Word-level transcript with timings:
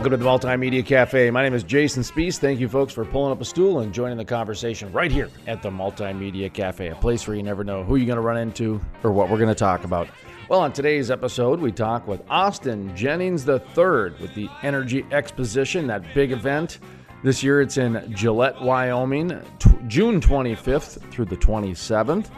Welcome 0.00 0.12
to 0.12 0.16
the 0.16 0.24
Multimedia 0.24 0.82
Cafe. 0.82 1.30
My 1.30 1.42
name 1.42 1.52
is 1.52 1.62
Jason 1.62 2.02
Spiess. 2.02 2.38
Thank 2.38 2.58
you, 2.58 2.70
folks, 2.70 2.90
for 2.90 3.04
pulling 3.04 3.32
up 3.32 3.42
a 3.42 3.44
stool 3.44 3.80
and 3.80 3.92
joining 3.92 4.16
the 4.16 4.24
conversation 4.24 4.90
right 4.92 5.12
here 5.12 5.28
at 5.46 5.60
the 5.60 5.68
Multimedia 5.68 6.50
Cafe, 6.50 6.88
a 6.88 6.94
place 6.94 7.28
where 7.28 7.36
you 7.36 7.42
never 7.42 7.64
know 7.64 7.84
who 7.84 7.96
you're 7.96 8.06
going 8.06 8.16
to 8.16 8.22
run 8.22 8.38
into 8.38 8.80
or 9.04 9.12
what 9.12 9.28
we're 9.28 9.36
going 9.36 9.50
to 9.50 9.54
talk 9.54 9.84
about. 9.84 10.08
Well, 10.48 10.60
on 10.60 10.72
today's 10.72 11.10
episode, 11.10 11.60
we 11.60 11.70
talk 11.70 12.08
with 12.08 12.22
Austin 12.30 12.96
Jennings 12.96 13.46
III 13.46 14.14
with 14.18 14.34
the 14.34 14.48
Energy 14.62 15.04
Exposition, 15.12 15.86
that 15.88 16.02
big 16.14 16.32
event. 16.32 16.78
This 17.22 17.42
year 17.42 17.60
it's 17.60 17.76
in 17.76 18.10
Gillette, 18.16 18.58
Wyoming, 18.62 19.38
t- 19.58 19.70
June 19.86 20.18
25th 20.18 21.12
through 21.12 21.26
the 21.26 21.36
27th. 21.36 22.30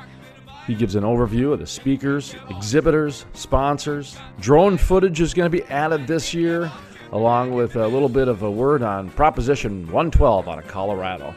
He 0.67 0.75
gives 0.75 0.97
an 0.97 1.05
overview 1.05 1.53
of 1.53 1.61
the 1.61 1.67
speakers, 1.69 2.35
exhibitors, 2.51 3.25
sponsors. 3.35 4.17
Drone 4.41 4.77
footage 4.77 5.21
is 5.21 5.33
going 5.33 5.49
to 5.49 5.57
be 5.57 5.63
added 5.71 6.09
this 6.09 6.35
year 6.35 6.73
along 7.13 7.55
with 7.55 7.77
a 7.77 7.87
little 7.87 8.09
bit 8.09 8.29
of 8.29 8.43
a 8.43 8.51
word 8.51 8.83
on 8.83 9.11
Proposition 9.11 9.85
112 9.87 10.49
out 10.49 10.59
of 10.59 10.67
Colorado. 10.67 11.35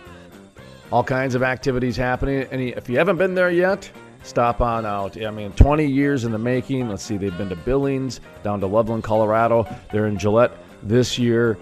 All 0.92 1.04
kinds 1.04 1.36
of 1.36 1.44
activities 1.44 1.98
happening. 1.98 2.48
And 2.52 2.62
if 2.62 2.90
you 2.90 2.98
haven't 2.98 3.18
been 3.18 3.36
there 3.36 3.52
yet, 3.52 3.90
stop 4.24 4.62
on 4.62 4.86
out. 4.86 5.22
I 5.22 5.32
mean, 5.32 5.52
20 5.54 5.86
years 5.86 6.24
in 6.24 6.32
the 6.32 6.38
making. 6.38 6.90
Let's 6.90 7.04
see, 7.04 7.18
they've 7.18 7.38
been 7.38 7.50
to 7.50 7.56
Billings, 7.56 8.22
down 8.44 8.60
to 8.62 8.68
Loveland, 8.68 9.04
Colorado. 9.04 9.68
They're 9.92 10.08
in 10.08 10.18
Gillette 10.18 10.52
this 10.84 11.20
year. 11.20 11.58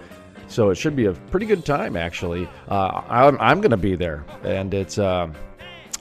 So 0.46 0.70
it 0.70 0.76
should 0.76 0.94
be 0.94 1.06
a 1.06 1.12
pretty 1.12 1.46
good 1.46 1.64
time, 1.64 1.96
actually. 1.96 2.48
Uh, 2.68 3.02
I'm, 3.08 3.38
I'm 3.40 3.60
going 3.60 3.70
to 3.70 3.76
be 3.76 3.96
there. 3.96 4.24
And 4.44 4.72
it's. 4.72 4.98
Uh, 4.98 5.32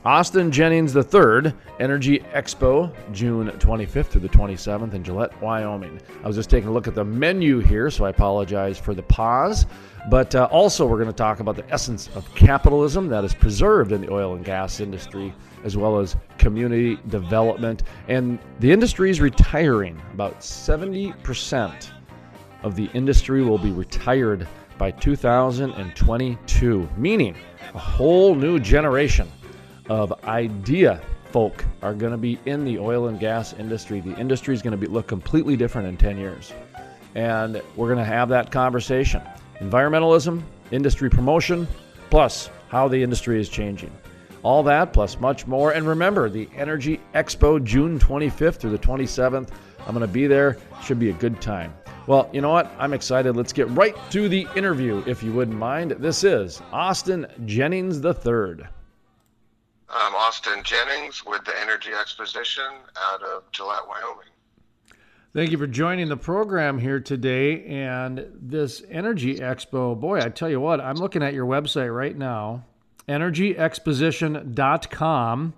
Austin 0.06 0.52
Jennings 0.52 0.94
III 0.98 1.54
Energy 1.80 2.20
Expo, 2.34 2.94
June 3.14 3.50
25th 3.52 4.08
through 4.08 4.20
the 4.20 4.28
27th 4.28 4.94
in 4.94 5.02
Gillette, 5.02 5.42
Wyoming. 5.42 5.98
I 6.22 6.28
was 6.28 6.36
just 6.36 6.50
taking 6.50 6.68
a 6.68 6.73
look 6.73 6.90
at 6.90 6.96
the 6.96 7.06
menu 7.06 7.59
here, 7.59 7.90
so 7.90 8.04
I 8.04 8.09
apologize 8.09 8.78
for 8.78 8.94
the 8.94 9.04
pause. 9.04 9.66
But 10.09 10.36
uh, 10.36 10.50
also, 10.52 10.86
we're 10.86 10.98
going 10.98 11.08
to 11.08 11.14
talk 11.14 11.40
about 11.40 11.56
the 11.56 11.66
essence 11.72 12.09
of 12.16 12.36
capitalism 12.36 13.08
that 13.08 13.24
is 13.24 13.34
preserved 13.34 13.94
in 13.94 14.02
the 14.02 14.12
oil 14.12 14.36
and 14.36 14.44
gas 14.44 14.81
industry, 14.81 15.34
as 15.64 15.78
well 15.78 15.98
as 15.98 16.18
community 16.38 16.98
development. 17.08 17.84
And 18.09 18.40
the 18.59 18.74
industry 18.74 19.09
is 19.09 19.22
retiring. 19.22 20.02
About 20.14 20.42
70% 20.42 21.92
of 22.64 22.76
the 22.76 22.90
industry 22.94 23.42
will 23.42 23.58
be 23.58 23.72
retired 23.72 24.50
by 24.78 24.92
2022, 24.92 26.90
meaning 26.98 27.38
a 27.74 27.80
whole 27.80 28.36
new 28.36 28.59
generation 28.59 29.31
of 29.89 30.14
idea 30.26 31.02
folk 31.31 31.66
are 31.81 31.94
going 31.94 32.12
to 32.12 32.17
be 32.17 32.39
in 32.45 32.64
the 32.64 32.78
oil 32.78 33.08
and 33.08 33.20
gas 33.20 33.53
industry. 33.53 34.00
The 34.00 34.17
industry 34.20 34.53
is 34.53 34.62
going 34.62 34.72
to 34.72 34.78
be, 34.78 34.88
look 34.88 35.08
completely 35.08 35.58
different 35.58 35.88
in 35.88 35.97
10 35.97 36.18
years. 36.18 36.53
And 37.16 37.62
we're 37.75 37.88
going 37.88 37.97
to 37.97 38.06
have 38.06 38.30
that 38.30 38.52
conversation. 38.52 39.22
Environmentalism, 39.59 40.41
industry 40.72 41.09
promotion, 41.09 41.68
plus 42.09 42.50
how 42.69 42.88
the 42.88 43.02
industry 43.02 43.40
is 43.40 43.50
changing. 43.50 43.91
All 44.44 44.62
that, 44.63 44.94
plus 44.94 45.19
much 45.19 45.47
more. 45.47 45.72
And 45.72 45.88
remember, 45.88 46.29
the 46.29 46.50
Energy 46.56 47.00
Expo, 47.16 47.63
June 47.63 47.97
25th 47.97 48.58
through 48.58 48.72
the 48.72 48.78
27th. 48.78 49.50
I'm 49.88 49.94
going 49.94 50.02
to 50.02 50.08
be 50.08 50.28
there. 50.28 50.58
Should 50.84 51.00
be 51.00 51.09
a 51.09 51.13
good 51.13 51.41
time. 51.41 51.74
Well, 52.06 52.29
you 52.34 52.41
know 52.41 52.52
what? 52.52 52.69
I'm 52.78 52.94
excited. 52.94 53.38
Let's 53.38 53.53
get 53.53 53.69
right 53.69 53.96
to 54.12 54.28
the 54.28 54.46
interview, 54.56 55.02
if 55.08 55.24
you 55.24 55.31
wouldn't 55.31 55.58
mind. 55.58 55.91
This 55.91 56.24
is 56.24 56.62
Austin 56.72 57.25
Jennings 57.46 58.03
III. 58.03 58.66
I'm 59.96 60.16
Austin 60.16 60.64
Jennings 60.64 61.24
with 61.24 61.46
the 61.46 61.54
Energy 61.62 61.92
Exposition 61.92 62.64
out 62.98 63.22
of 63.22 63.44
Gillette, 63.52 63.88
Wyoming. 63.88 64.26
Thank 65.36 65.52
you 65.52 65.59
for 65.59 65.68
joining 65.68 66.09
the 66.09 66.18
program 66.18 66.80
here 66.80 67.00
today. 67.00 67.64
And 67.66 68.26
this 68.34 68.82
Energy 68.90 69.36
Expo, 69.36 70.00
boy, 70.00 70.20
I 70.20 70.30
tell 70.30 70.50
you 70.50 70.59
what, 70.59 70.82
I'm 70.82 70.96
looking 70.96 71.22
at 71.22 71.36
your 71.36 71.46
website 71.46 71.96
right 71.96 72.18
now, 72.18 72.66
energyexposition.com, 73.08 75.53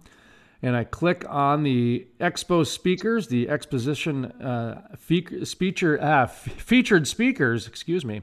and 0.61 0.75
I 0.75 0.83
click 0.83 1.23
on 1.29 1.63
the 1.63 2.05
expo 2.19 2.67
speakers, 2.67 3.29
the 3.29 3.47
exposition 3.47 4.25
uh, 4.25 4.81
fe- 4.97 5.45
feature, 5.45 5.97
uh, 6.01 6.27
featured 6.27 7.07
speakers, 7.07 7.67
excuse 7.67 8.03
me. 8.03 8.21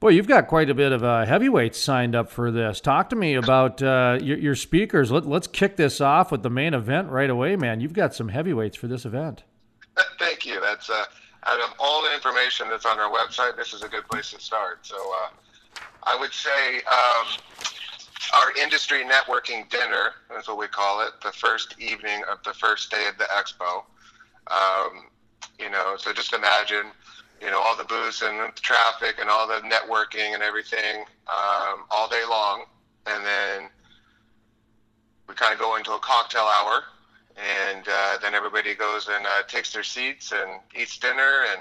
Boy, 0.00 0.10
you've 0.10 0.28
got 0.28 0.46
quite 0.46 0.70
a 0.70 0.74
bit 0.74 0.92
of 0.92 1.02
uh, 1.02 1.26
heavyweights 1.26 1.76
signed 1.76 2.14
up 2.14 2.30
for 2.30 2.52
this. 2.52 2.80
Talk 2.80 3.10
to 3.10 3.16
me 3.16 3.34
about 3.34 3.82
uh, 3.82 4.18
your, 4.22 4.38
your, 4.38 4.54
speakers. 4.54 5.10
Let, 5.10 5.26
us 5.26 5.48
kick 5.48 5.74
this 5.74 6.00
off 6.00 6.30
with 6.30 6.44
the 6.44 6.50
main 6.50 6.72
event 6.72 7.08
right 7.08 7.28
away, 7.28 7.56
man. 7.56 7.80
You've 7.80 7.94
got 7.94 8.14
some 8.14 8.28
heavyweights 8.28 8.76
for 8.76 8.86
this 8.86 9.04
event. 9.04 9.42
Thank 10.20 10.46
you. 10.46 10.60
That's 10.60 10.88
uh, 10.88 11.04
out 11.46 11.60
of 11.60 11.74
all 11.80 12.04
the 12.04 12.14
information 12.14 12.68
that's 12.68 12.86
on 12.86 13.00
our 13.00 13.10
website. 13.10 13.56
This 13.56 13.72
is 13.72 13.82
a 13.82 13.88
good 13.88 14.06
place 14.08 14.30
to 14.30 14.40
start. 14.40 14.86
So, 14.86 14.96
uh, 14.96 15.30
I 16.04 16.16
would 16.18 16.32
say 16.32 16.76
um, 16.86 17.26
our 18.34 18.56
industry 18.62 19.02
networking 19.04 19.68
dinner. 19.68 20.12
That's 20.30 20.46
what 20.46 20.58
we 20.58 20.68
call 20.68 21.00
it. 21.00 21.12
The 21.24 21.32
first 21.32 21.74
evening 21.80 22.22
of 22.30 22.42
the 22.44 22.54
first 22.54 22.90
day 22.92 23.08
of 23.08 23.18
the 23.18 23.24
expo. 23.24 23.82
Um, 24.46 25.06
you 25.58 25.70
know, 25.70 25.96
so 25.98 26.12
just 26.12 26.32
imagine 26.32 26.86
you 27.40 27.50
know, 27.50 27.60
all 27.60 27.76
the 27.76 27.84
booths 27.84 28.22
and 28.22 28.38
the 28.38 28.60
traffic 28.60 29.16
and 29.20 29.30
all 29.30 29.46
the 29.46 29.60
networking 29.62 30.34
and 30.34 30.42
everything 30.42 31.04
um, 31.28 31.84
all 31.90 32.08
day 32.08 32.22
long. 32.28 32.64
And 33.06 33.24
then 33.24 33.70
we 35.28 35.34
kind 35.34 35.52
of 35.52 35.58
go 35.58 35.76
into 35.76 35.92
a 35.92 35.98
cocktail 35.98 36.42
hour, 36.42 36.82
and 37.36 37.86
uh, 37.88 38.18
then 38.20 38.34
everybody 38.34 38.74
goes 38.74 39.08
and 39.08 39.24
uh, 39.26 39.42
takes 39.46 39.72
their 39.72 39.82
seats 39.82 40.32
and 40.32 40.60
eats 40.76 40.98
dinner. 40.98 41.44
And 41.52 41.60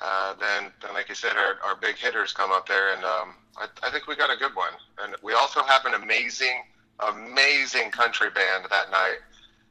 uh, 0.00 0.34
then, 0.40 0.72
then, 0.82 0.94
like 0.94 1.08
you 1.08 1.14
said, 1.14 1.36
our, 1.36 1.58
our 1.68 1.76
big 1.76 1.96
hitters 1.96 2.32
come 2.32 2.50
up 2.50 2.66
there, 2.68 2.94
and 2.94 3.04
um, 3.04 3.34
I, 3.56 3.66
I 3.82 3.90
think 3.90 4.06
we 4.06 4.16
got 4.16 4.30
a 4.30 4.36
good 4.36 4.54
one. 4.54 4.72
And 5.02 5.14
we 5.22 5.34
also 5.34 5.62
have 5.62 5.84
an 5.84 5.94
amazing, 5.94 6.62
amazing 7.00 7.90
country 7.90 8.30
band 8.30 8.66
that 8.70 8.90
night. 8.90 9.18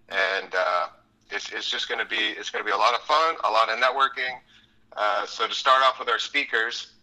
And 0.10 0.54
uh, 0.54 0.88
it's, 1.32 1.52
it's 1.52 1.70
just 1.70 1.90
going 1.90 2.00
to 2.00 2.06
be 2.06 2.16
it's 2.16 2.52
going 2.52 2.64
to 2.64 2.68
be 2.68 2.74
a 2.74 2.78
lot 2.78 2.94
of 2.94 3.02
fun, 3.02 3.36
a 3.44 3.50
lot 3.50 3.70
of 3.70 3.80
networking 3.80 4.40
uh, 4.96 5.26
so 5.26 5.48
to 5.48 5.54
start 5.54 5.84
off 5.84 6.00
with 6.00 6.10
our 6.10 6.20
speakers, 6.20 6.94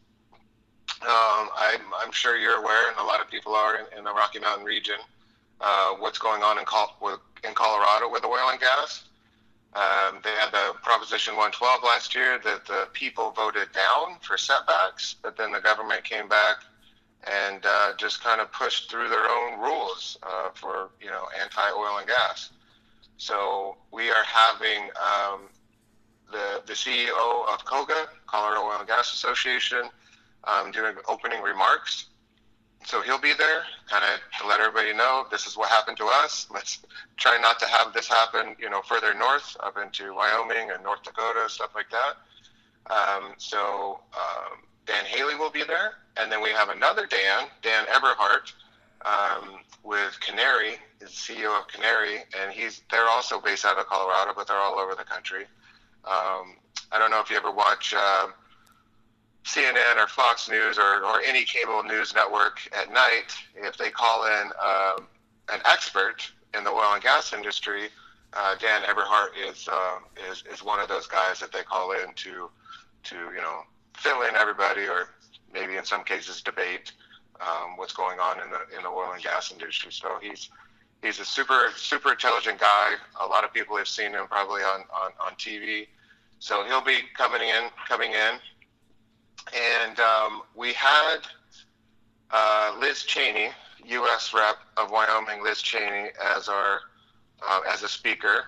um, 1.02 1.48
I'm, 1.56 1.80
I'm, 2.00 2.12
sure 2.12 2.36
you're 2.36 2.58
aware, 2.58 2.90
and 2.90 2.98
a 2.98 3.02
lot 3.02 3.20
of 3.20 3.28
people 3.28 3.54
are 3.54 3.76
in, 3.76 3.98
in 3.98 4.04
the 4.04 4.12
Rocky 4.12 4.38
Mountain 4.38 4.64
region, 4.64 4.96
uh, 5.60 5.94
what's 5.98 6.18
going 6.18 6.42
on 6.42 6.58
in, 6.58 6.64
Col- 6.64 6.96
with, 7.00 7.20
in 7.44 7.54
Colorado 7.54 8.10
with 8.10 8.24
oil 8.24 8.50
and 8.50 8.60
gas. 8.60 9.04
Um, 9.74 10.20
they 10.22 10.30
had 10.30 10.52
the 10.52 10.74
Proposition 10.82 11.34
112 11.34 11.82
last 11.82 12.14
year 12.14 12.38
that 12.44 12.66
the 12.66 12.88
people 12.92 13.30
voted 13.30 13.72
down 13.72 14.18
for 14.20 14.36
setbacks, 14.36 15.16
but 15.22 15.36
then 15.36 15.50
the 15.50 15.60
government 15.60 16.04
came 16.04 16.28
back 16.28 16.56
and 17.24 17.64
uh, 17.64 17.92
just 17.96 18.22
kind 18.22 18.40
of 18.40 18.52
pushed 18.52 18.90
through 18.90 19.08
their 19.08 19.28
own 19.30 19.60
rules 19.60 20.18
uh, 20.22 20.50
for 20.54 20.90
you 21.00 21.08
know 21.08 21.24
anti-oil 21.40 21.98
and 21.98 22.06
gas. 22.06 22.50
So 23.16 23.76
we 23.92 24.10
are 24.10 24.24
having 24.24 24.90
um, 25.00 25.42
the, 26.32 26.62
the 26.66 26.72
CEO 26.72 27.48
of 27.52 27.64
COGA, 27.64 28.08
Colorado 28.26 28.62
Oil 28.62 28.78
and 28.78 28.88
Gas 28.88 29.12
Association, 29.12 29.88
um, 30.44 30.72
doing 30.72 30.94
opening 31.08 31.40
remarks. 31.42 32.06
So 32.84 33.00
he'll 33.00 33.20
be 33.20 33.32
there, 33.34 33.62
kind 33.88 34.02
of 34.04 34.40
to 34.40 34.48
let 34.48 34.58
everybody 34.58 34.92
know 34.92 35.26
this 35.30 35.46
is 35.46 35.56
what 35.56 35.68
happened 35.68 35.96
to 35.98 36.06
us. 36.06 36.48
Let's 36.52 36.80
try 37.16 37.38
not 37.40 37.60
to 37.60 37.66
have 37.66 37.92
this 37.92 38.08
happen, 38.08 38.56
you 38.58 38.68
know, 38.68 38.82
further 38.82 39.14
north, 39.14 39.56
up 39.60 39.78
into 39.78 40.14
Wyoming 40.14 40.70
and 40.72 40.82
North 40.82 41.04
Dakota, 41.04 41.48
stuff 41.48 41.70
like 41.76 41.86
that. 41.90 42.92
Um, 42.92 43.34
so 43.38 44.00
um, 44.14 44.58
Dan 44.86 45.04
Haley 45.04 45.36
will 45.36 45.50
be 45.50 45.62
there, 45.62 45.92
and 46.16 46.30
then 46.30 46.42
we 46.42 46.50
have 46.50 46.70
another 46.70 47.06
Dan, 47.06 47.46
Dan 47.62 47.84
Eberhart, 47.86 48.52
um, 49.04 49.58
with 49.84 50.18
Canary, 50.20 50.74
is 51.00 51.10
CEO 51.10 51.58
of 51.58 51.68
Canary, 51.68 52.18
and 52.40 52.52
he's 52.52 52.82
they're 52.90 53.08
also 53.08 53.40
based 53.40 53.64
out 53.64 53.78
of 53.78 53.86
Colorado, 53.86 54.32
but 54.34 54.46
they're 54.46 54.56
all 54.56 54.78
over 54.78 54.94
the 54.94 55.04
country. 55.04 55.44
Um, 56.04 56.56
I 56.90 56.98
don't 56.98 57.10
know 57.10 57.20
if 57.20 57.30
you 57.30 57.36
ever 57.36 57.50
watch 57.50 57.94
uh, 57.96 58.28
CNN 59.44 59.96
or 59.96 60.06
Fox 60.06 60.48
News 60.48 60.78
or, 60.78 61.04
or 61.04 61.20
any 61.26 61.44
cable 61.44 61.82
news 61.82 62.14
network 62.14 62.58
at 62.76 62.92
night, 62.92 63.34
if 63.56 63.76
they 63.76 63.90
call 63.90 64.26
in 64.26 64.50
um, 64.64 65.06
an 65.52 65.60
expert 65.64 66.30
in 66.56 66.64
the 66.64 66.70
oil 66.70 66.94
and 66.94 67.02
gas 67.02 67.32
industry, 67.32 67.88
uh, 68.34 68.54
Dan 68.58 68.82
Eberhart 68.82 69.30
is, 69.48 69.68
uh, 69.70 69.98
is 70.30 70.42
is 70.50 70.64
one 70.64 70.80
of 70.80 70.88
those 70.88 71.06
guys 71.06 71.38
that 71.40 71.52
they 71.52 71.62
call 71.62 71.92
in 71.92 72.14
to 72.14 72.50
to 73.04 73.16
you 73.16 73.42
know 73.42 73.60
fill 73.96 74.22
in 74.22 74.34
everybody 74.36 74.82
or 74.82 75.10
maybe 75.52 75.76
in 75.76 75.84
some 75.84 76.02
cases 76.02 76.40
debate 76.40 76.92
um, 77.40 77.76
what's 77.76 77.92
going 77.92 78.18
on 78.18 78.40
in 78.40 78.48
the 78.50 78.76
in 78.76 78.82
the 78.84 78.88
oil 78.88 79.12
and 79.12 79.22
gas 79.22 79.52
industry. 79.52 79.92
So 79.92 80.18
he's 80.20 80.48
he's 81.02 81.18
a 81.18 81.24
super 81.24 81.70
super 81.76 82.12
intelligent 82.12 82.60
guy. 82.60 82.94
A 83.20 83.26
lot 83.26 83.44
of 83.44 83.52
people 83.52 83.76
have 83.76 83.88
seen 83.88 84.12
him 84.12 84.26
probably 84.28 84.62
on 84.62 84.82
on, 84.94 85.12
on 85.24 85.32
TV. 85.32 85.88
So 86.38 86.64
he'll 86.64 86.80
be 86.80 86.98
coming 87.16 87.42
in 87.42 87.68
coming 87.86 88.12
in, 88.12 88.34
and 89.54 90.00
um, 90.00 90.42
we 90.54 90.72
had 90.72 91.18
uh, 92.30 92.74
Liz 92.80 93.04
Cheney, 93.04 93.50
U.S. 93.86 94.32
Rep 94.34 94.56
of 94.76 94.90
Wyoming, 94.90 95.42
Liz 95.42 95.60
Cheney, 95.60 96.10
as 96.36 96.48
our 96.48 96.80
uh, 97.48 97.60
as 97.68 97.82
a 97.82 97.88
speaker, 97.88 98.44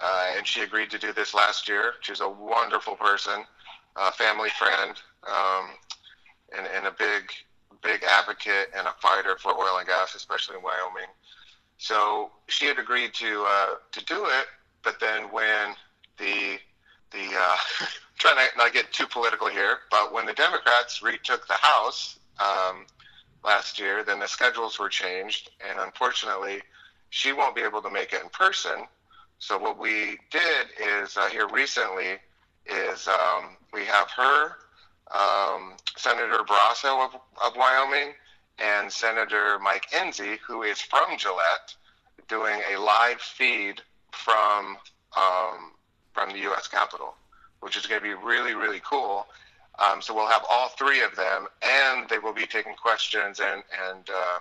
uh, 0.00 0.32
and 0.36 0.46
she 0.46 0.62
agreed 0.62 0.90
to 0.90 0.98
do 0.98 1.12
this 1.12 1.34
last 1.34 1.68
year. 1.68 1.94
She's 2.00 2.20
a 2.20 2.28
wonderful 2.28 2.96
person, 2.96 3.44
a 3.96 4.12
family 4.12 4.50
friend, 4.58 4.96
um, 5.28 5.70
and, 6.56 6.66
and 6.74 6.86
a 6.86 6.92
big 6.92 7.30
big 7.82 8.04
advocate 8.04 8.68
and 8.76 8.86
a 8.86 8.94
fighter 9.00 9.36
for 9.38 9.52
oil 9.52 9.78
and 9.78 9.86
gas, 9.86 10.14
especially 10.14 10.56
in 10.56 10.62
Wyoming. 10.62 11.08
So 11.82 12.30
she 12.46 12.66
had 12.66 12.78
agreed 12.78 13.12
to 13.14 13.44
uh, 13.44 13.74
to 13.90 14.04
do 14.04 14.26
it, 14.26 14.46
but 14.84 15.00
then 15.00 15.24
when 15.32 15.74
the 16.16 16.58
the 17.10 17.26
uh, 17.36 17.56
trying 18.20 18.36
to 18.36 18.56
not 18.56 18.72
get 18.72 18.92
too 18.92 19.08
political 19.08 19.48
here, 19.48 19.78
but 19.90 20.12
when 20.12 20.24
the 20.24 20.32
Democrats 20.32 21.02
retook 21.02 21.48
the 21.48 21.54
House 21.54 22.20
um, 22.38 22.86
last 23.44 23.80
year, 23.80 24.04
then 24.04 24.20
the 24.20 24.28
schedules 24.28 24.78
were 24.78 24.88
changed, 24.88 25.50
and 25.68 25.80
unfortunately, 25.80 26.62
she 27.10 27.32
won't 27.32 27.56
be 27.56 27.62
able 27.62 27.82
to 27.82 27.90
make 27.90 28.12
it 28.12 28.22
in 28.22 28.28
person. 28.28 28.86
So 29.40 29.58
what 29.58 29.76
we 29.76 30.18
did 30.30 30.68
is 30.80 31.16
uh, 31.16 31.26
here 31.30 31.48
recently 31.48 32.18
is 32.64 33.08
um, 33.08 33.56
we 33.72 33.84
have 33.86 34.08
her, 34.10 34.52
um, 35.12 35.74
Senator 35.96 36.44
Barrasso 36.44 37.06
of, 37.06 37.20
of 37.44 37.56
Wyoming, 37.56 38.14
and 38.62 38.90
Senator 38.90 39.58
Mike 39.58 39.90
Enzi, 39.90 40.38
who 40.46 40.62
is 40.62 40.80
from 40.80 41.18
Gillette, 41.18 41.74
doing 42.28 42.60
a 42.72 42.78
live 42.80 43.20
feed 43.20 43.80
from 44.12 44.76
um, 45.16 45.72
from 46.12 46.30
the 46.30 46.38
U.S. 46.40 46.68
Capitol, 46.68 47.14
which 47.60 47.76
is 47.76 47.86
going 47.86 48.00
to 48.00 48.06
be 48.06 48.14
really 48.14 48.54
really 48.54 48.80
cool. 48.88 49.26
Um, 49.78 50.02
so 50.02 50.14
we'll 50.14 50.28
have 50.28 50.44
all 50.50 50.68
three 50.68 51.02
of 51.02 51.16
them, 51.16 51.46
and 51.62 52.08
they 52.08 52.18
will 52.18 52.34
be 52.34 52.46
taking 52.46 52.74
questions 52.74 53.40
and 53.40 53.62
and 53.88 54.08
uh, 54.08 54.38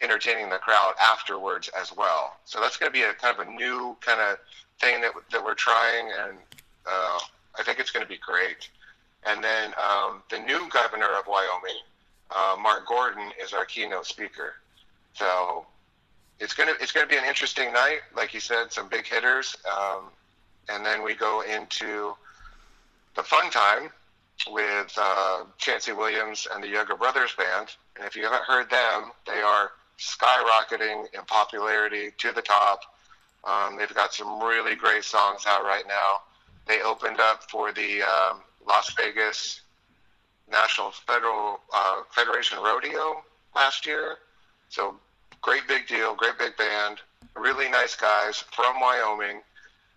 entertaining 0.00 0.50
the 0.50 0.58
crowd 0.58 0.94
afterwards 1.00 1.68
as 1.78 1.94
well. 1.96 2.36
So 2.44 2.60
that's 2.60 2.76
going 2.76 2.92
to 2.92 2.98
be 2.98 3.04
a 3.04 3.12
kind 3.14 3.38
of 3.38 3.46
a 3.46 3.50
new 3.50 3.96
kind 4.00 4.20
of 4.20 4.38
thing 4.80 5.00
that 5.00 5.12
that 5.32 5.44
we're 5.44 5.54
trying, 5.54 6.10
and 6.26 6.38
uh, 6.86 7.18
I 7.58 7.62
think 7.64 7.78
it's 7.78 7.90
going 7.90 8.04
to 8.04 8.08
be 8.08 8.18
great. 8.18 8.68
And 9.26 9.44
then 9.44 9.74
um, 9.76 10.22
the 10.30 10.38
new 10.38 10.68
governor 10.70 11.08
of 11.18 11.26
Wyoming, 11.26 11.82
uh, 12.34 12.56
Mark 12.60 12.86
Gordon 12.86 13.30
is 13.42 13.52
our 13.52 13.64
keynote 13.64 14.06
speaker. 14.06 14.54
So 15.14 15.66
it's 16.38 16.54
gonna 16.54 16.72
it's 16.80 16.92
gonna 16.92 17.06
be 17.06 17.16
an 17.16 17.24
interesting 17.24 17.72
night, 17.72 18.00
like 18.16 18.32
you 18.34 18.40
said, 18.40 18.72
some 18.72 18.88
big 18.88 19.06
hitters, 19.06 19.56
um, 19.70 20.04
and 20.68 20.84
then 20.84 21.02
we 21.02 21.14
go 21.14 21.42
into 21.42 22.14
the 23.16 23.22
fun 23.22 23.50
time 23.50 23.90
with 24.48 24.92
uh, 24.96 25.44
Chancey 25.58 25.92
Williams 25.92 26.46
and 26.52 26.62
the 26.62 26.68
Younger 26.68 26.96
Brothers 26.96 27.34
Band. 27.36 27.68
And 27.96 28.06
if 28.06 28.16
you 28.16 28.22
haven't 28.22 28.44
heard 28.44 28.70
them, 28.70 29.10
they 29.26 29.40
are 29.40 29.72
skyrocketing 29.98 31.06
in 31.12 31.22
popularity 31.26 32.10
to 32.18 32.32
the 32.32 32.40
top. 32.40 32.80
Um, 33.44 33.76
they've 33.76 33.92
got 33.94 34.14
some 34.14 34.42
really 34.42 34.74
great 34.74 35.04
songs 35.04 35.44
out 35.46 35.64
right 35.64 35.84
now. 35.86 36.20
They 36.66 36.80
opened 36.82 37.20
up 37.20 37.50
for 37.50 37.72
the 37.72 38.02
um, 38.02 38.40
Las 38.66 38.92
Vegas 38.94 39.62
National 40.50 40.90
Federal 40.90 41.60
uh, 41.72 42.02
Federation 42.10 42.58
Rodeo 42.58 43.22
last 43.54 43.86
year. 43.86 44.16
So 44.68 44.96
great 45.42 45.66
big 45.68 45.86
deal, 45.86 46.14
great 46.14 46.38
big 46.38 46.56
band, 46.56 46.98
really 47.36 47.68
nice 47.68 47.96
guys 47.96 48.44
from 48.52 48.80
Wyoming, 48.80 49.40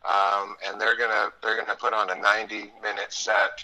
um, 0.06 0.56
and 0.66 0.80
they're 0.80 0.98
gonna 0.98 1.32
they're 1.42 1.58
gonna 1.58 1.76
put 1.76 1.94
on 1.94 2.10
a 2.10 2.16
90 2.16 2.72
minute 2.82 3.12
set, 3.12 3.64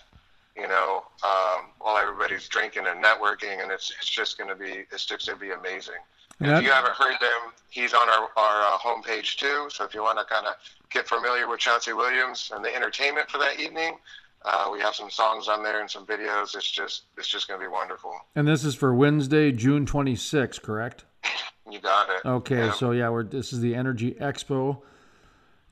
you 0.56 0.68
know, 0.68 1.04
um, 1.24 1.66
while 1.80 1.98
everybody's 1.98 2.48
drinking 2.48 2.88
and 2.88 3.04
networking, 3.04 3.62
and 3.62 3.72
it's 3.72 3.92
it's 4.00 4.10
just 4.10 4.38
gonna 4.38 4.56
be 4.56 4.86
it's 4.92 5.06
just 5.06 5.28
gonna 5.28 5.40
be 5.40 5.52
amazing. 5.52 5.96
If 6.42 6.64
you 6.64 6.72
haven't 6.72 6.94
heard 6.94 7.20
them, 7.20 7.52
he's 7.70 7.94
on 7.94 8.08
our 8.08 8.30
our 8.38 8.74
uh, 8.74 8.78
homepage 8.78 9.36
too. 9.36 9.68
So 9.70 9.84
if 9.84 9.94
you 9.94 10.02
want 10.02 10.20
to 10.20 10.26
kind 10.26 10.48
of 10.48 10.54
get 10.90 11.06
familiar 11.08 11.50
with 11.50 11.60
Chancey 11.60 11.92
Williams 11.92 12.52
and 12.56 12.64
the 12.64 12.74
entertainment 12.74 13.30
for 13.30 13.40
that 13.40 13.60
evening, 13.60 13.98
uh, 14.44 14.70
we 14.72 14.80
have 14.80 14.96
some 14.96 15.10
songs 15.10 15.48
on 15.48 15.64
there 15.64 15.82
and 15.82 15.90
some 15.90 16.06
videos. 16.06 16.56
It's 16.56 16.70
just 16.70 17.04
it's 17.18 17.28
just 17.28 17.48
going 17.48 17.60
to 17.60 17.66
be 17.66 17.72
wonderful. 17.72 18.14
And 18.36 18.48
this 18.48 18.64
is 18.64 18.76
for 18.76 18.94
Wednesday, 18.94 19.52
June 19.52 19.86
26th, 19.86 20.62
correct? 20.62 21.06
You 21.72 21.80
got 21.80 22.10
it. 22.10 22.28
Okay, 22.28 22.66
yeah. 22.66 22.72
so 22.72 22.90
yeah, 22.90 23.10
we're 23.10 23.24
this 23.24 23.54
is 23.54 23.62
the 23.62 23.76
Energy 23.76 24.16
Expo, 24.20 24.82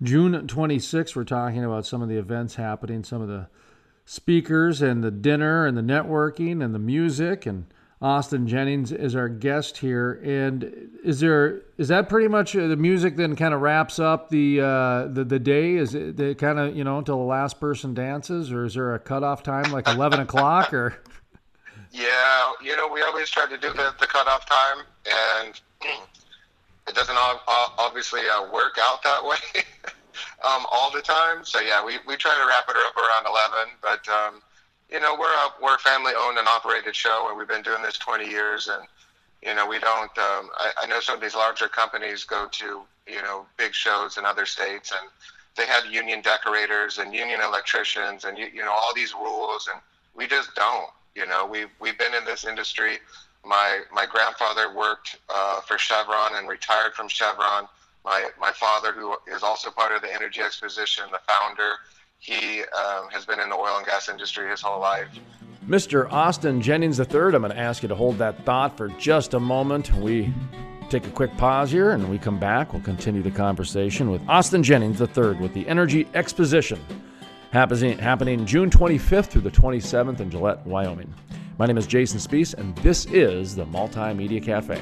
June 0.04 0.48
26th. 0.48 1.16
We're 1.16 1.24
talking 1.24 1.66
about 1.66 1.88
some 1.88 2.04
of 2.04 2.08
the 2.08 2.18
events 2.18 2.54
happening, 2.54 3.04
some 3.04 3.20
of 3.20 3.28
the 3.28 3.48
speakers 4.06 4.80
and 4.80 5.04
the 5.04 5.10
dinner 5.10 5.66
and 5.66 5.76
the 5.76 5.82
networking 5.82 6.64
and 6.64 6.76
the 6.76 6.80
music 6.80 7.48
and 7.48 7.66
Austin 8.00 8.46
Jennings 8.48 8.92
is 8.92 9.16
our 9.16 9.28
guest 9.28 9.78
here. 9.78 10.22
And 10.24 10.90
is 11.04 11.20
there 11.20 11.62
is 11.78 11.88
that 11.88 12.10
pretty 12.10 12.28
much 12.28 12.56
uh, 12.56 12.68
the 12.68 12.76
music 12.76 13.16
then 13.16 13.36
kind 13.36 13.54
of 13.54 13.62
wraps 13.62 13.98
up 13.98 14.30
the 14.30 14.62
uh, 14.62 15.08
the 15.08 15.24
the 15.24 15.40
day? 15.40 15.76
Is 15.76 15.96
it 15.96 16.38
kind 16.38 16.60
of 16.60 16.76
you 16.76 16.84
know 16.84 17.00
until 17.00 17.18
the 17.18 17.24
last 17.24 17.60
person 17.60 17.94
dances, 17.94 18.52
or 18.52 18.66
is 18.66 18.76
there 18.76 18.94
a 18.94 19.00
cutoff 19.00 19.42
time 19.42 19.72
like 19.72 19.88
eleven 19.88 20.20
o'clock 20.20 20.74
or? 20.74 20.98
Yeah, 21.92 22.52
you 22.62 22.78
know 22.78 22.88
we 22.88 23.02
always 23.02 23.30
try 23.30 23.48
to 23.48 23.58
do 23.58 23.70
the, 23.70 23.96
the 24.00 24.06
cutoff 24.06 24.46
time, 24.46 24.86
and 25.40 25.60
it 26.88 26.94
doesn't 26.94 27.18
obviously 27.80 28.22
uh, 28.32 28.44
work 28.54 28.78
out 28.80 29.02
that 29.04 29.24
way 29.26 29.38
um, 30.46 30.66
all 30.72 30.92
the 30.92 31.02
time. 31.02 31.44
So 31.44 31.60
yeah, 31.62 31.84
we, 31.84 31.98
we 32.06 32.16
try 32.16 32.36
to 32.36 32.46
wrap 32.48 32.66
it 32.70 32.76
up 32.78 32.96
around 32.96 33.26
eleven, 33.26 33.74
but. 33.82 34.08
Um, 34.08 34.42
you 34.92 35.00
know, 35.00 35.16
we're 35.20 35.26
a 35.26 35.50
we're 35.62 35.76
a 35.76 35.80
family 35.80 36.14
owned 36.18 36.38
and 36.38 36.48
operated 36.48 36.96
show, 36.96 37.28
and 37.30 37.38
we've 37.38 37.48
been 37.48 37.62
doing 37.62 37.82
this 37.82 37.98
20 37.98 38.26
years. 38.26 38.68
And 38.68 38.88
you 39.44 39.54
know, 39.54 39.68
we 39.68 39.80
don't. 39.80 40.18
Um, 40.18 40.50
I, 40.58 40.72
I 40.84 40.88
know 40.88 41.00
some 41.00 41.16
of 41.16 41.22
these 41.22 41.36
larger 41.36 41.68
companies 41.68 42.24
go 42.24 42.48
to 42.52 42.82
you 43.08 43.22
know 43.22 43.46
big 43.58 43.74
shows 43.74 44.18
in 44.18 44.26
other 44.26 44.46
states, 44.46 44.92
and 44.92 45.10
they 45.56 45.66
have 45.66 45.86
union 45.86 46.22
decorators 46.22 47.00
and 47.00 47.14
union 47.14 47.42
electricians, 47.42 48.26
and 48.26 48.38
you, 48.38 48.48
you 48.54 48.64
know 48.64 48.72
all 48.72 48.94
these 48.96 49.14
rules, 49.14 49.70
and 49.72 49.82
we 50.16 50.28
just 50.28 50.56
don't. 50.56 50.90
You 51.16 51.26
know, 51.26 51.46
we've 51.46 51.70
we've 51.80 51.98
been 51.98 52.14
in 52.14 52.24
this 52.26 52.46
industry. 52.46 53.00
My 53.46 53.82
my 53.94 54.06
grandfather 54.06 54.74
worked 54.74 55.18
uh, 55.30 55.62
for 55.62 55.78
Chevron 55.78 56.36
and 56.36 56.48
retired 56.48 56.94
from 56.94 57.10
Chevron. 57.10 57.68
My 58.06 58.30
my 58.40 58.52
father, 58.54 58.94
who 58.94 59.16
is 59.28 59.44
also 59.44 59.70
part 59.70 59.92
of 59.92 60.02
the 60.02 60.14
Energy 60.14 60.40
Exposition, 60.40 61.04
the 61.12 61.20
founder 61.28 61.74
he 62.20 62.62
um, 62.62 63.10
has 63.12 63.26
been 63.26 63.40
in 63.40 63.50
the 63.50 63.56
oil 63.56 63.78
and 63.78 63.86
gas 63.86 64.10
industry 64.10 64.50
his 64.50 64.62
whole 64.62 64.80
life. 64.80 65.08
Mr. 65.68 66.12
Austin 66.12 66.62
Jennings 66.62 67.00
III, 67.00 67.06
I'm 67.12 67.32
going 67.32 67.52
to 67.52 67.58
ask 67.58 67.84
you 67.84 67.90
to 67.90 67.96
hold 67.96 68.18
that 68.20 68.46
thought 68.46 68.78
for 68.78 68.88
just 68.90 69.34
a 69.34 69.40
moment. 69.40 69.94
We 69.96 70.34
take 70.90 71.06
a 71.06 71.12
quick 71.12 71.36
pause 71.38 71.72
here 71.72 71.92
and 71.92 72.10
we 72.10 72.18
come 72.18 72.40
back. 72.40 72.72
We'll 72.72 72.82
continue 72.82 73.22
the 73.22 73.32
conversation 73.32 74.10
with 74.10 74.22
Austin 74.30 74.64
Jennings 74.64 75.02
III 75.02 75.34
with 75.36 75.54
the 75.54 75.68
Energy 75.68 76.08
Exposition 76.14 76.80
happening, 77.52 78.46
June 78.46 78.70
25th 78.70 79.28
through 79.28 79.42
the 79.42 79.52
27th 79.52 80.20
in 80.20 80.30
Gillette, 80.30 80.66
Wyoming. 80.66 81.14
My 81.58 81.66
name 81.66 81.78
is 81.78 81.88
Jason 81.88 82.20
Spiess, 82.20 82.54
and 82.54 82.76
this 82.78 83.06
is 83.06 83.56
the 83.56 83.66
Multimedia 83.66 84.44
Cafe. 84.44 84.80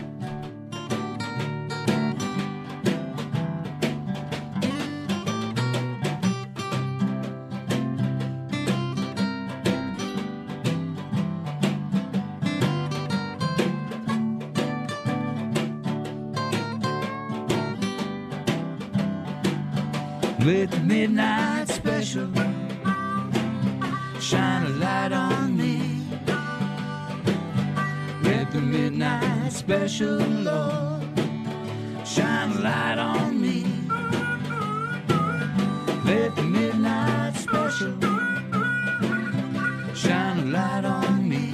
With 20.46 20.70
the 20.70 20.80
midnight 20.82 21.70
special, 21.70 22.30
shine 24.20 24.68
a 24.68 24.70
light 24.78 25.12
on 25.12 25.58
me. 25.58 26.06
Let 28.22 28.52
the 28.52 28.62
midnight 28.62 29.52
special, 29.52 30.20
Lord, 30.20 31.02
shine 32.06 32.52
a 32.52 32.60
light 32.62 33.00
on 33.00 33.42
me. 33.42 33.66
Let 36.06 36.36
the 36.36 36.44
midnight 36.44 37.36
special 37.38 38.00
shine 39.96 40.38
a 40.38 40.46
light 40.46 40.86
on 40.86 41.28
me. 41.28 41.54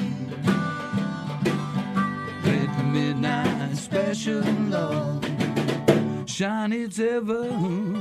Let 2.44 2.78
the 2.78 2.84
midnight 2.84 3.78
special, 3.78 4.42
Lord, 4.42 5.26
shine 6.30 6.74
its 6.74 7.00
ever 7.00 8.01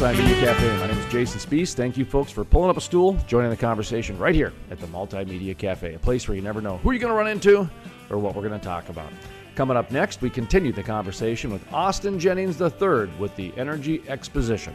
Multimedia 0.00 0.40
Cafe. 0.40 0.78
My 0.78 0.86
name 0.86 0.96
is 0.96 1.12
Jason 1.12 1.38
Spiess. 1.38 1.74
Thank 1.74 1.98
you, 1.98 2.06
folks, 2.06 2.32
for 2.32 2.42
pulling 2.42 2.70
up 2.70 2.78
a 2.78 2.80
stool, 2.80 3.18
joining 3.28 3.50
the 3.50 3.56
conversation 3.56 4.16
right 4.16 4.34
here 4.34 4.50
at 4.70 4.80
the 4.80 4.86
Multimedia 4.86 5.54
Cafe, 5.54 5.92
a 5.92 5.98
place 5.98 6.26
where 6.26 6.34
you 6.34 6.40
never 6.40 6.62
know 6.62 6.78
who 6.78 6.92
you're 6.92 7.00
going 7.00 7.12
to 7.12 7.18
run 7.18 7.28
into 7.28 7.68
or 8.08 8.18
what 8.18 8.34
we're 8.34 8.48
going 8.48 8.58
to 8.58 8.66
talk 8.66 8.88
about. 8.88 9.12
Coming 9.56 9.76
up 9.76 9.90
next, 9.90 10.22
we 10.22 10.30
continue 10.30 10.72
the 10.72 10.82
conversation 10.82 11.52
with 11.52 11.70
Austin 11.70 12.18
Jennings 12.18 12.58
III 12.58 13.10
with 13.18 13.36
the 13.36 13.52
Energy 13.58 14.02
Exposition. 14.08 14.74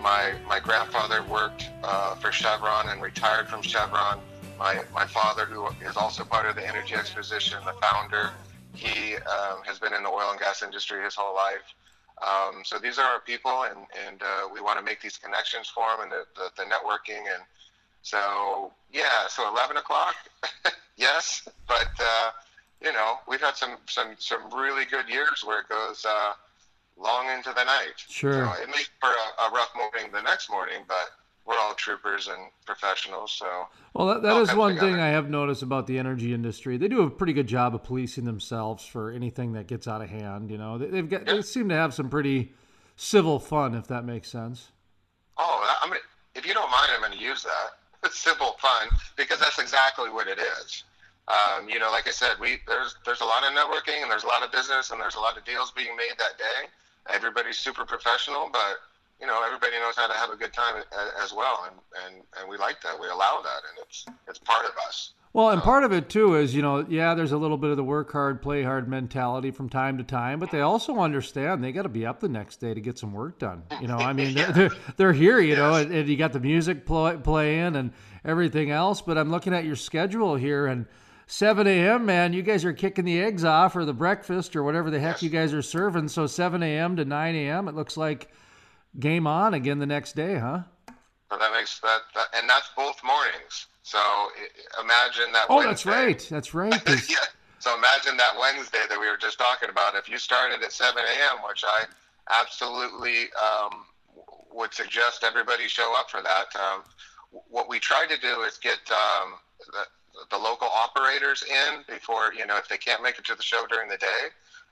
My 0.00 0.32
my 0.48 0.58
grandfather 0.58 1.22
worked 1.24 1.68
uh, 1.84 2.14
for 2.14 2.32
Chevron 2.32 2.88
and 2.88 3.02
retired 3.02 3.46
from 3.46 3.60
Chevron. 3.60 4.20
My 4.58 4.80
my 4.94 5.04
father, 5.04 5.44
who 5.44 5.68
is 5.86 5.98
also 5.98 6.24
part 6.24 6.46
of 6.46 6.56
the 6.56 6.66
Energy 6.66 6.94
Exposition, 6.94 7.58
the 7.66 7.74
founder, 7.74 8.30
he 8.72 9.16
um, 9.16 9.62
has 9.64 9.78
been 9.78 9.92
in 9.92 10.02
the 10.02 10.08
oil 10.08 10.30
and 10.30 10.40
gas 10.40 10.62
industry 10.62 11.04
his 11.04 11.14
whole 11.14 11.34
life. 11.34 11.74
Um, 12.20 12.62
so 12.64 12.78
these 12.78 12.98
are 12.98 13.04
our 13.04 13.20
people, 13.20 13.64
and 13.64 13.86
and 14.06 14.22
uh, 14.22 14.48
we 14.52 14.60
want 14.60 14.78
to 14.78 14.84
make 14.84 15.00
these 15.00 15.16
connections 15.16 15.68
for 15.68 15.86
them 15.96 16.02
and 16.02 16.12
the, 16.12 16.24
the, 16.36 16.62
the 16.62 16.68
networking. 16.68 17.20
And 17.20 17.42
so 18.02 18.72
yeah, 18.92 19.26
so 19.28 19.48
11 19.48 19.76
o'clock, 19.76 20.14
yes, 20.96 21.48
but 21.66 21.90
uh, 21.98 22.30
you 22.82 22.92
know 22.92 23.18
we've 23.28 23.40
had 23.40 23.56
some 23.56 23.76
some 23.86 24.14
some 24.18 24.50
really 24.54 24.84
good 24.84 25.08
years 25.08 25.42
where 25.44 25.60
it 25.60 25.68
goes 25.68 26.04
uh, 26.04 26.32
long 26.98 27.28
into 27.28 27.50
the 27.50 27.64
night. 27.64 27.96
Sure. 27.96 28.32
So 28.32 28.62
it 28.62 28.68
makes 28.68 28.90
for 29.00 29.08
a, 29.08 29.48
a 29.48 29.50
rough 29.50 29.70
morning 29.74 30.12
the 30.12 30.22
next 30.22 30.50
morning, 30.50 30.82
but 30.86 31.10
we're 31.50 31.58
all 31.58 31.74
troopers 31.74 32.28
and 32.28 32.38
professionals. 32.64 33.32
So 33.32 33.66
Well, 33.92 34.06
that, 34.06 34.22
that 34.22 34.36
is 34.40 34.54
one 34.54 34.78
thing. 34.78 34.94
I 34.94 35.08
have 35.08 35.28
noticed 35.28 35.62
about 35.62 35.88
the 35.88 35.98
energy 35.98 36.32
industry. 36.32 36.76
They 36.76 36.86
do 36.86 37.02
a 37.02 37.10
pretty 37.10 37.32
good 37.32 37.48
job 37.48 37.74
of 37.74 37.82
policing 37.82 38.24
themselves 38.24 38.86
for 38.86 39.10
anything 39.10 39.52
that 39.54 39.66
gets 39.66 39.88
out 39.88 40.00
of 40.00 40.08
hand. 40.08 40.50
You 40.50 40.58
know, 40.58 40.78
they, 40.78 40.86
they've 40.86 41.08
got 41.08 41.26
they 41.26 41.42
seem 41.42 41.68
to 41.70 41.74
have 41.74 41.92
some 41.92 42.08
pretty 42.08 42.52
civil 42.96 43.40
fun, 43.40 43.74
if 43.74 43.88
that 43.88 44.04
makes 44.04 44.28
sense. 44.28 44.70
Oh, 45.38 45.76
I 45.82 45.90
mean, 45.90 45.98
if 46.36 46.46
you 46.46 46.54
don't 46.54 46.70
mind, 46.70 46.90
I'm 46.94 47.00
going 47.00 47.18
to 47.18 47.24
use 47.24 47.42
that. 47.42 47.50
It's 48.02 48.18
simple 48.18 48.56
fun 48.58 48.88
because 49.18 49.40
that's 49.40 49.58
exactly 49.58 50.08
what 50.08 50.26
it 50.26 50.38
is. 50.38 50.84
Um, 51.28 51.68
you 51.68 51.78
know, 51.78 51.90
like 51.90 52.08
I 52.08 52.12
said, 52.12 52.36
we 52.40 52.60
there's 52.66 52.96
there's 53.04 53.20
a 53.20 53.26
lot 53.26 53.44
of 53.44 53.52
networking 53.52 54.00
and 54.00 54.10
there's 54.10 54.24
a 54.24 54.26
lot 54.26 54.42
of 54.42 54.50
business 54.50 54.90
and 54.90 54.98
there's 54.98 55.16
a 55.16 55.20
lot 55.20 55.36
of 55.36 55.44
deals 55.44 55.70
being 55.70 55.94
made 55.96 56.16
that 56.16 56.38
day. 56.38 56.70
Everybody's 57.14 57.58
super 57.58 57.84
professional, 57.84 58.48
but 58.50 58.78
you 59.20 59.26
know, 59.26 59.42
everybody 59.44 59.72
knows 59.78 59.96
how 59.96 60.06
to 60.06 60.14
have 60.14 60.30
a 60.30 60.36
good 60.36 60.52
time 60.52 60.82
as 61.22 61.32
well, 61.32 61.66
and, 61.66 61.76
and, 62.06 62.22
and 62.38 62.48
we 62.48 62.56
like 62.56 62.80
that. 62.82 62.98
We 62.98 63.08
allow 63.08 63.40
that, 63.42 63.62
and 63.68 63.86
it's 63.86 64.06
it's 64.28 64.38
part 64.38 64.64
of 64.64 64.72
us. 64.88 65.12
Well, 65.32 65.50
and 65.50 65.62
part 65.62 65.84
of 65.84 65.92
it 65.92 66.08
too 66.08 66.34
is, 66.34 66.56
you 66.56 66.62
know, 66.62 66.84
yeah, 66.88 67.14
there's 67.14 67.30
a 67.30 67.38
little 67.38 67.56
bit 67.56 67.70
of 67.70 67.76
the 67.76 67.84
work 67.84 68.10
hard, 68.10 68.42
play 68.42 68.64
hard 68.64 68.88
mentality 68.88 69.52
from 69.52 69.68
time 69.68 69.96
to 69.98 70.04
time, 70.04 70.40
but 70.40 70.50
they 70.50 70.60
also 70.60 70.98
understand 70.98 71.62
they 71.62 71.70
got 71.70 71.82
to 71.82 71.88
be 71.88 72.04
up 72.04 72.18
the 72.18 72.28
next 72.28 72.56
day 72.56 72.74
to 72.74 72.80
get 72.80 72.98
some 72.98 73.12
work 73.12 73.38
done. 73.38 73.62
You 73.80 73.86
know, 73.86 73.96
I 73.96 74.12
mean, 74.12 74.34
they're, 74.34 74.50
they're, 74.50 74.70
they're 74.96 75.12
here, 75.12 75.38
you 75.38 75.54
know, 75.54 75.74
and, 75.74 75.92
and 75.92 76.08
you 76.08 76.16
got 76.16 76.32
the 76.32 76.40
music 76.40 76.84
play, 76.84 77.16
playing 77.16 77.76
and 77.76 77.92
everything 78.24 78.72
else. 78.72 79.02
But 79.02 79.18
I'm 79.18 79.30
looking 79.30 79.54
at 79.54 79.64
your 79.64 79.76
schedule 79.76 80.34
here, 80.34 80.66
and 80.66 80.86
7 81.28 81.64
a.m., 81.64 82.06
man, 82.06 82.32
you 82.32 82.42
guys 82.42 82.64
are 82.64 82.72
kicking 82.72 83.04
the 83.04 83.20
eggs 83.20 83.44
off 83.44 83.76
or 83.76 83.84
the 83.84 83.94
breakfast 83.94 84.56
or 84.56 84.64
whatever 84.64 84.90
the 84.90 84.98
heck 84.98 85.22
you 85.22 85.30
guys 85.30 85.52
are 85.54 85.62
serving. 85.62 86.08
So 86.08 86.26
7 86.26 86.60
a.m. 86.60 86.96
to 86.96 87.04
9 87.04 87.34
a.m., 87.36 87.68
it 87.68 87.76
looks 87.76 87.96
like 87.96 88.32
game 88.98 89.26
on 89.26 89.54
again 89.54 89.78
the 89.78 89.86
next 89.86 90.16
day, 90.16 90.38
huh? 90.38 90.62
So 91.30 91.38
that 91.38 91.52
makes 91.52 91.78
that, 91.80 92.00
that 92.14 92.26
and 92.36 92.48
that's 92.48 92.70
both 92.76 93.00
mornings. 93.04 93.66
So 93.82 93.98
imagine 94.80 95.32
that. 95.32 95.46
Oh, 95.48 95.62
that's 95.62 95.86
right. 95.86 96.26
That's 96.30 96.54
right. 96.54 96.82
yeah. 97.08 97.16
So 97.60 97.76
imagine 97.76 98.16
that 98.16 98.32
Wednesday 98.38 98.80
that 98.88 98.98
we 98.98 99.08
were 99.08 99.16
just 99.16 99.38
talking 99.38 99.68
about. 99.68 99.94
If 99.94 100.08
you 100.08 100.18
started 100.18 100.62
at 100.62 100.72
7 100.72 100.96
a.m., 100.96 101.42
which 101.46 101.62
I 101.64 101.84
absolutely 102.30 103.28
um, 103.34 103.84
would 104.52 104.72
suggest 104.72 105.24
everybody 105.24 105.68
show 105.68 105.94
up 105.96 106.10
for 106.10 106.22
that. 106.22 106.46
Um, 106.56 106.82
what 107.48 107.68
we 107.68 107.78
try 107.78 108.06
to 108.06 108.18
do 108.18 108.42
is 108.42 108.58
get 108.58 108.78
um, 108.90 109.34
the, 109.72 109.84
the 110.30 110.38
local 110.38 110.68
operators 110.68 111.44
in 111.44 111.84
before, 111.86 112.32
you 112.32 112.46
know, 112.46 112.56
if 112.56 112.68
they 112.68 112.78
can't 112.78 113.02
make 113.02 113.18
it 113.18 113.24
to 113.26 113.34
the 113.34 113.42
show 113.42 113.66
during 113.68 113.88
the 113.88 113.98
day, 113.98 114.28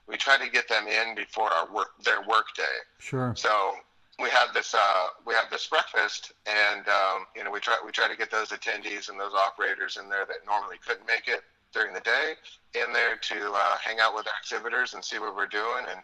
we 0.07 0.17
try 0.17 0.39
to 0.39 0.51
get 0.51 0.69
them 0.69 0.87
in 0.89 1.15
before 1.15 1.53
our 1.53 1.73
work 1.73 1.91
their 2.03 2.23
work 2.23 2.47
day. 2.57 2.65
Sure. 2.99 3.35
So 3.37 3.75
we 4.21 4.29
have 4.31 4.53
this 4.55 4.75
uh, 4.75 5.07
we 5.27 5.35
have 5.35 5.51
this 5.51 5.67
breakfast, 5.67 6.33
and 6.47 6.87
um, 6.89 7.27
you 7.37 7.45
know 7.45 7.51
we 7.51 7.61
try 7.61 7.77
we 7.85 7.93
try 7.93 8.09
to 8.09 8.17
get 8.17 8.31
those 8.31 8.49
attendees 8.49 9.09
and 9.09 9.19
those 9.19 9.33
operators 9.35 9.97
in 10.03 10.09
there 10.09 10.27
that 10.27 10.39
normally 10.47 10.77
couldn't 10.87 11.07
make 11.07 11.29
it 11.29 11.43
during 11.73 11.93
the 11.95 12.01
day 12.01 12.33
in 12.75 12.93
there 12.93 13.17
to 13.17 13.53
uh, 13.53 13.77
hang 13.79 13.99
out 14.01 14.15
with 14.15 14.27
our 14.27 14.33
exhibitors 14.43 14.95
and 14.95 15.05
see 15.05 15.19
what 15.19 15.37
we're 15.37 15.47
doing, 15.47 15.85
and 15.91 16.01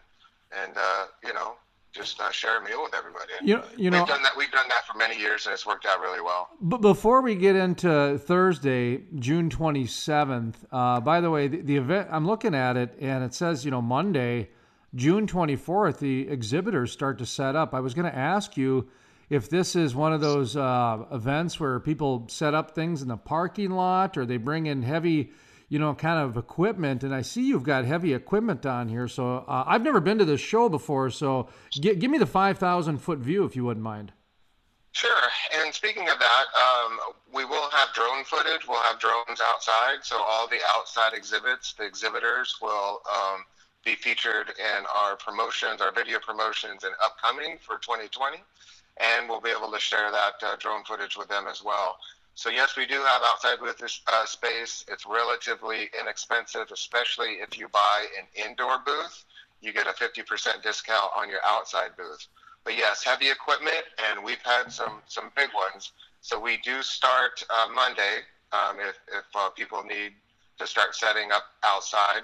and 0.63 0.77
uh, 0.77 1.05
you 1.25 1.33
know 1.33 1.55
just 1.93 2.19
uh, 2.19 2.29
share 2.29 2.59
a 2.59 2.63
meal 2.63 2.83
with 2.83 2.93
everybody. 2.93 3.31
And 3.39 3.47
You- 3.47 3.63
you 3.77 3.89
know- 3.89 3.99
we've 3.99 4.07
done 4.09 4.21
that. 4.23 4.35
We've 4.37 4.51
done 4.51 4.67
that 4.67 4.85
for 4.85 4.97
many 4.97 5.17
years, 5.17 5.45
and 5.45 5.53
it's 5.53 5.65
worked 5.65 5.85
out 5.85 6.01
really 6.01 6.19
well. 6.21 6.49
But 6.59 6.81
before 6.81 7.21
we 7.21 7.35
get 7.35 7.55
into 7.55 8.17
Thursday, 8.17 9.03
June 9.17 9.49
27th, 9.49 10.55
uh, 10.73 10.99
by 10.99 11.21
the 11.21 11.31
way, 11.31 11.47
the, 11.47 11.61
the 11.61 11.77
event, 11.77 12.09
I'm 12.11 12.27
looking 12.27 12.53
at 12.53 12.75
it 12.75 12.97
and 12.99 13.23
it 13.23 13.33
says, 13.33 13.63
you 13.63 13.71
know, 13.71 13.81
Monday, 13.81 14.49
June 14.95 15.27
24th, 15.27 15.99
the 15.99 16.29
exhibitors 16.29 16.91
start 16.91 17.17
to 17.17 17.25
set 17.25 17.55
up. 17.55 17.73
I 17.73 17.81
was 17.81 17.93
going 17.93 18.09
to 18.09 18.17
ask 18.17 18.55
you 18.55 18.87
if 19.29 19.49
this 19.49 19.75
is 19.75 19.93
one 19.93 20.13
of 20.13 20.21
those 20.21 20.55
uh, 20.55 21.03
events 21.11 21.59
where 21.59 21.79
people 21.79 22.27
set 22.29 22.53
up 22.53 22.71
things 22.71 23.01
in 23.01 23.09
the 23.09 23.17
parking 23.17 23.71
lot 23.71 24.17
or 24.17 24.25
they 24.25 24.37
bring 24.37 24.67
in 24.67 24.83
heavy, 24.83 25.31
you 25.67 25.79
know, 25.79 25.93
kind 25.93 26.19
of 26.19 26.37
equipment. 26.37 27.03
And 27.03 27.13
I 27.13 27.23
see 27.23 27.45
you've 27.45 27.63
got 27.63 27.83
heavy 27.83 28.13
equipment 28.13 28.65
on 28.65 28.87
here. 28.87 29.07
So 29.09 29.39
uh, 29.47 29.65
I've 29.67 29.81
never 29.81 29.99
been 29.99 30.19
to 30.19 30.25
this 30.25 30.39
show 30.39 30.69
before. 30.69 31.09
So 31.09 31.49
gi- 31.71 31.95
give 31.95 32.09
me 32.09 32.17
the 32.17 32.25
5,000 32.25 32.97
foot 32.99 33.19
view 33.19 33.43
if 33.43 33.55
you 33.55 33.65
wouldn't 33.65 33.83
mind. 33.83 34.13
Sure. 34.93 35.27
And 35.57 35.73
speaking 35.73 36.07
of 36.07 36.19
that, 36.19 36.45
um, 36.55 36.99
we 37.33 37.43
will 37.43 37.69
have 37.71 37.93
drone 37.93 38.23
footage. 38.23 38.65
We'll 38.65 38.81
have 38.83 38.97
drones 38.97 39.41
outside. 39.45 40.03
So 40.03 40.15
all 40.15 40.47
the 40.47 40.59
outside 40.69 41.13
exhibits, 41.13 41.73
the 41.73 41.83
exhibitors 41.83 42.55
will 42.61 43.01
um, 43.13 43.43
be 43.85 43.95
featured 43.95 44.49
in 44.59 44.85
our 44.93 45.15
promotions, 45.15 45.79
our 45.79 45.93
video 45.93 46.19
promotions, 46.19 46.83
and 46.83 46.93
upcoming 47.03 47.57
for 47.61 47.77
2020. 47.77 48.37
And 48.99 49.29
we'll 49.29 49.41
be 49.41 49.51
able 49.51 49.71
to 49.71 49.79
share 49.79 50.11
that 50.11 50.33
uh, 50.43 50.55
drone 50.57 50.83
footage 50.83 51.15
with 51.15 51.27
them 51.27 51.45
as 51.49 51.63
well. 51.63 51.97
So 52.33 52.49
yes, 52.49 52.75
we 52.75 52.85
do 52.85 52.95
have 52.95 53.21
outside 53.23 53.59
booth 53.59 53.81
uh, 53.81 54.25
space. 54.25 54.83
It's 54.89 55.05
relatively 55.05 55.89
inexpensive, 55.99 56.67
especially 56.73 57.37
if 57.41 57.57
you 57.57 57.69
buy 57.69 58.05
an 58.19 58.49
indoor 58.49 58.79
booth. 58.85 59.23
You 59.61 59.71
get 59.71 59.87
a 59.87 59.91
50% 59.91 60.61
discount 60.63 61.11
on 61.15 61.29
your 61.29 61.39
outside 61.45 61.91
booth. 61.95 62.27
But 62.65 62.75
yes, 62.75 63.03
heavy 63.03 63.29
equipment, 63.29 63.85
and 64.09 64.23
we've 64.23 64.41
had 64.43 64.71
some 64.71 65.01
some 65.07 65.31
big 65.35 65.49
ones. 65.53 65.91
So 66.21 66.39
we 66.39 66.57
do 66.57 66.81
start 66.81 67.45
uh, 67.49 67.67
Monday 67.73 68.25
um, 68.51 68.77
if 68.79 68.97
if 69.07 69.25
uh, 69.35 69.49
people 69.49 69.83
need 69.83 70.13
to 70.57 70.65
start 70.65 70.95
setting 70.95 71.31
up 71.31 71.43
outside. 71.63 72.23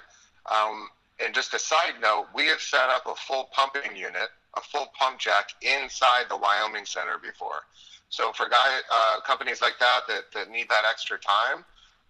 Um, 0.52 0.90
and 1.24 1.34
just 1.34 1.54
a 1.54 1.60
side 1.60 1.96
note, 2.02 2.28
we 2.34 2.48
have 2.48 2.62
set 2.62 2.90
up 2.90 3.06
a 3.06 3.16
full 3.16 3.50
pumping 3.54 3.96
unit, 3.96 4.30
a 4.56 4.62
full 4.62 4.88
pump 4.98 5.20
jack 5.20 5.50
inside 5.62 6.26
the 6.30 6.38
Wyoming 6.38 6.86
Center 6.86 7.18
before. 7.22 7.62
So 8.10 8.32
for 8.34 8.50
guy 8.50 8.80
uh, 8.92 9.22
companies 9.22 9.62
like 9.62 9.80
that, 9.80 10.02
that 10.08 10.32
that 10.34 10.52
need 10.52 10.68
that 10.70 10.84
extra 10.90 11.18
time, 11.18 11.64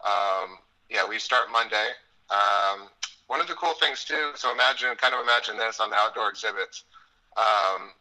um, 0.05 0.57
yeah, 0.89 1.07
we 1.07 1.19
start 1.19 1.51
Monday. 1.51 1.89
Um, 2.29 2.87
one 3.27 3.39
of 3.39 3.47
the 3.47 3.53
cool 3.53 3.73
things 3.75 4.03
too. 4.03 4.31
So 4.35 4.51
imagine, 4.51 4.95
kind 4.95 5.13
of 5.13 5.21
imagine 5.21 5.57
this 5.57 5.79
on 5.79 5.89
the 5.89 5.95
outdoor 5.95 6.29
exhibits. 6.29 6.83
Um, 7.37 7.91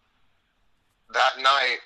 that 1.12 1.38
night, 1.40 1.78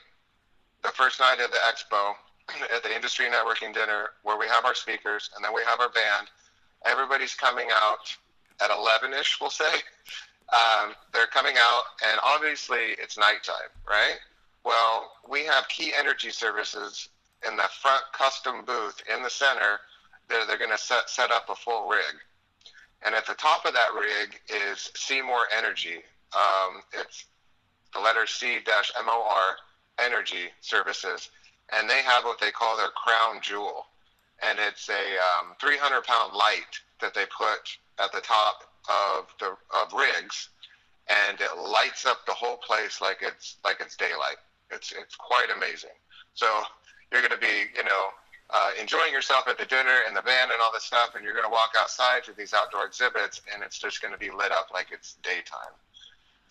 the 0.82 0.90
first 0.90 1.20
night 1.20 1.40
of 1.40 1.50
the 1.50 1.58
expo, 1.68 2.14
at 2.74 2.82
the 2.82 2.94
industry 2.94 3.26
networking 3.26 3.74
dinner, 3.74 4.10
where 4.22 4.38
we 4.38 4.46
have 4.46 4.64
our 4.64 4.74
speakers 4.74 5.30
and 5.36 5.44
then 5.44 5.52
we 5.54 5.62
have 5.66 5.80
our 5.80 5.90
band. 5.90 6.28
Everybody's 6.86 7.34
coming 7.34 7.68
out 7.72 8.14
at 8.60 8.70
11ish, 8.70 9.40
we'll 9.40 9.50
say. 9.50 9.64
Um, 10.52 10.94
they're 11.12 11.26
coming 11.26 11.54
out, 11.58 11.82
and 12.06 12.20
obviously 12.22 12.94
it's 12.98 13.18
nighttime, 13.18 13.72
right? 13.88 14.18
Well, 14.64 15.12
we 15.28 15.44
have 15.44 15.68
Key 15.68 15.92
Energy 15.98 16.30
Services 16.30 17.08
in 17.46 17.56
the 17.56 17.68
front 17.80 18.02
custom 18.12 18.64
booth 18.64 19.02
in 19.14 19.22
the 19.22 19.30
center. 19.30 19.80
They're, 20.28 20.46
they're 20.46 20.58
going 20.58 20.70
to 20.70 20.78
set, 20.78 21.10
set 21.10 21.30
up 21.30 21.48
a 21.48 21.54
full 21.54 21.88
rig. 21.88 22.14
And 23.04 23.14
at 23.14 23.26
the 23.26 23.34
top 23.34 23.66
of 23.66 23.74
that 23.74 23.88
rig 23.98 24.40
is 24.48 24.90
Seymour 24.94 25.46
Energy. 25.56 26.02
Um, 26.34 26.82
it's 26.92 27.26
the 27.92 28.00
letter 28.00 28.26
C 28.26 28.56
M 28.56 29.06
O 29.08 29.28
R 29.30 29.56
Energy 30.04 30.48
Services. 30.60 31.28
And 31.72 31.88
they 31.88 32.02
have 32.02 32.24
what 32.24 32.40
they 32.40 32.50
call 32.50 32.76
their 32.76 32.88
crown 32.88 33.40
jewel. 33.42 33.86
And 34.42 34.58
it's 34.58 34.88
a 34.88 34.92
um, 34.94 35.54
300 35.60 36.04
pound 36.04 36.32
light 36.34 36.80
that 37.00 37.14
they 37.14 37.24
put 37.26 37.76
at 37.98 38.12
the 38.12 38.20
top 38.20 38.64
of 38.88 39.26
the 39.40 39.56
of 39.76 39.92
rigs, 39.92 40.50
and 41.08 41.40
it 41.40 41.56
lights 41.56 42.06
up 42.06 42.26
the 42.26 42.32
whole 42.32 42.56
place 42.56 43.00
like 43.00 43.18
it's 43.22 43.56
like 43.64 43.76
it's 43.80 43.96
daylight. 43.96 44.36
It's 44.70 44.92
it's 44.92 45.16
quite 45.16 45.48
amazing. 45.54 45.96
So 46.34 46.46
you're 47.12 47.20
going 47.20 47.32
to 47.32 47.38
be 47.38 47.70
you 47.76 47.84
know 47.84 48.08
uh, 48.50 48.70
enjoying 48.80 49.12
yourself 49.12 49.48
at 49.48 49.58
the 49.58 49.66
dinner 49.66 50.02
and 50.06 50.16
the 50.16 50.22
band 50.22 50.50
and 50.52 50.60
all 50.60 50.72
this 50.72 50.84
stuff, 50.84 51.14
and 51.14 51.24
you're 51.24 51.34
going 51.34 51.46
to 51.46 51.52
walk 51.52 51.72
outside 51.76 52.24
to 52.24 52.32
these 52.32 52.52
outdoor 52.52 52.86
exhibits, 52.86 53.40
and 53.52 53.62
it's 53.62 53.78
just 53.78 54.02
going 54.02 54.12
to 54.12 54.18
be 54.18 54.30
lit 54.30 54.52
up 54.52 54.68
like 54.72 54.88
it's 54.92 55.16
daytime. 55.22 55.74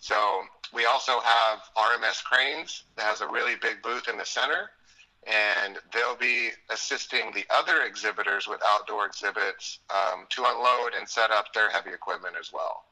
So 0.00 0.42
we 0.74 0.84
also 0.84 1.20
have 1.20 1.60
RMS 1.76 2.22
Cranes 2.24 2.82
that 2.96 3.06
has 3.06 3.20
a 3.20 3.28
really 3.28 3.54
big 3.56 3.80
booth 3.82 4.08
in 4.08 4.18
the 4.18 4.24
center, 4.24 4.70
and 5.26 5.78
they'll 5.92 6.16
be 6.16 6.50
assisting 6.70 7.32
the 7.34 7.44
other 7.50 7.82
exhibitors 7.82 8.46
with 8.46 8.60
outdoor 8.66 9.06
exhibits 9.06 9.80
um, 9.90 10.26
to 10.30 10.44
unload 10.44 10.92
and 10.98 11.08
set 11.08 11.30
up 11.30 11.52
their 11.54 11.70
heavy 11.70 11.90
equipment 11.90 12.34
as 12.38 12.52
well. 12.52 12.84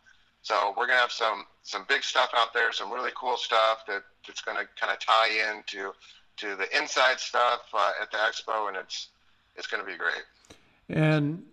So 0.43 0.75
we're 0.77 0.87
gonna 0.87 0.99
have 0.99 1.13
some 1.13 1.45
some 1.63 1.85
big 1.89 2.03
stuff 2.03 2.31
out 2.37 2.53
there, 2.53 2.73
some 2.73 2.91
really 2.91 3.13
cool 3.17 3.37
stuff 3.37 3.87
that 3.87 4.03
that's 4.27 4.41
gonna 4.41 4.65
kind 4.79 4.93
of 4.93 4.99
tie 4.99 5.53
into 5.53 5.93
to 6.39 6.57
the 6.57 6.67
inside 6.77 7.21
stuff 7.21 7.61
uh, 7.73 7.93
at 8.01 8.11
the 8.11 8.17
expo, 8.17 8.69
and 8.69 8.77
it's 8.77 9.09
it's 9.57 9.67
gonna 9.67 9.85
be 9.85 9.97
great. 9.97 10.25
And 10.89 11.45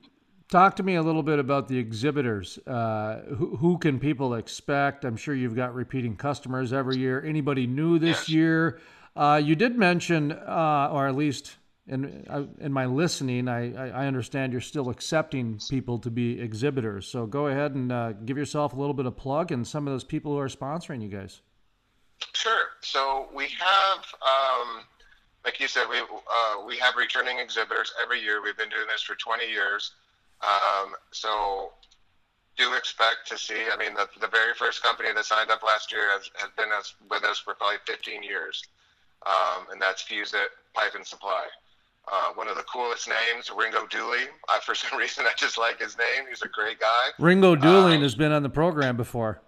talk 0.50 0.76
to 0.78 0.84
me 0.84 0.96
a 0.96 1.04
little 1.04 1.22
bit 1.22 1.38
about 1.38 1.68
the 1.68 1.78
exhibitors. 1.78 2.58
Uh, 2.66 3.22
who, 3.36 3.56
who, 3.58 3.78
can 3.78 4.00
people 4.00 4.34
expect? 4.34 5.06
I'm 5.06 5.16
sure 5.16 5.36
you've 5.36 5.56
got 5.56 5.76
repeating 5.76 6.16
customers 6.16 6.74
every 6.74 6.98
year. 6.98 7.24
Anybody 7.24 7.68
new 7.68 8.00
this 8.00 8.28
yes. 8.28 8.30
year? 8.30 8.80
Uh, 9.20 9.36
you 9.36 9.54
did 9.54 9.78
mention, 9.78 10.32
uh, 10.32 10.88
or 10.94 11.06
at 11.06 11.14
least 11.14 11.58
in 11.88 12.26
uh, 12.30 12.46
in 12.62 12.72
my 12.72 12.86
listening, 12.86 13.50
I, 13.50 13.90
I 13.90 14.08
understand 14.08 14.54
you're 14.54 14.62
still 14.62 14.90
accepting 14.90 15.60
people 15.70 16.00
to 16.00 16.10
be 16.10 16.40
exhibitors. 16.40 17.06
So 17.06 17.26
go 17.26 17.48
ahead 17.48 17.76
and 17.76 17.92
uh, 17.92 18.14
give 18.14 18.38
yourself 18.38 18.72
a 18.72 18.78
little 18.78 18.94
bit 18.94 19.06
of 19.06 19.18
plug 19.18 19.52
and 19.52 19.68
some 19.68 19.86
of 19.86 19.94
those 19.94 20.06
people 20.06 20.32
who 20.32 20.40
are 20.40 20.48
sponsoring 20.48 21.02
you 21.02 21.10
guys. 21.10 21.42
Sure. 22.32 22.68
So 22.80 23.28
we 23.36 23.48
have, 23.60 24.06
um, 24.22 24.86
like 25.44 25.60
you 25.60 25.68
said, 25.68 25.88
we 25.90 25.98
uh, 25.98 26.66
we 26.66 26.78
have 26.78 26.96
returning 26.96 27.40
exhibitors 27.40 27.92
every 28.02 28.22
year. 28.22 28.42
We've 28.42 28.58
been 28.58 28.70
doing 28.70 28.88
this 28.90 29.02
for 29.02 29.16
20 29.16 29.52
years. 29.52 29.96
Um, 30.42 30.94
so 31.12 31.74
do 32.56 32.74
expect 32.74 33.28
to 33.28 33.38
see. 33.38 33.66
I 33.70 33.76
mean, 33.76 33.96
the, 33.96 34.08
the 34.22 34.30
very 34.30 34.54
first 34.54 34.82
company 34.82 35.10
that 35.14 35.26
signed 35.26 35.52
up 35.52 35.62
last 35.62 35.92
year 35.92 36.10
has, 36.12 36.30
has 36.36 36.52
been 36.56 36.72
us, 36.72 36.94
with 37.12 37.26
us 37.26 37.40
for 37.40 37.54
probably 37.56 37.80
15 37.86 38.24
years 38.24 38.64
um, 39.26 39.66
and 39.72 39.82
that's 39.82 40.02
Fuse 40.02 40.34
It 40.34 40.50
Pipe 40.74 40.96
and 40.96 41.06
Supply. 41.06 41.46
Uh, 42.12 42.34
one 42.34 42.48
of 42.48 42.56
the 42.56 42.64
coolest 42.64 43.08
names, 43.08 43.52
Ringo 43.56 43.86
Dooley. 43.88 44.24
I, 44.48 44.60
for 44.66 44.74
some 44.74 44.98
reason, 45.00 45.26
I 45.26 45.34
just 45.38 45.58
like 45.58 45.80
his 45.80 45.98
name. 45.98 46.26
He's 46.30 46.42
a 46.42 46.48
great 46.48 46.80
guy. 46.80 47.10
Ringo 47.20 47.56
Dooley 47.56 47.96
um, 47.96 48.02
has 48.02 48.16
been 48.16 48.32
on 48.32 48.44
the 48.44 48.50
program 48.50 48.98
before. 48.98 49.42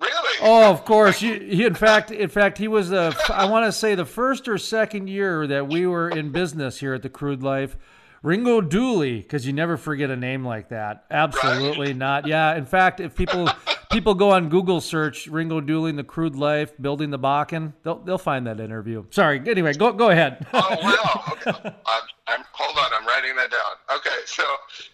Really? 0.00 0.38
Oh, 0.40 0.70
of 0.70 0.84
course. 0.84 1.20
He, 1.20 1.38
he, 1.38 1.64
in 1.64 1.74
fact, 1.74 2.10
in 2.10 2.28
fact, 2.28 2.56
he 2.56 2.68
was 2.68 2.88
the. 2.88 3.14
I 3.28 3.44
want 3.44 3.66
to 3.66 3.72
say 3.72 3.94
the 3.94 4.06
first 4.06 4.48
or 4.48 4.56
second 4.56 5.08
year 5.08 5.46
that 5.46 5.68
we 5.68 5.86
were 5.86 6.08
in 6.08 6.30
business 6.30 6.80
here 6.80 6.94
at 6.94 7.02
the 7.02 7.10
Crude 7.10 7.42
Life. 7.42 7.76
Ringo 8.22 8.60
Dooley, 8.60 9.18
because 9.20 9.46
you 9.46 9.52
never 9.52 9.76
forget 9.76 10.10
a 10.10 10.16
name 10.16 10.44
like 10.44 10.68
that. 10.68 11.04
Absolutely 11.10 11.94
not. 11.94 12.26
Yeah. 12.26 12.54
In 12.54 12.66
fact, 12.66 13.00
if 13.00 13.14
people 13.14 13.48
people 13.90 14.14
go 14.14 14.30
on 14.30 14.48
Google 14.48 14.80
search 14.80 15.26
Ringo 15.26 15.60
Dooley, 15.60 15.92
the 15.92 16.04
Crude 16.04 16.36
Life, 16.36 16.72
building 16.80 17.10
the 17.10 17.18
Bakken, 17.18 17.72
they'll 17.82 17.98
they'll 17.98 18.18
find 18.18 18.46
that 18.46 18.60
interview. 18.60 19.04
Sorry. 19.10 19.40
Anyway, 19.46 19.72
go 19.72 19.92
go 19.92 20.10
ahead. 20.10 20.46
oh 20.52 20.76
wow. 20.82 21.26
Okay. 21.40 21.70
I'm, 21.86 22.02
I'm, 22.26 22.44
hold 22.52 22.76
on. 22.76 22.92
I'm 22.92 23.06
writing 23.06 23.34
that 23.36 23.50
down. 23.50 23.96
Okay. 23.96 24.18
So 24.26 24.44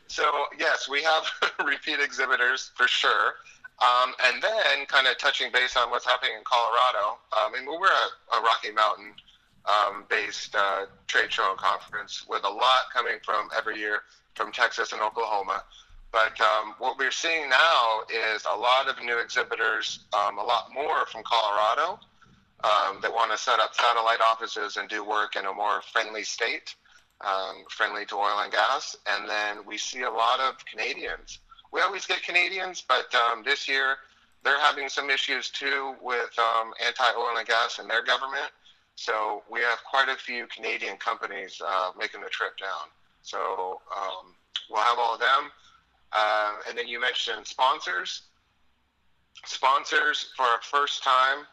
so 0.06 0.24
yes, 0.58 0.88
we 0.88 1.02
have 1.02 1.24
repeat 1.66 1.98
exhibitors 2.00 2.70
for 2.76 2.86
sure. 2.86 3.34
Um, 3.78 4.14
and 4.24 4.42
then 4.42 4.86
kind 4.86 5.06
of 5.06 5.18
touching 5.18 5.52
base 5.52 5.76
on 5.76 5.90
what's 5.90 6.06
happening 6.06 6.32
in 6.38 6.44
Colorado. 6.44 7.18
Um, 7.36 7.52
I 7.52 7.58
mean, 7.58 7.66
we're 7.66 7.86
a, 7.86 8.36
a 8.38 8.40
Rocky 8.40 8.72
Mountain 8.72 9.12
um, 9.66 10.04
based 10.08 10.54
uh, 10.54 10.86
trade 11.06 11.32
show 11.32 11.50
and 11.50 11.58
conference 11.58 12.24
with 12.28 12.44
a 12.44 12.48
lot 12.48 12.90
coming 12.92 13.18
from 13.24 13.48
every 13.56 13.78
year 13.78 14.02
from 14.34 14.52
Texas 14.52 14.92
and 14.92 15.00
Oklahoma. 15.00 15.62
But 16.12 16.40
um, 16.40 16.74
what 16.78 16.98
we're 16.98 17.10
seeing 17.10 17.50
now 17.50 18.00
is 18.08 18.46
a 18.50 18.56
lot 18.56 18.88
of 18.88 19.02
new 19.04 19.18
exhibitors, 19.18 20.06
um, 20.12 20.38
a 20.38 20.42
lot 20.42 20.72
more 20.72 21.04
from 21.06 21.22
Colorado 21.24 21.98
um, 22.64 23.00
that 23.02 23.12
want 23.12 23.32
to 23.32 23.38
set 23.38 23.60
up 23.60 23.74
satellite 23.74 24.20
offices 24.20 24.76
and 24.76 24.88
do 24.88 25.04
work 25.04 25.36
in 25.36 25.46
a 25.46 25.52
more 25.52 25.82
friendly 25.92 26.22
state, 26.22 26.74
um, 27.22 27.64
friendly 27.68 28.06
to 28.06 28.14
oil 28.14 28.38
and 28.38 28.52
gas. 28.52 28.96
And 29.06 29.28
then 29.28 29.58
we 29.66 29.78
see 29.78 30.02
a 30.02 30.10
lot 30.10 30.40
of 30.40 30.64
Canadians. 30.64 31.40
We 31.72 31.80
always 31.80 32.06
get 32.06 32.22
Canadians, 32.22 32.82
but 32.86 33.14
um, 33.14 33.42
this 33.44 33.68
year 33.68 33.96
they're 34.44 34.60
having 34.60 34.88
some 34.88 35.10
issues 35.10 35.50
too 35.50 35.96
with 36.00 36.38
anti 36.86 37.10
oil 37.18 37.36
and 37.36 37.46
gas 37.46 37.78
in 37.78 37.88
their 37.88 38.04
government. 38.04 38.50
So 38.96 39.42
we 39.50 39.60
have 39.60 39.78
quite 39.88 40.08
a 40.08 40.16
few 40.16 40.46
Canadian 40.46 40.96
companies 40.96 41.60
uh, 41.64 41.92
making 41.98 42.22
the 42.22 42.28
trip 42.28 42.56
down. 42.58 42.88
So 43.22 43.80
um, 43.94 44.34
we'll 44.70 44.82
have 44.82 44.98
all 44.98 45.14
of 45.14 45.20
them. 45.20 45.50
Uh, 46.12 46.54
and 46.68 46.76
then 46.76 46.88
you 46.88 47.00
mentioned 47.00 47.46
sponsors. 47.46 48.22
Sponsors 49.44 50.32
for 50.34 50.44
our 50.44 50.60
first 50.62 51.04
time 51.04 51.44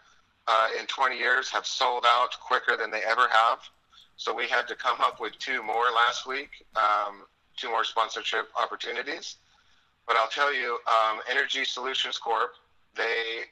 uh, 0.47 0.67
in 0.79 0.86
20 0.88 1.17
years 1.17 1.49
have 1.49 1.65
sold 1.65 2.06
out 2.08 2.29
quicker 2.39 2.77
than 2.77 2.89
they 2.89 3.01
ever 3.01 3.27
have. 3.29 3.60
So 4.15 4.34
we 4.34 4.47
had 4.47 4.67
to 4.69 4.75
come 4.75 5.01
up 5.01 5.19
with 5.19 5.38
two 5.38 5.62
more 5.63 5.86
last 5.93 6.25
week, 6.25 6.49
um, 6.75 7.23
two 7.58 7.69
more 7.69 7.84
sponsorship 7.84 8.47
opportunities. 8.62 9.36
But 10.08 10.15
I'll 10.15 10.29
tell 10.29 10.53
you, 10.53 10.79
um, 10.88 11.19
Energy 11.29 11.65
Solutions 11.65 12.17
Corp, 12.17 12.51
they 12.95 13.43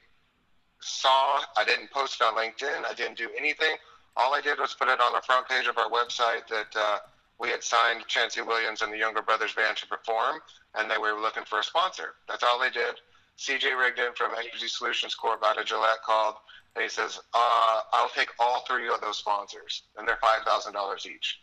saw, 0.82 1.40
I 1.56 1.64
didn't 1.64 1.90
post 1.90 2.20
on 2.20 2.34
LinkedIn, 2.34 2.84
I 2.84 2.94
didn't 2.94 3.16
do 3.16 3.30
anything. 3.38 3.76
All 4.16 4.34
I 4.34 4.40
did 4.40 4.58
was 4.58 4.74
put 4.74 4.88
it 4.88 5.00
on 5.00 5.12
the 5.12 5.22
front 5.22 5.48
page 5.48 5.66
of 5.66 5.78
our 5.78 5.88
website 5.88 6.46
that 6.48 6.76
uh, 6.76 6.98
we 7.38 7.48
had 7.48 7.62
signed 7.62 8.04
Chancey 8.08 8.42
Williams 8.42 8.82
and 8.82 8.92
the 8.92 8.98
Younger 8.98 9.22
Brothers 9.22 9.54
Band 9.54 9.76
to 9.78 9.86
perform, 9.86 10.40
and 10.74 10.90
they 10.90 10.98
were 10.98 11.18
looking 11.18 11.44
for 11.44 11.60
a 11.60 11.64
sponsor. 11.64 12.14
That's 12.28 12.42
all 12.42 12.60
they 12.60 12.70
did. 12.70 12.96
CJ 13.38 13.78
Rigdon 13.78 14.12
from 14.14 14.32
Energy 14.32 14.68
Solutions 14.68 15.14
Corp 15.14 15.42
out 15.44 15.58
of 15.58 15.64
Gillette 15.64 16.02
called, 16.04 16.34
and 16.74 16.82
he 16.82 16.88
says, 16.88 17.18
uh, 17.32 17.80
I'll 17.92 18.10
take 18.10 18.28
all 18.38 18.64
three 18.68 18.88
of 18.88 19.00
those 19.00 19.18
sponsors, 19.18 19.84
and 19.96 20.06
they're 20.06 20.18
$5,000 20.22 21.06
each. 21.06 21.40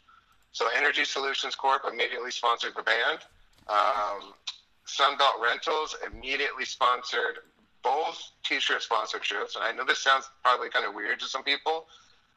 So 0.52 0.68
Energy 0.78 1.06
Solutions 1.06 1.56
Corp 1.56 1.84
immediately 1.92 2.32
sponsored 2.32 2.74
the 2.76 2.84
band. 2.84 3.20
Um, 3.68 4.34
Sunbelt 4.88 5.42
Rentals 5.42 5.96
immediately 6.06 6.66
sponsored 6.66 7.40
both 7.84 8.32
t-shirt 8.44 8.82
sponsorships, 8.82 9.56
and 9.56 9.64
I 9.64 9.72
know 9.72 9.86
this 9.86 10.00
sounds 10.00 10.30
probably 10.44 10.70
kind 10.70 10.86
of 10.86 10.94
weird 10.94 11.20
to 11.22 11.26
some 11.26 11.44
people, 11.44 11.86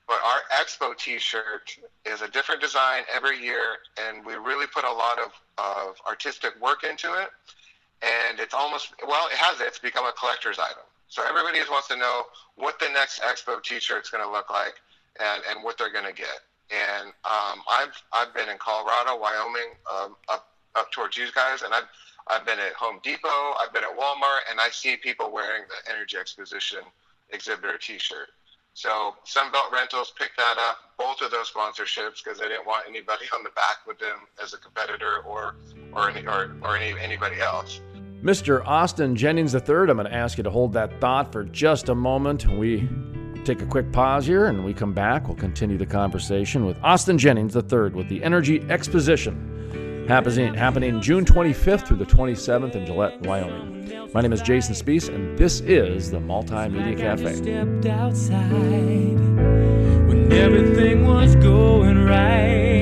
but 0.06 0.18
our 0.24 0.40
Expo 0.60 0.96
T-shirt 0.96 1.76
is 2.04 2.22
a 2.22 2.28
different 2.28 2.60
design 2.60 3.04
every 3.14 3.38
year, 3.38 3.78
and 3.96 4.24
we 4.26 4.34
really 4.34 4.66
put 4.66 4.84
a 4.84 4.92
lot 4.92 5.18
of, 5.18 5.32
of 5.58 5.96
artistic 6.06 6.60
work 6.60 6.84
into 6.84 7.12
it. 7.14 7.28
And 8.02 8.40
it's 8.40 8.52
almost 8.52 8.88
well, 9.06 9.28
it 9.28 9.36
has 9.36 9.60
it's 9.60 9.78
become 9.78 10.04
a 10.04 10.12
collector's 10.12 10.58
item. 10.58 10.82
So 11.08 11.22
everybody 11.28 11.58
just 11.58 11.70
wants 11.70 11.88
to 11.88 11.96
know 11.96 12.24
what 12.56 12.80
the 12.80 12.88
next 12.88 13.22
Expo 13.22 13.62
T-shirt 13.62 14.04
is 14.04 14.10
going 14.10 14.24
to 14.24 14.30
look 14.30 14.50
like, 14.50 14.74
and, 15.20 15.42
and 15.48 15.62
what 15.62 15.78
they're 15.78 15.92
going 15.92 16.06
to 16.06 16.12
get. 16.12 16.40
And 16.72 17.08
um, 17.24 17.62
I've 17.70 17.94
I've 18.12 18.34
been 18.34 18.48
in 18.48 18.58
Colorado, 18.58 19.18
Wyoming, 19.20 19.76
um, 19.92 20.16
up 20.28 20.48
up 20.74 20.90
towards 20.90 21.16
you 21.16 21.26
guys, 21.34 21.62
and 21.62 21.72
I've 21.72 21.88
I've 22.28 22.46
been 22.46 22.58
at 22.58 22.72
Home 22.74 23.00
Depot, 23.02 23.54
I've 23.60 23.72
been 23.72 23.84
at 23.84 23.98
Walmart, 23.98 24.50
and 24.50 24.60
I 24.60 24.68
see 24.70 24.96
people 24.96 25.30
wearing 25.32 25.62
the 25.68 25.92
Energy 25.92 26.16
Exposition 26.16 26.80
exhibitor 27.30 27.78
T-shirt. 27.78 28.28
So 28.74 29.16
Sunbelt 29.26 29.70
Rentals 29.70 30.12
picked 30.18 30.36
that 30.38 30.56
up, 30.58 30.78
both 30.98 31.20
of 31.20 31.30
those 31.30 31.50
sponsorships, 31.50 32.24
because 32.24 32.38
they 32.38 32.48
didn't 32.48 32.66
want 32.66 32.84
anybody 32.88 33.26
on 33.34 33.42
the 33.44 33.50
back 33.50 33.86
with 33.86 33.98
them 33.98 34.20
as 34.42 34.54
a 34.54 34.58
competitor 34.58 35.18
or 35.26 35.56
or 35.92 36.08
any, 36.08 36.26
or, 36.26 36.56
or 36.62 36.76
any, 36.76 36.98
anybody 36.98 37.40
else. 37.40 37.80
Mr. 38.22 38.64
Austin 38.66 39.14
Jennings 39.14 39.54
III, 39.54 39.60
I'm 39.68 39.86
going 39.86 40.04
to 40.04 40.14
ask 40.14 40.38
you 40.38 40.44
to 40.44 40.50
hold 40.50 40.72
that 40.72 41.00
thought 41.00 41.32
for 41.32 41.44
just 41.44 41.90
a 41.90 41.94
moment. 41.94 42.46
We 42.46 42.88
take 43.44 43.60
a 43.60 43.66
quick 43.66 43.92
pause 43.92 44.24
here 44.24 44.46
and 44.46 44.64
we 44.64 44.72
come 44.72 44.92
back. 44.92 45.26
We'll 45.26 45.36
continue 45.36 45.76
the 45.76 45.84
conversation 45.84 46.64
with 46.64 46.76
Austin 46.82 47.18
Jennings 47.18 47.56
III 47.56 47.90
with 47.90 48.08
the 48.08 48.22
Energy 48.22 48.64
Exposition 48.70 49.51
happening, 50.08 50.54
happening 50.54 51.00
June 51.00 51.24
25th 51.24 51.86
through 51.86 51.98
the 51.98 52.06
27th 52.06 52.74
in 52.74 52.86
Gillette, 52.86 53.20
Wyoming. 53.22 54.10
My 54.12 54.20
name 54.20 54.32
is 54.32 54.42
Jason 54.42 54.74
Spiess, 54.74 55.08
and 55.08 55.38
this 55.38 55.60
is 55.60 56.10
the 56.10 56.18
Multimedia 56.18 56.98
Cafe. 56.98 57.34
Stepped 57.34 57.86
outside 57.86 59.18
when 60.08 60.32
everything 60.32 61.06
was 61.06 61.34
going 61.36 62.04
right. 62.04 62.81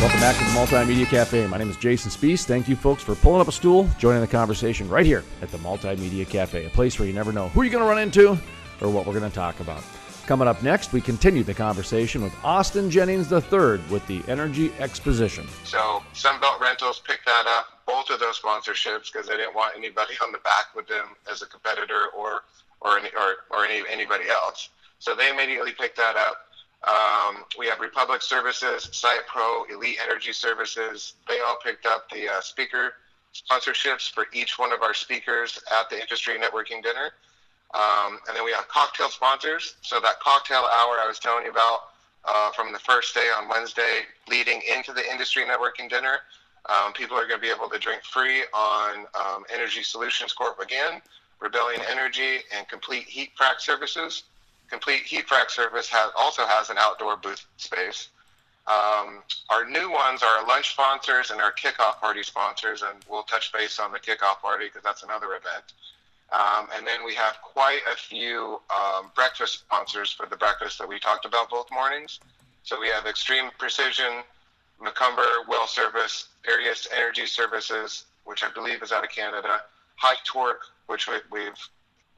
Welcome 0.00 0.20
back 0.20 0.34
to 0.38 0.44
the 0.44 0.50
Multimedia 0.52 1.04
Cafe. 1.04 1.46
My 1.46 1.58
name 1.58 1.68
is 1.68 1.76
Jason 1.76 2.10
Spiess. 2.10 2.44
Thank 2.44 2.68
you, 2.68 2.74
folks, 2.74 3.02
for 3.02 3.14
pulling 3.14 3.42
up 3.42 3.48
a 3.48 3.52
stool, 3.52 3.86
joining 3.98 4.22
the 4.22 4.26
conversation 4.26 4.88
right 4.88 5.04
here 5.04 5.22
at 5.42 5.50
the 5.50 5.58
Multimedia 5.58 6.26
Cafe, 6.26 6.64
a 6.64 6.70
place 6.70 6.98
where 6.98 7.06
you 7.06 7.12
never 7.12 7.32
know 7.32 7.50
who 7.50 7.60
you're 7.60 7.70
going 7.70 7.84
to 7.84 7.88
run 7.88 7.98
into 7.98 8.30
or 8.80 8.88
what 8.88 9.04
we're 9.04 9.18
going 9.18 9.30
to 9.30 9.36
talk 9.36 9.60
about. 9.60 9.82
Coming 10.24 10.48
up 10.48 10.62
next, 10.62 10.94
we 10.94 11.02
continue 11.02 11.42
the 11.42 11.52
conversation 11.52 12.22
with 12.22 12.32
Austin 12.42 12.90
Jennings 12.90 13.30
III 13.30 13.78
with 13.90 14.02
the 14.06 14.22
Energy 14.26 14.72
Exposition. 14.78 15.46
So 15.64 16.02
Sunbelt 16.14 16.60
Rentals 16.60 17.02
picked 17.06 17.26
that 17.26 17.44
up, 17.58 17.84
both 17.86 18.08
of 18.08 18.20
those 18.20 18.40
sponsorships, 18.40 19.12
because 19.12 19.28
they 19.28 19.36
didn't 19.36 19.54
want 19.54 19.76
anybody 19.76 20.14
on 20.24 20.32
the 20.32 20.38
back 20.38 20.74
with 20.74 20.88
them 20.88 21.08
as 21.30 21.42
a 21.42 21.46
competitor 21.46 22.06
or 22.16 22.44
or 22.80 22.98
any, 22.98 23.10
or, 23.10 23.34
or 23.50 23.66
any, 23.66 23.82
anybody 23.90 24.30
else. 24.30 24.70
So 24.98 25.14
they 25.14 25.28
immediately 25.28 25.72
picked 25.72 25.98
that 25.98 26.16
up. 26.16 26.46
Um, 26.86 27.44
we 27.58 27.66
have 27.66 27.80
Republic 27.80 28.22
Services, 28.22 28.88
Site 28.92 29.26
Pro, 29.26 29.64
Elite 29.64 29.98
Energy 30.02 30.32
Services. 30.32 31.14
They 31.28 31.40
all 31.40 31.58
picked 31.62 31.84
up 31.84 32.08
the 32.10 32.28
uh, 32.28 32.40
speaker 32.40 32.94
sponsorships 33.34 34.10
for 34.10 34.26
each 34.32 34.58
one 34.58 34.72
of 34.72 34.82
our 34.82 34.94
speakers 34.94 35.58
at 35.78 35.90
the 35.90 36.00
Industry 36.00 36.34
Networking 36.38 36.82
Dinner. 36.82 37.12
Um, 37.74 38.18
and 38.26 38.36
then 38.36 38.44
we 38.44 38.52
have 38.52 38.66
cocktail 38.68 39.10
sponsors. 39.10 39.76
So 39.82 40.00
that 40.00 40.18
cocktail 40.20 40.60
hour 40.60 40.98
I 40.98 41.04
was 41.06 41.18
telling 41.18 41.44
you 41.44 41.50
about 41.50 41.80
uh, 42.24 42.50
from 42.52 42.72
the 42.72 42.78
first 42.78 43.14
day 43.14 43.28
on 43.36 43.48
Wednesday 43.48 44.00
leading 44.28 44.60
into 44.76 44.92
the 44.92 45.08
Industry 45.10 45.44
Networking 45.44 45.88
Dinner, 45.88 46.18
um, 46.68 46.92
people 46.92 47.16
are 47.16 47.26
going 47.26 47.40
to 47.40 47.46
be 47.46 47.52
able 47.52 47.68
to 47.68 47.78
drink 47.78 48.02
free 48.02 48.42
on 48.52 49.06
um, 49.14 49.44
Energy 49.52 49.82
Solutions 49.82 50.32
Corp 50.32 50.58
again, 50.60 51.00
Rebellion 51.40 51.80
Energy, 51.90 52.40
and 52.56 52.68
Complete 52.68 53.04
Heat 53.04 53.30
Frac 53.40 53.60
Services. 53.60 54.24
Complete 54.70 55.02
Heat 55.02 55.26
Frac 55.26 55.50
Service 55.50 55.88
has, 55.88 56.10
also 56.16 56.46
has 56.46 56.70
an 56.70 56.76
outdoor 56.78 57.16
booth 57.16 57.44
space. 57.56 58.08
Um, 58.66 59.22
our 59.48 59.68
new 59.68 59.90
ones 59.90 60.22
are 60.22 60.38
our 60.38 60.46
lunch 60.46 60.70
sponsors 60.70 61.30
and 61.30 61.40
our 61.40 61.52
kickoff 61.52 61.98
party 62.00 62.22
sponsors, 62.22 62.82
and 62.82 63.04
we'll 63.08 63.24
touch 63.24 63.52
base 63.52 63.80
on 63.80 63.90
the 63.90 63.98
kickoff 63.98 64.40
party 64.40 64.66
because 64.66 64.82
that's 64.82 65.02
another 65.02 65.34
event. 65.34 65.72
Um, 66.32 66.68
and 66.76 66.86
then 66.86 67.04
we 67.04 67.14
have 67.14 67.38
quite 67.42 67.80
a 67.92 67.96
few 67.96 68.60
um, 68.70 69.10
breakfast 69.16 69.60
sponsors 69.60 70.12
for 70.12 70.26
the 70.26 70.36
breakfast 70.36 70.78
that 70.78 70.88
we 70.88 71.00
talked 71.00 71.24
about 71.24 71.50
both 71.50 71.66
mornings. 71.72 72.20
So 72.62 72.80
we 72.80 72.88
have 72.88 73.06
Extreme 73.06 73.50
Precision, 73.58 74.22
McCumber 74.80 75.26
Well 75.48 75.66
Service, 75.66 76.28
Arius 76.48 76.86
Energy 76.96 77.26
Services, 77.26 78.04
which 78.24 78.44
I 78.44 78.50
believe 78.52 78.82
is 78.82 78.92
out 78.92 79.02
of 79.02 79.10
Canada, 79.10 79.62
High 79.96 80.16
Torque, 80.24 80.62
which 80.86 81.08
we, 81.08 81.14
we've 81.32 81.68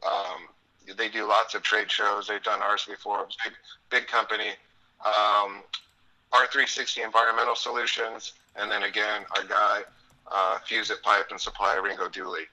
um, 0.07 0.49
they 0.97 1.09
do 1.09 1.27
lots 1.29 1.55
of 1.55 1.62
trade 1.62 1.90
shows. 1.90 2.27
They've 2.27 2.42
done 2.42 2.62
ours 2.62 2.85
before. 2.88 3.27
Big, 3.45 3.55
big 3.90 4.07
company. 4.07 4.51
Um, 5.05 5.62
R360 6.33 7.05
Environmental 7.05 7.55
Solutions, 7.55 8.33
and 8.57 8.71
then 8.71 8.85
again 8.85 9.23
our 9.37 9.45
guy, 9.45 9.83
uh, 10.31 10.59
Fuse 10.64 10.90
It 10.90 11.03
Pipe 11.03 11.27
and 11.31 11.40
Supply 11.40 11.75
Ringo 11.77 12.09
Dooley. 12.09 12.45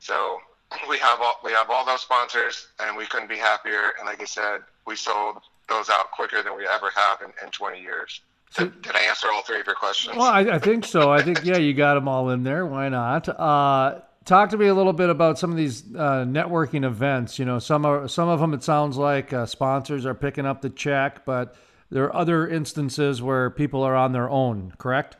So 0.00 0.40
we 0.88 0.98
have 0.98 1.20
all 1.20 1.38
we 1.44 1.52
have 1.52 1.70
all 1.70 1.84
those 1.84 2.00
sponsors, 2.00 2.68
and 2.80 2.96
we 2.96 3.06
couldn't 3.06 3.28
be 3.28 3.36
happier. 3.36 3.92
And 3.98 4.06
like 4.06 4.20
I 4.20 4.24
said, 4.24 4.60
we 4.86 4.96
sold 4.96 5.36
those 5.68 5.88
out 5.88 6.10
quicker 6.10 6.42
than 6.42 6.56
we 6.56 6.66
ever 6.66 6.90
have 6.94 7.20
in, 7.22 7.32
in 7.42 7.50
20 7.50 7.80
years. 7.80 8.20
Did, 8.56 8.82
did 8.82 8.94
I 8.94 9.00
answer 9.02 9.28
all 9.32 9.42
three 9.42 9.60
of 9.60 9.66
your 9.66 9.74
questions? 9.74 10.16
Well, 10.16 10.26
I, 10.26 10.40
I 10.40 10.58
think 10.58 10.84
so. 10.84 11.10
I 11.10 11.22
think 11.22 11.42
yeah, 11.44 11.56
you 11.56 11.72
got 11.72 11.94
them 11.94 12.06
all 12.08 12.28
in 12.30 12.42
there. 12.42 12.66
Why 12.66 12.88
not? 12.90 13.28
Uh, 13.28 14.00
talk 14.24 14.50
to 14.50 14.56
me 14.56 14.66
a 14.66 14.74
little 14.74 14.92
bit 14.92 15.10
about 15.10 15.38
some 15.38 15.50
of 15.50 15.56
these 15.56 15.82
uh, 15.94 16.24
networking 16.24 16.84
events. 16.84 17.38
You 17.38 17.44
know, 17.44 17.58
some 17.58 17.84
are 17.84 18.08
some 18.08 18.28
of 18.28 18.40
them. 18.40 18.54
It 18.54 18.62
sounds 18.62 18.96
like 18.96 19.32
uh, 19.32 19.46
sponsors 19.46 20.06
are 20.06 20.14
picking 20.14 20.46
up 20.46 20.62
the 20.62 20.70
check, 20.70 21.24
but 21.24 21.56
there 21.90 22.04
are 22.04 22.16
other 22.16 22.48
instances 22.48 23.20
where 23.20 23.50
people 23.50 23.82
are 23.82 23.94
on 23.94 24.12
their 24.12 24.30
own. 24.30 24.72
Correct? 24.78 25.16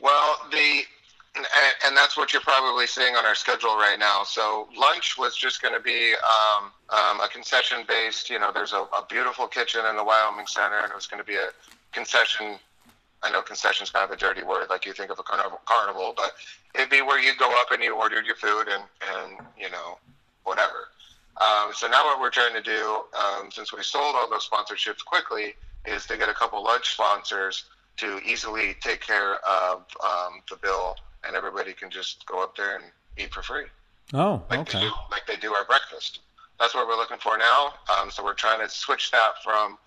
Well, 0.00 0.36
the 0.50 0.82
and, 1.84 1.96
that's 1.96 2.16
what 2.16 2.32
you're 2.32 2.42
probably 2.42 2.86
seeing 2.86 3.16
on 3.16 3.24
our 3.24 3.34
schedule 3.34 3.76
right 3.76 3.96
now. 3.98 4.22
So 4.24 4.68
lunch 4.76 5.18
was 5.18 5.36
just 5.36 5.60
going 5.60 5.74
to 5.74 5.80
be 5.80 6.14
um, 6.14 6.70
um, 6.90 7.20
a 7.20 7.28
concession 7.28 7.84
based. 7.86 8.30
You 8.30 8.38
know, 8.38 8.50
there's 8.52 8.72
a, 8.72 8.78
a 8.78 9.04
beautiful 9.08 9.46
kitchen 9.46 9.82
in 9.88 9.96
the 9.96 10.04
Wyoming 10.04 10.46
Center, 10.46 10.78
and 10.78 10.90
it 10.90 10.94
was 10.94 11.06
going 11.06 11.22
to 11.22 11.26
be 11.26 11.34
a 11.34 11.50
concession. 11.92 12.56
I 13.22 13.30
know 13.30 13.42
concession 13.42 13.84
is 13.84 13.90
kind 13.90 14.04
of 14.04 14.10
a 14.10 14.16
dirty 14.16 14.42
word, 14.44 14.68
like 14.70 14.86
you 14.86 14.92
think 14.92 15.10
of 15.10 15.18
a 15.18 15.22
carnival, 15.22 15.60
carnival, 15.66 16.14
but 16.16 16.32
it'd 16.74 16.90
be 16.90 17.02
where 17.02 17.20
you 17.20 17.32
go 17.38 17.48
up 17.60 17.70
and 17.72 17.82
you 17.82 17.94
ordered 17.94 18.26
your 18.26 18.36
food 18.36 18.68
and, 18.68 18.82
and 19.14 19.46
you 19.58 19.70
know, 19.70 19.98
whatever. 20.44 20.88
Um, 21.40 21.72
so 21.72 21.86
now 21.86 22.04
what 22.04 22.20
we're 22.20 22.30
trying 22.30 22.54
to 22.54 22.62
do, 22.62 23.02
um, 23.18 23.50
since 23.50 23.72
we 23.72 23.82
sold 23.82 24.16
all 24.16 24.28
those 24.28 24.48
sponsorships 24.48 25.04
quickly, 25.04 25.54
is 25.86 26.04
to 26.06 26.16
get 26.16 26.28
a 26.28 26.34
couple 26.34 26.62
lunch 26.62 26.90
sponsors 26.94 27.64
to 27.98 28.20
easily 28.24 28.76
take 28.80 29.00
care 29.00 29.36
of 29.46 29.84
um, 30.04 30.40
the 30.50 30.56
bill, 30.56 30.96
and 31.24 31.36
everybody 31.36 31.72
can 31.72 31.90
just 31.90 32.26
go 32.26 32.42
up 32.42 32.56
there 32.56 32.76
and 32.76 32.84
eat 33.16 33.32
for 33.32 33.42
free, 33.42 33.64
Oh, 34.14 34.42
like 34.50 34.60
okay. 34.60 34.78
they 34.78 34.84
do, 34.84 34.92
like 35.10 35.26
they 35.26 35.36
do 35.36 35.52
our 35.54 35.64
breakfast. 35.64 36.20
That's 36.58 36.74
what 36.74 36.86
we're 36.88 36.96
looking 36.96 37.18
for 37.18 37.38
now. 37.38 37.74
Um, 38.00 38.10
so 38.10 38.24
we're 38.24 38.34
trying 38.34 38.60
to 38.60 38.68
switch 38.68 39.10
that 39.12 39.42
from 39.44 39.78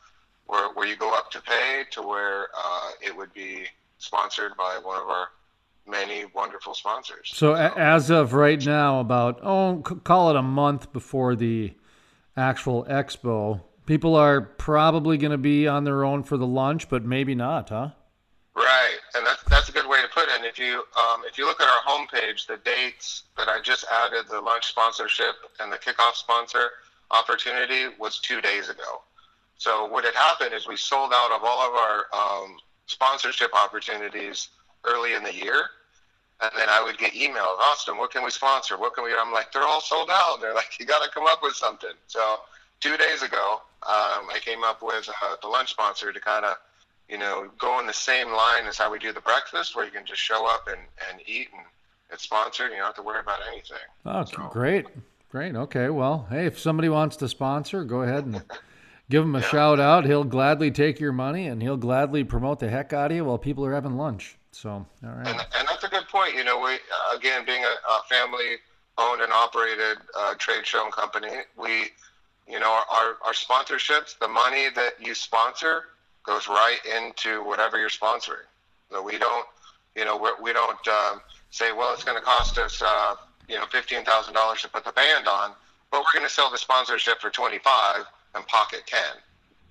where, 0.48 0.74
where 0.74 0.88
you 0.88 0.96
go 0.96 1.14
up 1.14 1.32
to 1.32 1.42
pay 1.42 1.84
to 1.92 2.02
where 2.02 2.48
uh, 2.58 2.92
it 3.02 3.16
would 3.16 3.34
be 3.34 3.64
sponsored 3.98 4.56
by 4.58 4.78
one 4.82 5.02
of 5.02 5.08
our 5.08 5.30
many 5.88 6.26
wonderful 6.34 6.74
sponsors. 6.74 7.32
So, 7.34 7.56
so. 7.56 7.74
as 7.78 8.10
of 8.10 8.34
right 8.34 8.64
now, 8.64 9.00
about 9.00 9.40
oh, 9.44 9.78
call 9.82 10.30
it 10.30 10.36
a 10.36 10.42
month 10.42 10.92
before 10.94 11.36
the 11.36 11.74
actual 12.38 12.86
expo, 12.86 13.62
people 13.86 14.16
are 14.16 14.42
probably 14.42 15.18
going 15.18 15.32
to 15.32 15.38
be 15.38 15.68
on 15.68 15.84
their 15.84 16.06
own 16.06 16.24
for 16.24 16.38
the 16.38 16.48
lunch, 16.48 16.90
but 16.90 17.04
maybe 17.04 17.36
not, 17.36 17.70
huh? 17.70 17.90
Right, 18.56 18.98
and 19.16 19.26
that's 19.26 19.44
that's 19.44 19.70
a 19.70 19.72
good 19.72 19.88
way 19.88 20.02
to 20.02 20.08
put 20.10 20.24
it. 20.24 20.36
And 20.36 20.46
if 20.46 20.60
you 20.60 20.84
um, 20.98 21.22
if 21.26 21.38
you 21.38 21.46
look 21.46 21.62
at 21.62 21.68
our 21.68 21.84
homepage, 21.88 22.48
the 22.48 22.58
dates 22.64 23.24
that 23.38 23.48
I 23.48 23.62
just 23.62 23.86
added, 23.92 24.28
the 24.30 24.42
lunch 24.42 24.66
sponsorship 24.66 25.36
and 25.60 25.72
the 25.72 25.78
kickoff 25.78 26.16
sponsor 26.16 26.70
opportunity 27.12 27.96
was 28.00 28.20
two 28.20 28.42
days 28.42 28.70
ago. 28.70 29.02
So 29.58 29.86
what 29.86 30.06
had 30.06 30.16
happened 30.16 30.54
is 30.54 30.68
we 30.68 30.76
sold 30.76 31.12
out 31.14 31.32
of 31.32 31.44
all 31.44 31.70
of 31.70 31.74
our 31.76 32.06
um, 32.14 32.58
sponsorship 32.88 33.54
opportunities 33.54 34.50
early 34.86 35.14
in 35.14 35.24
the 35.24 35.34
year. 35.34 35.66
And 36.42 36.52
then 36.58 36.70
I 36.70 36.84
would 36.84 36.98
get 36.98 37.14
emails, 37.14 37.60
Austin, 37.70 37.98
what 37.98 38.12
can 38.12 38.24
we 38.24 38.32
sponsor? 38.32 38.78
What 38.78 38.96
can 38.96 39.04
we? 39.04 39.12
I'm 39.16 39.32
like, 39.32 39.52
they're 39.52 39.64
all 39.64 39.82
sold 39.82 40.10
out. 40.12 40.42
They're 40.42 40.56
like, 40.56 40.80
you 40.80 40.88
got 40.88 41.04
to 41.04 41.10
come 41.12 41.28
up 41.28 41.44
with 41.44 41.54
something. 41.54 41.92
So 42.08 42.40
two 42.80 42.98
days 42.98 43.22
ago, 43.22 43.62
um, 43.84 44.28
I 44.30 44.40
came 44.42 44.64
up 44.64 44.82
with 44.82 45.08
uh, 45.08 45.36
the 45.42 45.48
lunch 45.48 45.70
sponsor 45.70 46.12
to 46.12 46.20
kind 46.20 46.44
of, 46.46 46.56
you 47.08 47.20
know, 47.20 47.50
go 47.60 47.80
in 47.80 47.86
the 47.86 47.94
same 47.94 48.32
line 48.32 48.66
as 48.68 48.78
how 48.78 48.92
we 48.92 48.98
do 48.98 49.14
the 49.14 49.22
breakfast, 49.22 49.76
where 49.76 49.86
you 49.86 49.92
can 49.92 50.06
just 50.06 50.22
show 50.22 50.48
up 50.48 50.68
and, 50.68 50.80
and 51.10 51.22
eat, 51.28 51.50
and 51.56 51.64
it's 52.12 52.24
sponsored. 52.24 52.68
And 52.68 52.74
You 52.76 52.80
don't 52.80 52.88
have 52.88 52.96
to 52.96 53.04
worry 53.04 53.20
about 53.20 53.40
anything. 53.52 53.78
Oh, 54.06 54.26
so. 54.26 54.50
great, 54.52 54.88
great. 55.30 55.56
Okay, 55.56 55.90
well, 55.90 56.26
hey, 56.32 56.48
if 56.48 56.60
somebody 56.60 56.90
wants 56.90 57.18
to 57.18 57.28
sponsor, 57.28 57.84
go 57.84 58.02
ahead 58.02 58.26
and 58.26 58.42
give 59.12 59.24
him 59.24 59.36
a 59.36 59.42
yeah. 59.42 59.48
shout 59.48 59.80
out. 59.80 60.06
He'll 60.06 60.24
gladly 60.24 60.72
take 60.72 61.00
your 61.00 61.12
money, 61.12 61.46
and 61.46 61.62
he'll 61.62 61.78
gladly 61.78 62.24
promote 62.24 62.60
the 62.60 62.70
heck 62.70 62.94
out 62.94 63.12
of 63.12 63.18
you 63.18 63.26
while 63.26 63.38
people 63.38 63.64
are 63.66 63.74
having 63.74 63.96
lunch. 63.96 64.38
So, 64.62 64.70
all 64.70 64.86
right. 65.02 65.28
And, 65.28 65.40
and 65.58 65.68
that's 65.68 65.84
a 65.84 65.88
good 65.88 66.08
point. 66.08 66.36
You 66.36 66.44
know, 66.44 66.60
we 66.60 66.78
again 67.18 67.44
being 67.48 67.64
a, 67.64 67.68
a 67.68 68.04
family 68.08 68.58
owned 69.00 69.20
and 69.20 69.34
operated 69.34 69.98
uh, 70.16 70.36
trade 70.38 70.68
show 70.68 70.84
and 70.84 70.94
company, 70.94 71.32
we, 71.58 71.90
you 72.48 72.60
know, 72.60 72.70
our, 72.92 73.18
our 73.26 73.34
sponsorships, 73.34 74.20
the 74.20 74.28
money 74.28 74.68
that 74.76 74.94
you 75.00 75.16
sponsor 75.16 75.86
goes 76.24 76.48
right 76.48 76.78
into 76.96 77.44
whatever 77.44 77.80
you're 77.80 77.90
sponsoring. 77.90 78.46
So 78.92 79.02
we 79.02 79.18
don't, 79.18 79.48
you 79.96 80.06
know, 80.06 80.16
we're, 80.16 80.40
we 80.40 80.52
do 80.52 80.60
not 80.60 80.88
um, 80.88 81.22
say, 81.50 81.72
well, 81.72 81.92
it's 81.94 82.04
going 82.04 82.18
to 82.18 82.24
cost 82.24 82.60
us, 82.60 82.84
uh, 82.86 83.16
you 83.50 83.56
know, 83.56 83.66
fifteen 83.66 84.06
thousand 84.06 84.36
dollars 84.36 84.62
to 84.62 84.70
put 84.70 84.86
the 84.86 84.92
band 84.92 85.28
on, 85.28 85.54
but 85.90 86.02
we're 86.02 86.20
going 86.20 86.28
to 86.28 86.34
sell 86.34 86.52
the 86.52 86.58
sponsorship 86.60 87.20
for 87.20 87.32
twenty 87.32 87.58
five 87.58 88.06
and 88.36 88.46
pocket 88.46 88.84
ten. 88.86 89.18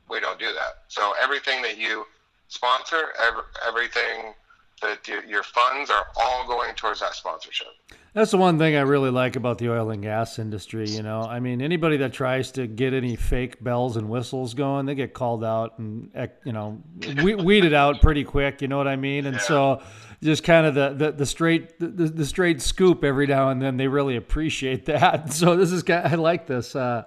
We 0.08 0.18
don't 0.18 0.40
do 0.40 0.46
that. 0.46 0.82
So 0.88 1.14
everything 1.22 1.62
that 1.62 1.78
you 1.78 2.06
sponsor, 2.48 3.10
every, 3.24 3.42
everything 3.64 4.34
that 4.80 5.06
your 5.28 5.42
funds 5.42 5.90
are 5.90 6.06
all 6.16 6.46
going 6.46 6.74
towards 6.74 7.00
that 7.00 7.14
sponsorship. 7.14 7.68
That's 8.12 8.32
the 8.32 8.38
one 8.38 8.58
thing 8.58 8.74
I 8.74 8.80
really 8.80 9.10
like 9.10 9.36
about 9.36 9.58
the 9.58 9.70
oil 9.70 9.90
and 9.90 10.02
gas 10.02 10.38
industry. 10.38 10.88
You 10.88 11.02
know, 11.02 11.22
I 11.22 11.38
mean, 11.38 11.60
anybody 11.62 11.96
that 11.98 12.12
tries 12.12 12.50
to 12.52 12.66
get 12.66 12.92
any 12.92 13.14
fake 13.14 13.62
bells 13.62 13.96
and 13.96 14.08
whistles 14.08 14.54
going, 14.54 14.86
they 14.86 14.94
get 14.94 15.14
called 15.14 15.44
out 15.44 15.78
and 15.78 16.10
you 16.44 16.52
know 16.52 16.82
weeded 17.22 17.72
out 17.72 18.00
pretty 18.00 18.24
quick. 18.24 18.62
You 18.62 18.68
know 18.68 18.78
what 18.78 18.88
I 18.88 18.96
mean? 18.96 19.26
And 19.26 19.36
yeah. 19.36 19.42
so 19.42 19.82
just 20.22 20.44
kind 20.44 20.66
of 20.66 20.74
the, 20.74 20.90
the, 20.90 21.12
the 21.12 21.26
straight 21.26 21.78
the, 21.78 21.86
the, 21.86 22.26
straight 22.26 22.60
scoop 22.60 23.04
every 23.04 23.26
now 23.26 23.48
and 23.48 23.60
then. 23.62 23.78
They 23.78 23.88
really 23.88 24.16
appreciate 24.16 24.84
that. 24.86 25.32
So 25.32 25.56
this 25.56 25.72
is 25.72 25.82
I 25.88 26.14
like 26.16 26.46
this. 26.46 26.76
Uh, 26.76 27.04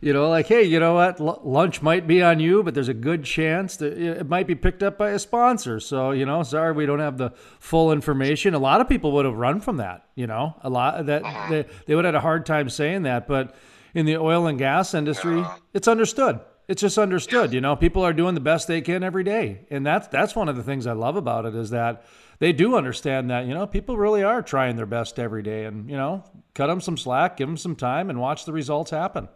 you 0.00 0.12
know, 0.12 0.30
like 0.30 0.46
hey, 0.46 0.62
you 0.62 0.80
know 0.80 0.94
what? 0.94 1.20
L- 1.20 1.40
lunch 1.44 1.82
might 1.82 2.06
be 2.06 2.22
on 2.22 2.40
you, 2.40 2.62
but 2.62 2.72
there's 2.74 2.88
a 2.88 2.94
good 2.94 3.24
chance 3.24 3.76
that 3.76 3.98
it 3.98 4.28
might 4.28 4.46
be 4.46 4.54
picked 4.54 4.82
up 4.82 4.96
by 4.96 5.10
a 5.10 5.18
sponsor. 5.18 5.78
So 5.78 6.12
you 6.12 6.24
know, 6.24 6.42
sorry 6.42 6.72
we 6.72 6.86
don't 6.86 7.00
have 7.00 7.18
the 7.18 7.32
full 7.60 7.92
information. 7.92 8.54
A 8.54 8.58
lot 8.58 8.80
of 8.80 8.88
people 8.88 9.12
would 9.12 9.26
have 9.26 9.36
run 9.36 9.60
from 9.60 9.76
that. 9.76 10.06
You 10.14 10.26
know, 10.26 10.56
a 10.62 10.70
lot 10.70 11.04
that 11.06 11.22
uh-huh. 11.22 11.50
they 11.50 11.66
they 11.86 11.94
would 11.94 12.06
have 12.06 12.14
had 12.14 12.18
a 12.18 12.22
hard 12.22 12.46
time 12.46 12.70
saying 12.70 13.02
that, 13.02 13.28
but 13.28 13.54
in 13.92 14.06
the 14.06 14.16
oil 14.16 14.46
and 14.46 14.58
gas 14.58 14.94
industry, 14.94 15.44
it's 15.74 15.86
understood 15.86 16.40
it's 16.66 16.80
just 16.80 16.96
understood 16.96 17.52
you 17.52 17.60
know 17.60 17.76
people 17.76 18.02
are 18.02 18.14
doing 18.14 18.34
the 18.34 18.40
best 18.40 18.66
they 18.68 18.80
can 18.80 19.02
every 19.02 19.22
day 19.22 19.60
and 19.70 19.84
that's 19.84 20.08
that's 20.08 20.34
one 20.34 20.48
of 20.48 20.56
the 20.56 20.62
things 20.62 20.86
i 20.86 20.92
love 20.92 21.14
about 21.14 21.44
it 21.44 21.54
is 21.54 21.70
that 21.70 22.04
they 22.38 22.52
do 22.52 22.76
understand 22.76 23.30
that 23.30 23.46
you 23.46 23.54
know 23.54 23.66
people 23.66 23.96
really 23.96 24.22
are 24.22 24.42
trying 24.42 24.76
their 24.76 24.86
best 24.86 25.18
every 25.18 25.42
day, 25.42 25.64
and 25.64 25.88
you 25.88 25.96
know, 25.96 26.24
cut 26.54 26.66
them 26.66 26.80
some 26.80 26.96
slack, 26.96 27.36
give 27.36 27.48
them 27.48 27.56
some 27.56 27.76
time, 27.76 28.10
and 28.10 28.20
watch 28.20 28.44
the 28.44 28.52
results 28.52 28.90
happen. 28.90 29.28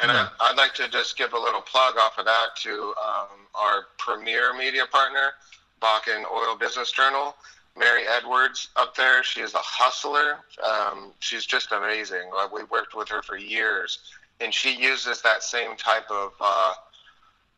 And 0.00 0.10
yeah. 0.10 0.28
I, 0.40 0.50
would 0.50 0.56
like 0.56 0.74
to 0.74 0.88
just 0.88 1.16
give 1.16 1.32
a 1.32 1.38
little 1.38 1.60
plug 1.60 1.96
off 1.96 2.18
of 2.18 2.24
that 2.24 2.48
to 2.62 2.72
um, 2.72 3.28
our 3.54 3.86
premier 3.98 4.52
media 4.52 4.86
partner, 4.90 5.30
Bakken 5.80 6.24
Oil 6.30 6.56
Business 6.56 6.90
Journal. 6.90 7.36
Mary 7.76 8.02
Edwards 8.06 8.68
up 8.76 8.94
there, 8.94 9.24
she 9.24 9.40
is 9.40 9.54
a 9.54 9.60
hustler. 9.60 10.38
Um, 10.62 11.12
she's 11.18 11.44
just 11.44 11.72
amazing. 11.72 12.30
We 12.52 12.62
worked 12.64 12.94
with 12.94 13.08
her 13.08 13.20
for 13.22 13.36
years, 13.36 13.98
and 14.40 14.54
she 14.54 14.76
uses 14.76 15.22
that 15.22 15.42
same 15.42 15.76
type 15.76 16.08
of 16.08 16.32
uh, 16.40 16.74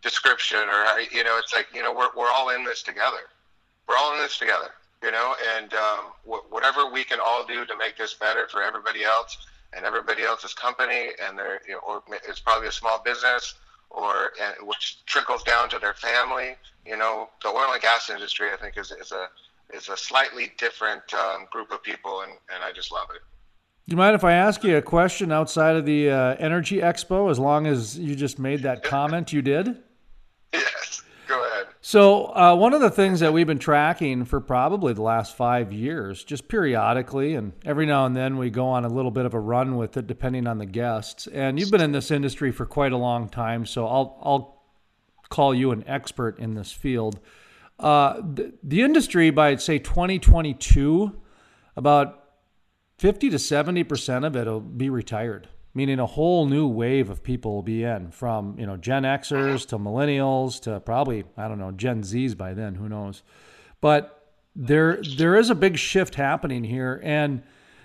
description, 0.03 0.61
or 0.61 1.01
you 1.13 1.23
know, 1.23 1.37
it's 1.39 1.55
like 1.55 1.67
you 1.75 1.83
know, 1.83 1.93
we're 1.93 2.09
we're 2.17 2.31
all 2.31 2.49
in 2.51 2.65
this 2.65 2.83
together 2.83 3.29
we're 3.89 3.97
all 3.97 4.15
in 4.15 4.21
this 4.21 4.39
together, 4.39 4.71
you 5.03 5.11
know, 5.11 5.35
and 5.57 5.73
um, 5.75 6.13
wh- 6.25 6.53
whatever 6.53 6.91
we 6.91 7.05
can 7.05 7.19
all 7.25 7.47
do 7.47 7.65
to 7.65 7.77
make 7.77 7.97
this 7.97 8.15
better 8.15 8.49
for 8.49 8.63
everybody 8.63 9.05
else 9.05 9.37
and 9.73 9.85
everybody 9.85 10.23
else's 10.23 10.55
company, 10.55 11.11
and 11.23 11.39
their, 11.39 11.61
you 11.67 11.75
know, 11.75 11.81
or 11.87 12.03
it's 12.27 12.41
probably 12.41 12.69
a 12.69 12.73
small 12.73 13.03
business, 13.05 13.55
or 13.91 14.33
and, 14.41 14.67
which 14.67 15.05
trickles 15.07 15.43
down 15.43 15.69
to 15.69 15.79
their 15.79 15.95
family. 15.95 16.55
You 16.87 16.97
know, 16.97 17.29
the 17.43 17.49
oil 17.49 17.73
and 17.73 17.83
gas 17.83 18.09
industry, 18.09 18.49
I 18.53 18.57
think, 18.57 18.79
is 18.79 18.91
is 18.93 19.13
a 19.13 19.29
is 19.75 19.89
a 19.89 19.97
slightly 19.97 20.53
different 20.59 21.03
um, 21.15 21.47
group 21.51 21.73
of 21.73 21.83
people, 21.83 22.23
and, 22.23 22.33
and 22.55 22.63
I 22.63 22.73
just 22.73 22.93
love 22.93 23.09
it. 23.15 23.21
Do 23.89 23.93
you 23.93 23.97
mind 23.97 24.15
if 24.15 24.25
I 24.25 24.33
ask 24.33 24.65
you 24.65 24.77
a 24.77 24.83
question 24.83 25.31
outside 25.31 25.77
of 25.77 25.85
the 25.85 26.11
uh, 26.11 26.37
Energy 26.39 26.79
Expo, 26.79 27.31
as 27.31 27.39
long 27.39 27.67
as 27.67 27.99
you 27.99 28.17
just 28.17 28.39
made 28.39 28.63
that 28.63 28.83
comment 28.85 29.33
you 29.33 29.43
did? 29.43 29.83
Yes. 30.53 31.03
Go 31.27 31.45
ahead. 31.45 31.67
So, 31.81 32.27
uh, 32.27 32.55
one 32.55 32.73
of 32.73 32.81
the 32.81 32.91
things 32.91 33.21
that 33.21 33.33
we've 33.33 33.47
been 33.47 33.59
tracking 33.59 34.25
for 34.25 34.41
probably 34.41 34.93
the 34.93 35.03
last 35.03 35.37
five 35.37 35.73
years, 35.73 36.23
just 36.23 36.49
periodically, 36.49 37.35
and 37.35 37.53
every 37.65 37.85
now 37.85 38.07
and 38.07 38.15
then 38.15 38.37
we 38.37 38.49
go 38.51 38.67
on 38.69 38.85
a 38.85 38.89
little 38.89 39.11
bit 39.11 39.27
of 39.27 39.35
a 39.35 39.41
run 39.41 39.77
with 39.77 39.97
it, 39.97 40.07
depending 40.07 40.47
on 40.47 40.59
the 40.59 40.67
guests. 40.67 41.27
And 41.27 41.59
you've 41.59 41.71
been 41.71 41.81
in 41.81 41.93
this 41.93 42.11
industry 42.11 42.53
for 42.53 42.65
quite 42.65 42.93
a 42.93 42.97
long 42.97 43.29
time, 43.29 43.67
so 43.67 43.87
I'll 43.87 44.19
I'll 44.23 44.63
call 45.29 45.55
you 45.55 45.73
an 45.73 45.83
expert 45.89 46.39
in 46.39 46.55
this 46.55 46.71
field. 46.71 47.19
Uh, 47.79 48.21
the, 48.21 48.55
the 48.63 48.83
industry 48.83 49.31
by 49.31 49.57
say 49.57 49.79
2022, 49.79 51.21
about 51.77 52.23
50 52.99 53.31
to 53.31 53.39
70 53.39 53.85
percent 53.85 54.25
of 54.25 54.37
it 54.37 54.47
will 54.47 54.61
be 54.61 54.91
retired 54.91 55.49
meaning 55.77 55.99
a 55.99 56.07
whole 56.07 56.47
new 56.47 56.67
wave 56.67 57.11
of 57.11 57.23
people 57.23 57.53
will 57.53 57.63
be 57.63 57.85
in 57.85 58.11
from 58.11 58.59
you 58.59 58.67
know 58.67 58.79
Gen 58.79 59.03
Xers 59.03 59.69
to 59.69 59.79
millennials 59.79 60.59
to 60.63 60.81
probably 60.81 61.25
I 61.37 61.49
don't 61.49 61.59
know 61.59 61.71
Gen 61.71 62.03
Zs 62.03 62.35
by 62.35 62.55
then 62.55 62.75
who 62.75 62.89
knows. 62.89 63.23
But 63.83 64.33
there 64.57 65.03
there 65.19 65.37
is 65.37 65.51
a 65.51 65.55
big 65.55 65.77
shift 65.77 66.15
happening 66.15 66.65
here 66.65 66.99
and 67.05 67.43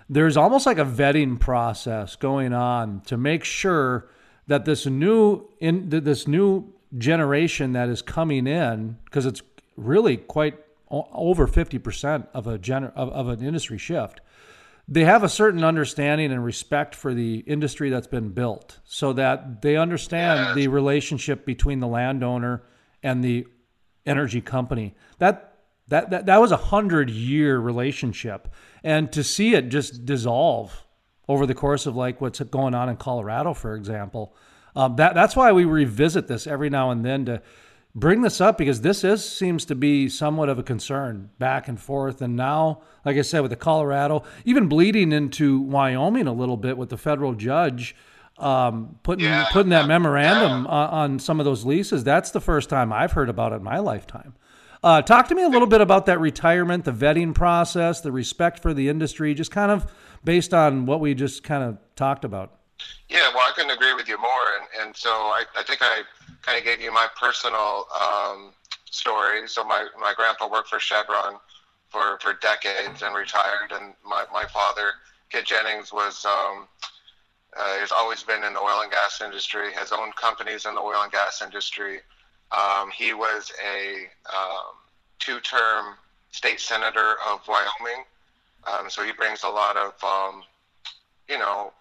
there's 0.09 0.37
almost 0.37 0.65
like 0.65 0.77
a 0.77 0.85
vetting 0.85 1.37
process 1.37 2.15
going 2.15 2.53
on 2.53 3.01
to 3.01 3.17
make 3.17 3.43
sure 3.43 4.09
that 4.47 4.63
this 4.63 4.85
new 4.85 5.49
in 5.59 5.89
this 5.89 6.29
new 6.29 6.73
generation 6.97 7.73
that 7.73 7.89
is 7.89 8.01
coming 8.01 8.47
in 8.47 8.97
because 9.03 9.25
it's 9.25 9.41
really 9.75 10.15
quite 10.15 10.57
over 10.89 11.47
50% 11.47 12.27
of 12.33 12.47
a 12.47 12.59
gener- 12.59 12.91
of, 12.95 13.09
of 13.09 13.27
an 13.29 13.45
industry 13.45 13.77
shift 13.77 14.21
they 14.91 15.05
have 15.05 15.23
a 15.23 15.29
certain 15.29 15.63
understanding 15.63 16.31
and 16.31 16.43
respect 16.43 16.93
for 16.93 17.13
the 17.13 17.37
industry 17.39 17.89
that's 17.89 18.07
been 18.07 18.29
built 18.29 18.79
so 18.83 19.13
that 19.13 19.61
they 19.61 19.77
understand 19.77 20.55
the 20.55 20.67
relationship 20.67 21.45
between 21.45 21.79
the 21.79 21.87
landowner 21.87 22.61
and 23.01 23.23
the 23.23 23.47
energy 24.05 24.41
company. 24.41 24.93
That 25.19 25.55
that 25.87 26.09
that, 26.09 26.25
that 26.25 26.41
was 26.41 26.51
a 26.51 26.57
hundred 26.57 27.09
year 27.09 27.57
relationship. 27.57 28.49
And 28.83 29.11
to 29.13 29.23
see 29.23 29.55
it 29.55 29.69
just 29.69 30.05
dissolve 30.05 30.85
over 31.29 31.45
the 31.45 31.55
course 31.55 31.85
of 31.85 31.95
like 31.95 32.19
what's 32.19 32.41
going 32.41 32.75
on 32.75 32.89
in 32.89 32.97
colorado 32.97 33.53
for 33.53 33.75
example 33.75 34.35
um, 34.75 34.97
that 34.97 35.13
that's 35.13 35.35
why 35.35 35.51
we 35.53 35.63
revisit 35.63 36.27
this 36.27 36.45
every 36.45 36.69
now 36.69 36.91
and 36.91 37.05
then 37.05 37.25
to 37.25 37.41
bring 37.93 38.21
this 38.21 38.39
up 38.39 38.57
because 38.57 38.81
this 38.81 39.03
is 39.03 39.23
seems 39.23 39.65
to 39.65 39.75
be 39.75 40.07
somewhat 40.07 40.49
of 40.49 40.57
a 40.57 40.63
concern 40.63 41.29
back 41.39 41.67
and 41.67 41.79
forth. 41.79 42.21
And 42.21 42.35
now 42.35 42.81
like 43.05 43.17
i 43.17 43.21
said 43.21 43.41
with 43.41 43.51
the 43.51 43.57
colorado 43.57 44.23
even 44.45 44.67
bleeding 44.67 45.11
into 45.11 45.59
wyoming 45.59 46.27
a 46.27 46.33
little 46.33 46.57
bit 46.57 46.77
with 46.77 46.89
the 46.89 46.97
federal 46.97 47.33
judge 47.33 47.95
um, 48.37 48.97
putting 49.03 49.25
yeah. 49.25 49.47
putting 49.51 49.69
that 49.69 49.87
memorandum 49.87 50.65
yeah. 50.65 50.71
on 50.71 51.19
some 51.19 51.39
of 51.39 51.45
those 51.45 51.63
leases. 51.63 52.03
That's 52.03 52.31
the 52.31 52.41
first 52.41 52.69
time 52.69 52.91
i've 52.91 53.11
heard 53.11 53.29
about 53.29 53.53
it 53.53 53.57
in 53.57 53.63
my 53.63 53.79
lifetime. 53.79 54.35
Uh, 54.83 55.01
talk 55.01 55.27
to 55.27 55.35
me 55.35 55.43
a 55.43 55.49
little 55.49 55.67
bit 55.67 55.79
about 55.79 56.07
that 56.07 56.19
retirement 56.19 56.85
the 56.85 56.91
vetting 56.91 57.35
process 57.35 58.01
the 58.01 58.11
respect 58.11 58.59
for 58.59 58.73
the 58.73 58.89
industry 58.89 59.33
just 59.35 59.51
kind 59.51 59.71
of 59.71 59.91
based 60.23 60.55
on 60.55 60.87
what 60.87 60.99
we 60.99 61.13
just 61.13 61.43
kind 61.43 61.63
of 61.63 61.77
talked 61.95 62.25
about. 62.25 62.57
Yeah 63.09 63.29
well 63.33 63.43
i 63.47 63.51
couldn't 63.55 63.71
agree 63.71 63.93
with 63.93 64.07
you 64.07 64.19
more. 64.19 64.29
And, 64.59 64.87
and 64.87 64.95
so 64.95 65.09
I, 65.09 65.43
I 65.55 65.63
think 65.63 65.79
i 65.81 66.01
kind 66.41 66.57
of 66.57 66.63
gave 66.63 66.81
you 66.81 66.91
my 66.91 67.07
personal 67.19 67.85
um, 67.93 68.51
story. 68.89 69.47
So 69.47 69.63
my, 69.63 69.87
my 69.99 70.13
grandpa 70.15 70.49
worked 70.49 70.69
for 70.69 70.79
Chevron 70.79 71.37
for, 71.89 72.17
for 72.19 72.33
decades 72.41 73.01
and 73.01 73.15
retired. 73.15 73.71
And 73.71 73.93
my, 74.05 74.25
my 74.33 74.45
father, 74.45 74.91
Kit 75.29 75.45
Jennings, 75.45 75.93
was 75.93 76.25
um, 76.25 76.67
uh, 77.57 77.79
has 77.79 77.91
always 77.91 78.23
been 78.23 78.43
in 78.43 78.53
the 78.53 78.59
oil 78.59 78.81
and 78.81 78.91
gas 78.91 79.21
industry, 79.21 79.73
has 79.73 79.91
owned 79.91 80.15
companies 80.15 80.65
in 80.65 80.75
the 80.75 80.81
oil 80.81 81.01
and 81.03 81.11
gas 81.11 81.41
industry. 81.41 81.99
Um, 82.51 82.89
he 82.91 83.13
was 83.13 83.51
a 83.65 84.07
um, 84.33 84.75
two-term 85.19 85.95
state 86.31 86.59
senator 86.59 87.15
of 87.29 87.45
Wyoming, 87.47 88.05
um, 88.65 88.89
so 88.89 89.03
he 89.03 89.11
brings 89.11 89.43
a 89.43 89.49
lot 89.49 89.75
of, 89.75 90.01
um, 90.03 90.43
you 91.27 91.37
know, 91.37 91.73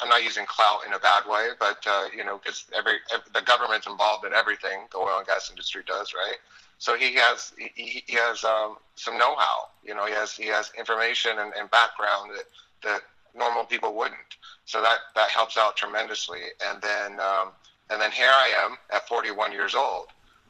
I'm 0.00 0.08
not 0.08 0.22
using 0.22 0.44
clout 0.46 0.80
in 0.86 0.92
a 0.92 0.98
bad 0.98 1.24
way, 1.28 1.50
but 1.58 1.84
uh, 1.86 2.06
you 2.16 2.24
know, 2.24 2.38
because 2.38 2.64
every, 2.76 2.94
every 3.12 3.24
the 3.32 3.42
government's 3.42 3.86
involved 3.86 4.24
in 4.24 4.32
everything 4.32 4.86
the 4.92 4.98
oil 4.98 5.18
and 5.18 5.26
gas 5.26 5.50
industry 5.50 5.82
does, 5.86 6.12
right? 6.14 6.36
So 6.78 6.96
he 6.96 7.14
has 7.14 7.52
he, 7.56 8.02
he 8.06 8.14
has 8.16 8.44
um, 8.44 8.76
some 8.96 9.16
know-how. 9.16 9.68
You 9.84 9.94
know, 9.94 10.06
he 10.06 10.12
has 10.12 10.32
he 10.32 10.46
has 10.46 10.72
information 10.78 11.38
and, 11.38 11.52
and 11.58 11.70
background 11.70 12.32
that 12.34 12.44
that 12.82 13.02
normal 13.36 13.64
people 13.64 13.94
wouldn't. 13.94 14.36
So 14.64 14.80
that 14.82 14.98
that 15.14 15.30
helps 15.30 15.56
out 15.56 15.76
tremendously. 15.76 16.40
And 16.66 16.82
then 16.82 17.20
um, 17.20 17.52
and 17.90 18.00
then 18.00 18.10
here 18.10 18.30
I 18.30 18.52
am 18.64 18.76
at 18.92 19.06
41 19.08 19.52
years 19.52 19.74
old, 19.74 20.06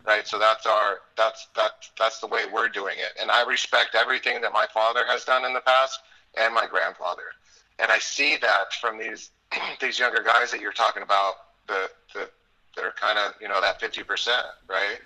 right? 0.06 0.26
So 0.26 0.38
that's 0.38 0.66
our 0.66 0.98
that's 1.16 1.48
that 1.56 1.72
that's 1.98 2.20
the 2.20 2.26
way 2.26 2.42
we're 2.52 2.68
doing 2.68 2.96
it. 2.98 3.20
And 3.20 3.30
I 3.30 3.44
respect 3.44 3.94
everything 3.94 4.40
that 4.40 4.52
my 4.52 4.66
father 4.72 5.04
has 5.06 5.24
done 5.24 5.44
in 5.44 5.52
the 5.52 5.60
past 5.60 6.00
and 6.36 6.54
my 6.54 6.66
grandfather. 6.66 7.34
And 7.78 7.90
I 7.90 7.98
see 7.98 8.36
that 8.40 8.72
from 8.80 8.98
these 8.98 9.30
these 9.80 9.98
younger 9.98 10.22
guys 10.22 10.50
that 10.50 10.60
you're 10.60 10.72
talking 10.72 11.02
about, 11.02 11.34
the 11.66 11.90
the 12.14 12.28
that 12.76 12.84
are 12.84 12.92
kind 12.92 13.18
of 13.18 13.34
you 13.40 13.48
know 13.48 13.60
that 13.60 13.80
50 13.80 14.02
percent, 14.04 14.46
right? 14.68 15.00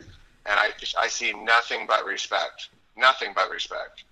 And 0.46 0.59
I 0.59 0.70
I 0.98 1.09
see 1.09 1.33
nothing 1.33 1.87
but 1.87 2.04
respect, 2.04 2.68
nothing 2.96 3.33
but 3.35 3.50
respect. 3.50 4.04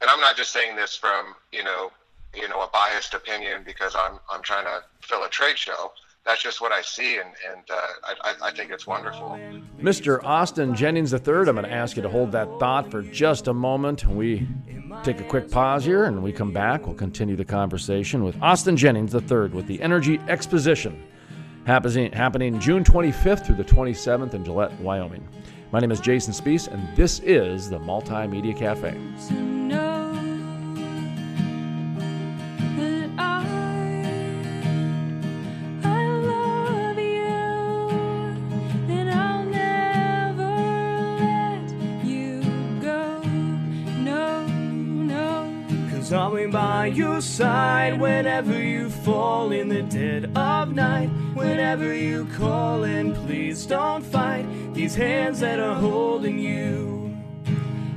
And 0.00 0.08
I'm 0.08 0.20
not 0.20 0.36
just 0.36 0.52
saying 0.52 0.76
this 0.76 0.96
from 0.96 1.34
you 1.52 1.64
know 1.64 1.90
you 2.34 2.48
know 2.48 2.60
a 2.62 2.68
biased 2.72 3.14
opinion 3.14 3.62
because 3.64 3.94
I'm 3.96 4.18
I'm 4.30 4.42
trying 4.42 4.64
to 4.64 4.82
fill 5.02 5.24
a 5.24 5.28
trade 5.28 5.58
show. 5.58 5.92
That's 6.26 6.42
just 6.42 6.60
what 6.60 6.70
I 6.70 6.82
see, 6.82 7.16
and 7.16 7.30
and 7.50 7.62
uh, 7.70 7.80
I 8.24 8.34
I 8.48 8.50
think 8.50 8.70
it's 8.70 8.86
wonderful. 8.86 9.38
Mr. 9.80 10.22
Austin 10.22 10.74
Jennings 10.74 11.14
III, 11.14 11.20
I'm 11.24 11.44
going 11.44 11.62
to 11.62 11.72
ask 11.72 11.96
you 11.96 12.02
to 12.02 12.10
hold 12.10 12.32
that 12.32 12.46
thought 12.60 12.90
for 12.90 13.00
just 13.00 13.48
a 13.48 13.54
moment. 13.54 14.04
We 14.04 14.46
take 15.02 15.20
a 15.20 15.24
quick 15.24 15.50
pause 15.50 15.84
here, 15.84 16.04
and 16.04 16.22
we 16.22 16.32
come 16.32 16.52
back. 16.52 16.86
We'll 16.86 16.94
continue 16.94 17.36
the 17.36 17.44
conversation 17.44 18.22
with 18.22 18.40
Austin 18.42 18.76
Jennings 18.76 19.14
III 19.14 19.48
with 19.48 19.66
the 19.66 19.80
Energy 19.80 20.20
Exposition 20.28 21.02
happening 21.66 22.10
happening 22.12 22.58
June 22.58 22.84
25th 22.84 23.46
through 23.46 23.56
the 23.56 23.64
27th 23.64 24.34
in 24.34 24.44
Gillette, 24.44 24.78
Wyoming. 24.80 25.26
My 25.72 25.78
name 25.78 25.92
is 25.92 26.00
Jason 26.00 26.32
Spiess, 26.32 26.68
and 26.68 26.96
this 26.96 27.20
is 27.20 27.70
the 27.70 27.78
Multimedia 27.78 28.56
Cafe. 28.56 29.89
Cause 46.10 46.50
by 46.50 46.86
your 46.86 47.20
side 47.20 48.00
whenever 48.00 48.60
you 48.60 48.90
fall 48.90 49.52
in 49.52 49.68
the 49.68 49.82
dead 49.82 50.36
of 50.36 50.74
night. 50.74 51.06
Whenever 51.34 51.94
you 51.94 52.24
call 52.36 52.82
and 52.82 53.14
please 53.14 53.64
don't 53.64 54.04
fight 54.04 54.44
these 54.74 54.96
hands 54.96 55.38
that 55.38 55.60
are 55.60 55.76
holding 55.76 56.36
you. 56.36 57.16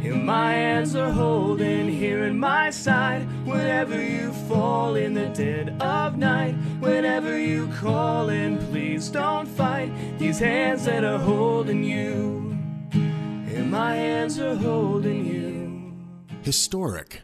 And 0.04 0.23
my 0.28 0.54
hands 0.54 0.95
are 0.95 1.10
holding 1.10 1.89
here 1.89 2.26
at 2.26 2.36
my 2.36 2.69
side. 2.69 3.28
Whenever 3.47 3.99
you 3.99 4.32
fall 4.47 4.95
in 4.95 5.15
the 5.15 5.30
dead 5.30 5.76
of 5.82 6.15
night. 6.15 6.54
Whenever 6.82 7.39
you 7.39 7.67
call 7.80 8.30
and 8.30 8.60
please 8.69 9.10
don't 9.10 9.47
fight 9.47 9.91
these 10.19 10.38
hands 10.38 10.86
that 10.86 11.04
are 11.04 11.17
holding 11.17 11.84
you. 11.84 12.56
And 12.91 13.71
my 13.71 13.95
hands 13.95 14.38
are 14.38 14.56
holding 14.56 15.26
you. 15.26 15.93
Historic. 16.43 17.23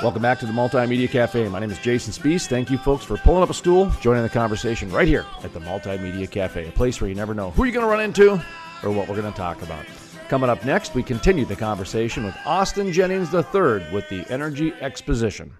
Welcome 0.00 0.22
back 0.22 0.38
to 0.38 0.46
the 0.46 0.52
Multimedia 0.52 1.10
Cafe. 1.10 1.48
My 1.48 1.58
name 1.58 1.72
is 1.72 1.78
Jason 1.80 2.12
Spiess. 2.12 2.46
Thank 2.46 2.70
you, 2.70 2.78
folks, 2.78 3.04
for 3.04 3.16
pulling 3.16 3.42
up 3.42 3.50
a 3.50 3.54
stool, 3.54 3.90
joining 4.00 4.22
the 4.22 4.28
conversation 4.28 4.92
right 4.92 5.08
here 5.08 5.26
at 5.42 5.52
the 5.52 5.58
Multimedia 5.58 6.30
Cafe, 6.30 6.68
a 6.68 6.70
place 6.70 7.00
where 7.00 7.08
you 7.08 7.16
never 7.16 7.34
know 7.34 7.50
who 7.50 7.64
you're 7.64 7.72
going 7.72 7.84
to 7.84 7.90
run 7.90 8.00
into 8.00 8.34
or 8.84 8.92
what 8.92 9.08
we're 9.08 9.20
going 9.20 9.32
to 9.32 9.36
talk 9.36 9.60
about. 9.62 9.84
Coming 10.28 10.50
up 10.50 10.64
next, 10.64 10.94
we 10.94 11.02
continue 11.02 11.44
the 11.44 11.56
conversation 11.56 12.24
with 12.24 12.36
Austin 12.46 12.92
Jennings 12.92 13.34
III 13.34 13.90
with 13.92 14.08
the 14.08 14.24
Energy 14.28 14.72
Exposition. 14.80 15.52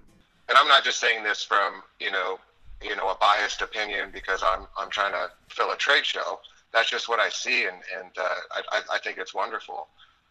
And 0.49 0.57
I'm 0.57 0.69
not 0.69 0.85
just 0.85 1.01
saying 1.01 1.25
this 1.25 1.43
from 1.43 1.83
you 1.99 2.13
know 2.13 2.39
you 2.81 2.95
know 2.95 3.09
a 3.09 3.17
biased 3.21 3.61
opinion 3.61 4.11
because 4.13 4.45
I'm 4.45 4.69
I'm 4.79 4.89
trying 4.89 5.15
to 5.15 5.31
fill 5.49 5.73
a 5.73 5.77
trade 5.77 6.07
show. 6.07 6.39
That's 6.73 6.89
just 6.89 7.09
what 7.09 7.19
I 7.19 7.29
see, 7.29 7.65
and 7.65 7.79
and 7.99 8.11
uh, 8.17 8.29
I 8.73 8.83
I 8.93 8.99
think 8.99 9.19
it's 9.19 9.35
wonderful. 9.35 9.89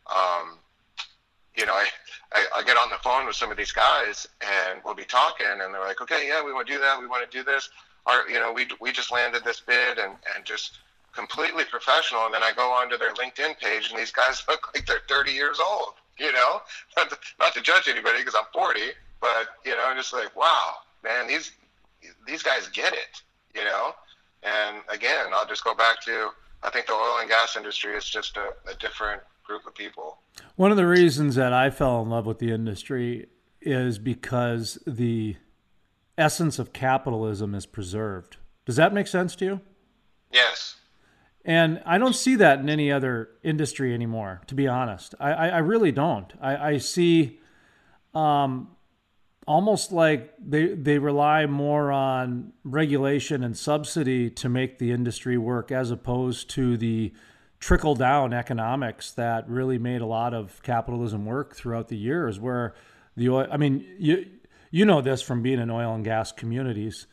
Um, 0.07 0.59
you 1.57 1.65
know, 1.65 1.73
I, 1.73 1.87
I, 2.33 2.45
I 2.57 2.63
get 2.63 2.77
on 2.77 2.89
the 2.89 2.97
phone 3.03 3.25
with 3.25 3.35
some 3.35 3.51
of 3.51 3.57
these 3.57 3.71
guys 3.71 4.27
and 4.41 4.79
we'll 4.85 4.93
be 4.93 5.03
talking 5.03 5.47
and 5.49 5.73
they're 5.73 5.81
like, 5.81 6.01
okay, 6.01 6.27
yeah, 6.27 6.45
we 6.45 6.53
want 6.53 6.67
to 6.67 6.73
do 6.73 6.79
that. 6.79 6.99
We 6.99 7.07
want 7.07 7.29
to 7.29 7.37
do 7.37 7.43
this. 7.43 7.69
Or, 8.05 8.29
you 8.29 8.39
know, 8.39 8.53
we, 8.53 8.67
we 8.79 8.91
just 8.91 9.11
landed 9.11 9.43
this 9.43 9.59
bid 9.59 9.97
and, 9.97 10.13
and 10.35 10.45
just 10.45 10.77
completely 11.13 11.63
professional. 11.65 12.25
And 12.25 12.33
then 12.33 12.43
I 12.43 12.53
go 12.55 12.71
onto 12.71 12.97
their 12.97 13.13
LinkedIn 13.15 13.57
page 13.59 13.89
and 13.89 13.99
these 13.99 14.11
guys 14.11 14.43
look 14.47 14.73
like 14.73 14.85
they're 14.85 15.01
30 15.09 15.31
years 15.31 15.59
old, 15.59 15.93
you 16.19 16.31
know, 16.31 16.61
not 16.97 17.09
to, 17.09 17.17
not 17.39 17.53
to 17.55 17.61
judge 17.61 17.87
anybody 17.89 18.19
because 18.19 18.35
I'm 18.35 18.45
40, 18.53 18.79
but, 19.19 19.47
you 19.65 19.71
know, 19.71 19.83
I'm 19.85 19.97
just 19.97 20.13
like, 20.13 20.35
wow, 20.35 20.75
man, 21.03 21.27
these, 21.27 21.51
these 22.27 22.43
guys 22.43 22.67
get 22.69 22.93
it, 22.93 23.23
you 23.55 23.63
know? 23.63 23.93
And 24.43 24.77
again, 24.89 25.27
I'll 25.33 25.47
just 25.47 25.63
go 25.63 25.73
back 25.73 26.01
to, 26.03 26.29
I 26.61 26.69
think 26.69 26.85
the 26.85 26.93
oil 26.93 27.17
and 27.19 27.27
gas 27.27 27.57
industry 27.57 27.95
is 27.95 28.07
just 28.07 28.37
a, 28.37 28.53
a 28.69 28.75
different 28.75 29.21
group 29.47 29.65
of 29.65 29.73
people. 29.73 30.19
One 30.55 30.71
of 30.71 30.77
the 30.77 30.85
reasons 30.85 31.35
that 31.35 31.53
I 31.53 31.69
fell 31.69 32.01
in 32.01 32.09
love 32.09 32.25
with 32.25 32.39
the 32.39 32.51
industry 32.51 33.27
is 33.61 33.97
because 33.97 34.77
the 34.85 35.37
essence 36.17 36.59
of 36.59 36.73
capitalism 36.73 37.55
is 37.55 37.65
preserved. 37.65 38.37
Does 38.65 38.75
that 38.75 38.93
make 38.93 39.07
sense 39.07 39.35
to 39.37 39.45
you? 39.45 39.61
Yes. 40.31 40.75
And 41.45 41.81
I 41.85 41.97
don't 41.97 42.15
see 42.15 42.35
that 42.35 42.59
in 42.59 42.69
any 42.69 42.91
other 42.91 43.29
industry 43.41 43.93
anymore, 43.93 44.41
to 44.47 44.55
be 44.55 44.67
honest. 44.67 45.15
I, 45.19 45.31
I, 45.31 45.47
I 45.47 45.57
really 45.59 45.93
don't. 45.93 46.33
I, 46.41 46.71
I 46.71 46.77
see 46.77 47.39
um, 48.13 48.75
almost 49.47 49.93
like 49.93 50.33
they, 50.45 50.73
they 50.73 50.97
rely 50.97 51.45
more 51.45 51.91
on 51.91 52.51
regulation 52.65 53.43
and 53.43 53.57
subsidy 53.57 54.29
to 54.31 54.49
make 54.49 54.77
the 54.77 54.91
industry 54.91 55.37
work 55.37 55.71
as 55.71 55.89
opposed 55.89 56.49
to 56.49 56.75
the 56.75 57.13
trickle 57.59 57.95
down 57.95 58.33
economics 58.33 59.11
that 59.11 59.49
really 59.49 59.77
made 59.77 60.01
a 60.01 60.05
lot 60.05 60.33
of 60.33 60.61
capitalism 60.63 61.25
work 61.25 61.55
throughout 61.55 61.87
the 61.87 61.97
years 61.97 62.39
where 62.39 62.75
the 63.15 63.29
oil 63.29 63.47
I 63.51 63.57
mean 63.57 63.85
you 63.97 64.25
you 64.69 64.85
know 64.85 65.01
this 65.01 65.21
from 65.21 65.41
being 65.41 65.59
in 65.59 65.69
oil 65.69 65.93
and 65.93 66.03
gas 66.03 66.31
communities. 66.31 67.07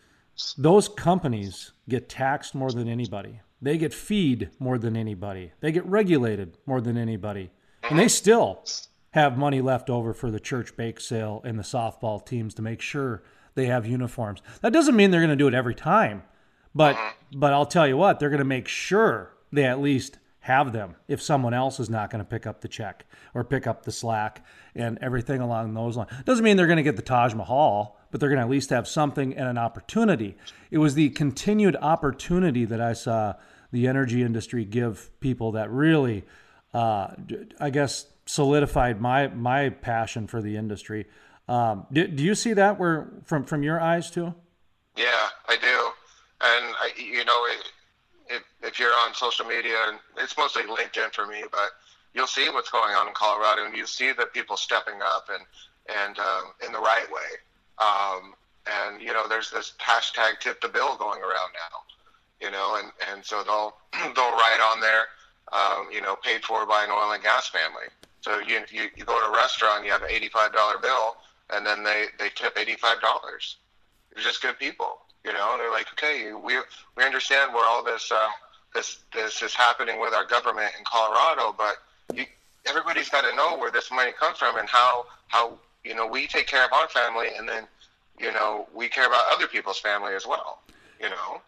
Those 0.58 0.88
companies 0.88 1.72
get 1.88 2.08
taxed 2.08 2.54
more 2.54 2.70
than 2.70 2.88
anybody. 2.88 3.40
They 3.62 3.78
get 3.78 3.94
feed 3.94 4.50
more 4.58 4.78
than 4.78 4.96
anybody. 4.96 5.52
They 5.60 5.72
get 5.72 5.86
regulated 5.86 6.58
more 6.66 6.80
than 6.80 6.98
anybody. 6.98 7.50
And 7.88 7.98
they 7.98 8.08
still 8.08 8.64
have 9.12 9.38
money 9.38 9.60
left 9.60 9.88
over 9.88 10.12
for 10.12 10.30
the 10.30 10.40
church 10.40 10.76
bake 10.76 11.00
sale 11.00 11.40
and 11.44 11.58
the 11.58 11.62
softball 11.62 12.24
teams 12.24 12.52
to 12.54 12.62
make 12.62 12.80
sure 12.80 13.22
they 13.54 13.66
have 13.66 13.86
uniforms. 13.86 14.42
That 14.60 14.72
doesn't 14.72 14.96
mean 14.96 15.10
they're 15.10 15.20
going 15.20 15.30
to 15.30 15.36
do 15.36 15.48
it 15.48 15.54
every 15.54 15.74
time, 15.74 16.24
but 16.74 16.98
but 17.32 17.52
I'll 17.52 17.66
tell 17.66 17.86
you 17.86 17.96
what, 17.96 18.18
they're 18.18 18.28
going 18.28 18.38
to 18.38 18.44
make 18.44 18.68
sure 18.68 19.32
they 19.52 19.64
at 19.64 19.80
least 19.80 20.18
have 20.44 20.74
them 20.74 20.94
if 21.08 21.22
someone 21.22 21.54
else 21.54 21.80
is 21.80 21.88
not 21.88 22.10
going 22.10 22.22
to 22.22 22.28
pick 22.28 22.46
up 22.46 22.60
the 22.60 22.68
check 22.68 23.06
or 23.32 23.42
pick 23.42 23.66
up 23.66 23.82
the 23.82 23.90
slack 23.90 24.44
and 24.74 24.98
everything 25.00 25.40
along 25.40 25.72
those 25.72 25.96
lines. 25.96 26.10
Doesn't 26.26 26.44
mean 26.44 26.58
they're 26.58 26.66
going 26.66 26.76
to 26.76 26.82
get 26.82 26.96
the 26.96 27.02
Taj 27.02 27.32
Mahal, 27.32 27.98
but 28.10 28.20
they're 28.20 28.28
going 28.28 28.40
to 28.40 28.44
at 28.44 28.50
least 28.50 28.68
have 28.68 28.86
something 28.86 29.34
and 29.34 29.48
an 29.48 29.56
opportunity. 29.56 30.36
It 30.70 30.76
was 30.76 30.96
the 30.96 31.08
continued 31.10 31.76
opportunity 31.76 32.66
that 32.66 32.78
I 32.78 32.92
saw 32.92 33.36
the 33.72 33.88
energy 33.88 34.22
industry 34.22 34.66
give 34.66 35.18
people 35.18 35.52
that 35.52 35.70
really, 35.70 36.24
uh, 36.74 37.08
I 37.58 37.70
guess, 37.70 38.04
solidified 38.26 39.00
my 39.00 39.28
my 39.28 39.70
passion 39.70 40.26
for 40.26 40.42
the 40.42 40.58
industry. 40.58 41.06
Um, 41.48 41.86
do, 41.90 42.06
do 42.06 42.22
you 42.22 42.34
see 42.34 42.52
that 42.52 42.78
where 42.78 43.08
from 43.24 43.44
from 43.44 43.62
your 43.62 43.80
eyes 43.80 44.10
too? 44.10 44.34
Yeah, 44.94 45.28
I 45.48 45.56
do. 45.56 45.90
And 46.42 46.74
I, 46.78 46.90
you 46.98 47.24
know, 47.24 47.44
it, 47.46 47.72
if 48.64 48.78
you're 48.78 48.92
on 49.06 49.14
social 49.14 49.44
media, 49.46 49.76
and 49.88 49.98
it's 50.16 50.36
mostly 50.36 50.62
LinkedIn 50.62 51.12
for 51.12 51.26
me, 51.26 51.44
but 51.50 51.70
you'll 52.14 52.26
see 52.26 52.48
what's 52.50 52.70
going 52.70 52.94
on 52.94 53.08
in 53.08 53.14
Colorado, 53.14 53.66
and 53.66 53.76
you 53.76 53.86
see 53.86 54.12
the 54.12 54.26
people 54.26 54.56
stepping 54.56 55.00
up 55.02 55.28
and 55.32 55.44
and 55.98 56.18
um, 56.18 56.52
in 56.66 56.72
the 56.72 56.78
right 56.78 57.06
way. 57.12 57.30
Um, 57.78 58.34
and 58.66 59.02
you 59.02 59.12
know, 59.12 59.28
there's 59.28 59.50
this 59.50 59.74
hashtag 59.78 60.40
tip 60.40 60.60
the 60.60 60.68
bill 60.68 60.96
going 60.96 61.20
around 61.20 61.52
now. 61.52 61.82
You 62.40 62.50
know, 62.50 62.80
and 62.80 62.90
and 63.12 63.24
so 63.24 63.42
they'll 63.42 63.76
they'll 64.14 64.32
write 64.32 64.72
on 64.72 64.80
there, 64.80 65.06
um, 65.52 65.88
you 65.92 66.00
know, 66.00 66.16
paid 66.16 66.44
for 66.44 66.66
by 66.66 66.84
an 66.84 66.90
oil 66.90 67.12
and 67.12 67.22
gas 67.22 67.48
family. 67.48 67.88
So 68.20 68.38
you 68.38 68.60
you, 68.70 68.88
you 68.96 69.04
go 69.04 69.18
to 69.20 69.32
a 69.32 69.36
restaurant, 69.36 69.84
you 69.84 69.92
have 69.92 70.02
an 70.02 70.10
eighty-five 70.10 70.52
dollar 70.52 70.78
bill, 70.78 71.16
and 71.50 71.66
then 71.66 71.84
they 71.84 72.06
they 72.18 72.30
tip 72.30 72.56
eighty-five 72.56 73.00
dollars. 73.00 73.56
They're 74.14 74.24
just 74.24 74.40
good 74.40 74.58
people, 74.58 74.98
you 75.24 75.32
know. 75.32 75.56
They're 75.58 75.70
like, 75.70 75.88
okay, 75.92 76.32
we 76.32 76.56
we 76.96 77.04
understand 77.04 77.52
where 77.52 77.66
all 77.68 77.84
this 77.84 78.10
uh, 78.10 78.28
this 78.74 78.98
this 79.14 79.42
is 79.42 79.54
happening 79.54 80.00
with 80.00 80.12
our 80.12 80.26
government 80.26 80.72
in 80.78 80.84
Colorado, 80.84 81.54
but 81.56 81.76
you, 82.14 82.24
everybody's 82.66 83.08
got 83.08 83.22
to 83.28 83.34
know 83.34 83.56
where 83.56 83.70
this 83.70 83.90
money 83.90 84.12
comes 84.12 84.38
from 84.38 84.56
and 84.58 84.68
how 84.68 85.06
how 85.28 85.58
you 85.84 85.94
know 85.94 86.06
we 86.06 86.26
take 86.26 86.46
care 86.46 86.64
of 86.64 86.72
our 86.72 86.88
family, 86.88 87.28
and 87.38 87.48
then 87.48 87.66
you 88.18 88.32
know 88.32 88.66
we 88.74 88.88
care 88.88 89.06
about 89.06 89.22
other 89.32 89.46
people's 89.46 89.78
family 89.78 90.14
as 90.14 90.26
well. 90.26 90.60
You 91.00 91.10
know. 91.10 91.40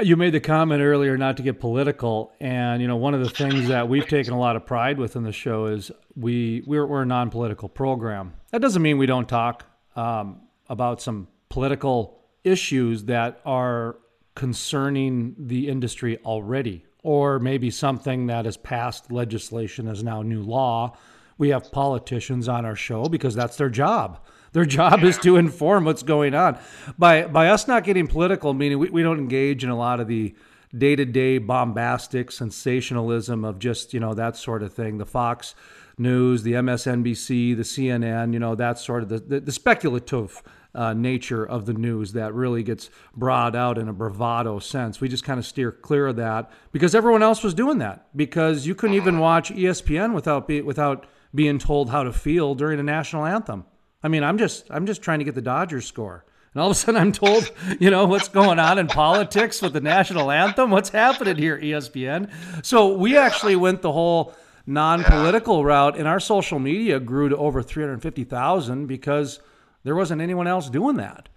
You 0.00 0.16
made 0.16 0.32
the 0.32 0.38
comment 0.38 0.80
earlier 0.80 1.18
not 1.18 1.36
to 1.38 1.42
get 1.42 1.58
political, 1.58 2.32
and 2.38 2.80
you 2.80 2.86
know 2.86 2.96
one 2.96 3.14
of 3.14 3.20
the 3.20 3.30
things 3.30 3.66
that 3.68 3.88
we've 3.88 4.06
taken 4.06 4.32
a 4.32 4.38
lot 4.38 4.54
of 4.54 4.64
pride 4.64 4.96
with 4.96 5.16
in 5.16 5.24
the 5.24 5.32
show 5.32 5.66
is 5.66 5.90
we 6.14 6.62
we're, 6.66 6.86
we're 6.86 7.02
a 7.02 7.06
non-political 7.06 7.68
program. 7.68 8.34
That 8.52 8.62
doesn't 8.62 8.80
mean 8.80 8.98
we 8.98 9.06
don't 9.06 9.28
talk 9.28 9.64
um, 9.96 10.42
about 10.68 11.02
some 11.02 11.26
political 11.48 12.20
issues 12.44 13.04
that 13.04 13.40
are 13.44 13.96
concerning 14.34 15.34
the 15.38 15.68
industry 15.68 16.18
already, 16.24 16.84
or 17.02 17.38
maybe 17.38 17.70
something 17.70 18.26
that 18.26 18.44
has 18.44 18.56
passed 18.56 19.10
legislation 19.10 19.88
is 19.88 20.02
now 20.02 20.22
new 20.22 20.42
law. 20.42 20.96
We 21.38 21.48
have 21.50 21.72
politicians 21.72 22.48
on 22.48 22.64
our 22.64 22.76
show 22.76 23.06
because 23.06 23.34
that's 23.34 23.56
their 23.56 23.70
job. 23.70 24.20
Their 24.52 24.64
job 24.64 25.02
is 25.02 25.18
to 25.18 25.36
inform 25.36 25.84
what's 25.84 26.02
going 26.02 26.34
on. 26.34 26.58
By 26.98 27.26
by 27.26 27.48
us 27.48 27.66
not 27.66 27.84
getting 27.84 28.06
political, 28.06 28.54
meaning 28.54 28.78
we, 28.78 28.90
we 28.90 29.02
don't 29.02 29.18
engage 29.18 29.64
in 29.64 29.70
a 29.70 29.76
lot 29.76 29.98
of 30.00 30.08
the 30.08 30.34
day 30.76 30.96
to 30.96 31.04
day 31.04 31.38
bombastic 31.38 32.30
sensationalism 32.30 33.44
of 33.44 33.58
just, 33.58 33.92
you 33.92 34.00
know, 34.00 34.14
that 34.14 34.36
sort 34.36 34.62
of 34.62 34.72
thing. 34.72 34.98
The 34.98 35.06
Fox 35.06 35.54
News, 35.98 36.42
the 36.42 36.52
MSNBC, 36.52 37.56
the 37.56 37.62
CNN, 37.62 38.32
you 38.32 38.38
know, 38.38 38.54
that 38.54 38.78
sort 38.78 39.02
of 39.02 39.08
the, 39.08 39.18
the, 39.18 39.40
the 39.40 39.52
speculative 39.52 40.42
uh, 40.74 40.94
nature 40.94 41.44
of 41.44 41.66
the 41.66 41.74
news 41.74 42.12
that 42.12 42.34
really 42.34 42.62
gets 42.62 42.90
brought 43.14 43.54
out 43.54 43.78
in 43.78 43.88
a 43.88 43.92
bravado 43.92 44.58
sense. 44.58 45.00
We 45.00 45.08
just 45.08 45.24
kind 45.24 45.38
of 45.38 45.46
steer 45.46 45.70
clear 45.70 46.08
of 46.08 46.16
that 46.16 46.50
because 46.72 46.94
everyone 46.94 47.22
else 47.22 47.42
was 47.42 47.54
doing 47.54 47.78
that. 47.78 48.06
Because 48.16 48.66
you 48.66 48.74
couldn't 48.74 48.96
even 48.96 49.18
watch 49.18 49.50
ESPN 49.50 50.14
without 50.14 50.48
be, 50.48 50.62
without 50.62 51.06
being 51.34 51.58
told 51.58 51.90
how 51.90 52.02
to 52.02 52.12
feel 52.12 52.54
during 52.54 52.80
a 52.80 52.82
national 52.82 53.24
anthem. 53.24 53.64
I 54.02 54.08
mean, 54.08 54.24
I'm 54.24 54.38
just 54.38 54.66
I'm 54.70 54.86
just 54.86 55.02
trying 55.02 55.18
to 55.20 55.24
get 55.24 55.34
the 55.34 55.42
Dodgers 55.42 55.86
score. 55.86 56.24
And 56.54 56.60
all 56.60 56.70
of 56.70 56.76
a 56.76 56.78
sudden 56.78 57.00
I'm 57.00 57.12
told, 57.12 57.50
you 57.80 57.90
know, 57.90 58.06
what's 58.06 58.28
going 58.28 58.58
on 58.58 58.78
in 58.78 58.86
politics 58.86 59.62
with 59.62 59.72
the 59.72 59.80
national 59.80 60.30
anthem? 60.30 60.70
What's 60.70 60.90
happening 60.90 61.36
here, 61.36 61.58
ESPN? 61.58 62.30
So 62.64 62.94
we 62.94 63.16
actually 63.16 63.56
went 63.56 63.82
the 63.82 63.92
whole 63.92 64.34
non-political 64.66 65.64
route 65.64 65.98
and 65.98 66.06
our 66.06 66.20
social 66.20 66.58
media 66.58 67.00
grew 67.00 67.28
to 67.28 67.36
over 67.36 67.62
350,000 67.62 68.86
because 68.86 69.40
there 69.84 69.94
wasn't 69.94 70.20
anyone 70.20 70.46
else 70.46 70.70
doing 70.70 70.96
that. 70.96 71.28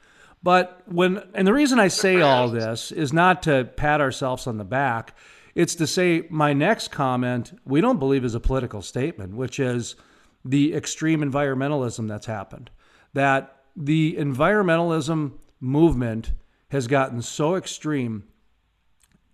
But 0.44 0.84
when 0.86 1.24
and 1.34 1.48
the 1.48 1.54
reason 1.54 1.80
I 1.80 1.88
say 1.88 2.22
all 2.22 2.50
this 2.50 2.92
is 2.92 3.12
not 3.12 3.42
to 3.44 3.66
pat 3.76 4.02
ourselves 4.02 4.46
on 4.48 4.58
the 4.58 4.64
back. 4.64 5.16
It's 5.56 5.76
to 5.76 5.88
say 5.88 6.28
my 6.30 6.54
next 6.54 6.90
comment 6.90 7.58
we 7.66 7.82
don't 7.82 7.98
believe 7.98 8.26
is 8.26 8.36
a 8.36 8.40
political 8.40 8.82
statement, 8.82 9.36
which 9.36 9.60
is 9.60 9.96
the 10.44 10.76
extreme 10.76 11.22
environmentalism 11.22 12.08
that's 12.08 12.26
happened. 12.26 12.70
That 13.14 13.64
the 13.76 14.16
environmentalism 14.20 15.32
movement 15.60 16.34
has 16.70 16.88
gotten 16.88 17.22
so 17.22 17.56
extreme. 17.56 18.26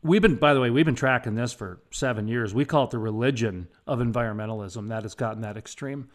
We've 0.04 0.22
been, 0.22 0.38
by 0.38 0.54
the 0.54 0.62
way, 0.62 0.70
we've 0.70 0.86
been 0.86 0.96
tracking 0.96 1.36
this 1.36 1.54
for 1.54 1.82
seven 1.92 2.28
years. 2.28 2.54
We 2.54 2.66
call 2.66 2.86
it 2.86 2.92
the 2.92 3.00
religion 3.00 3.68
of 3.86 4.00
environmentalism 4.00 4.88
that 4.90 5.04
has 5.04 5.16
gotten 5.16 5.42
that 5.42 5.58
extreme. 5.58 6.10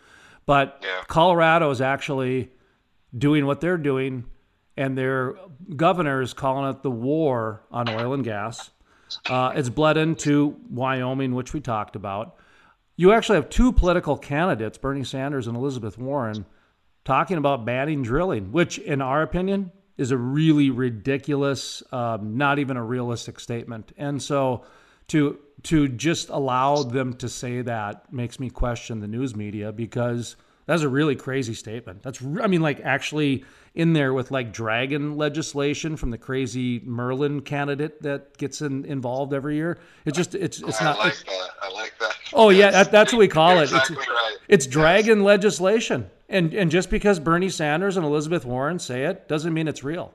But 0.46 0.84
Colorado 1.08 1.70
is 1.70 1.80
actually 1.80 2.50
doing 3.16 3.46
what 3.46 3.60
they're 3.60 3.78
doing, 3.78 4.24
and 4.76 4.96
their 4.96 5.34
governor 5.74 6.20
is 6.20 6.32
calling 6.32 6.70
it 6.70 6.82
the 6.82 6.90
war 6.90 7.62
on 7.70 7.88
oil 7.88 8.12
and 8.12 8.24
gas. 8.24 8.70
Uh, 9.28 9.52
it's 9.54 9.68
bled 9.68 9.96
into 9.96 10.56
Wyoming, 10.68 11.34
which 11.34 11.52
we 11.52 11.60
talked 11.60 11.96
about. 11.96 12.36
You 12.96 13.12
actually 13.12 13.36
have 13.36 13.48
two 13.50 13.72
political 13.72 14.16
candidates, 14.16 14.78
Bernie 14.78 15.04
Sanders 15.04 15.46
and 15.46 15.56
Elizabeth 15.56 15.98
Warren, 15.98 16.46
talking 17.04 17.36
about 17.36 17.64
banning 17.64 18.02
drilling, 18.02 18.52
which, 18.52 18.78
in 18.78 19.00
our 19.00 19.22
opinion, 19.22 19.70
is 19.96 20.10
a 20.10 20.16
really 20.16 20.70
ridiculous, 20.70 21.82
um, 21.92 22.36
not 22.36 22.58
even 22.58 22.76
a 22.76 22.82
realistic 22.82 23.38
statement. 23.40 23.92
And 23.96 24.22
so, 24.22 24.64
to 25.08 25.38
to 25.62 25.88
just 25.88 26.28
allow 26.28 26.82
them 26.82 27.14
to 27.14 27.28
say 27.28 27.62
that 27.62 28.12
makes 28.12 28.38
me 28.38 28.50
question 28.50 29.00
the 29.00 29.08
news 29.08 29.34
media 29.34 29.72
because 29.72 30.36
that's 30.66 30.82
a 30.82 30.88
really 30.88 31.16
crazy 31.16 31.54
statement. 31.54 32.02
That's, 32.02 32.22
I 32.22 32.46
mean, 32.46 32.60
like 32.60 32.80
actually 32.80 33.44
in 33.74 33.92
there 33.92 34.12
with 34.12 34.30
like 34.30 34.52
dragon 34.52 35.16
legislation 35.16 35.96
from 35.96 36.10
the 36.10 36.18
crazy 36.18 36.80
Merlin 36.84 37.40
candidate 37.40 38.02
that 38.02 38.36
gets 38.36 38.62
in, 38.62 38.84
involved 38.84 39.32
every 39.32 39.56
year. 39.56 39.78
It's 40.04 40.16
just, 40.16 40.34
it's, 40.34 40.60
it's 40.62 40.80
I 40.80 40.84
not. 40.84 40.98
like 40.98 41.12
it's- 41.12 41.24
that. 41.24 41.50
I 41.62 41.72
like 41.72 41.92
that. 42.00 42.12
Oh 42.32 42.50
yeah, 42.50 42.70
that, 42.72 42.90
that's 42.90 43.12
what 43.12 43.20
we 43.20 43.28
call 43.28 43.54
You're 43.54 43.60
it. 43.60 43.70
exactly 43.70 43.96
it's, 43.98 44.08
right. 44.08 44.36
it's 44.48 44.66
dragon 44.66 45.22
legislation, 45.22 46.10
and 46.28 46.52
and 46.54 46.72
just 46.72 46.90
because 46.90 47.20
Bernie 47.20 47.48
Sanders 47.50 47.96
and 47.96 48.04
Elizabeth 48.04 48.44
Warren 48.44 48.80
say 48.80 49.04
it 49.04 49.28
doesn't 49.28 49.54
mean 49.54 49.68
it's 49.68 49.84
real. 49.84 50.12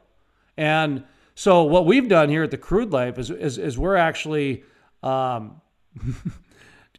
And 0.58 1.06
so 1.36 1.64
what 1.64 1.86
we've 1.86 2.10
done 2.10 2.28
here 2.28 2.44
at 2.44 2.52
the 2.52 2.58
Crude 2.58 2.92
Life 2.92 3.18
is 3.18 3.30
is, 3.30 3.58
is 3.58 3.78
we're 3.78 3.96
actually 3.96 4.64
um, 5.04 5.62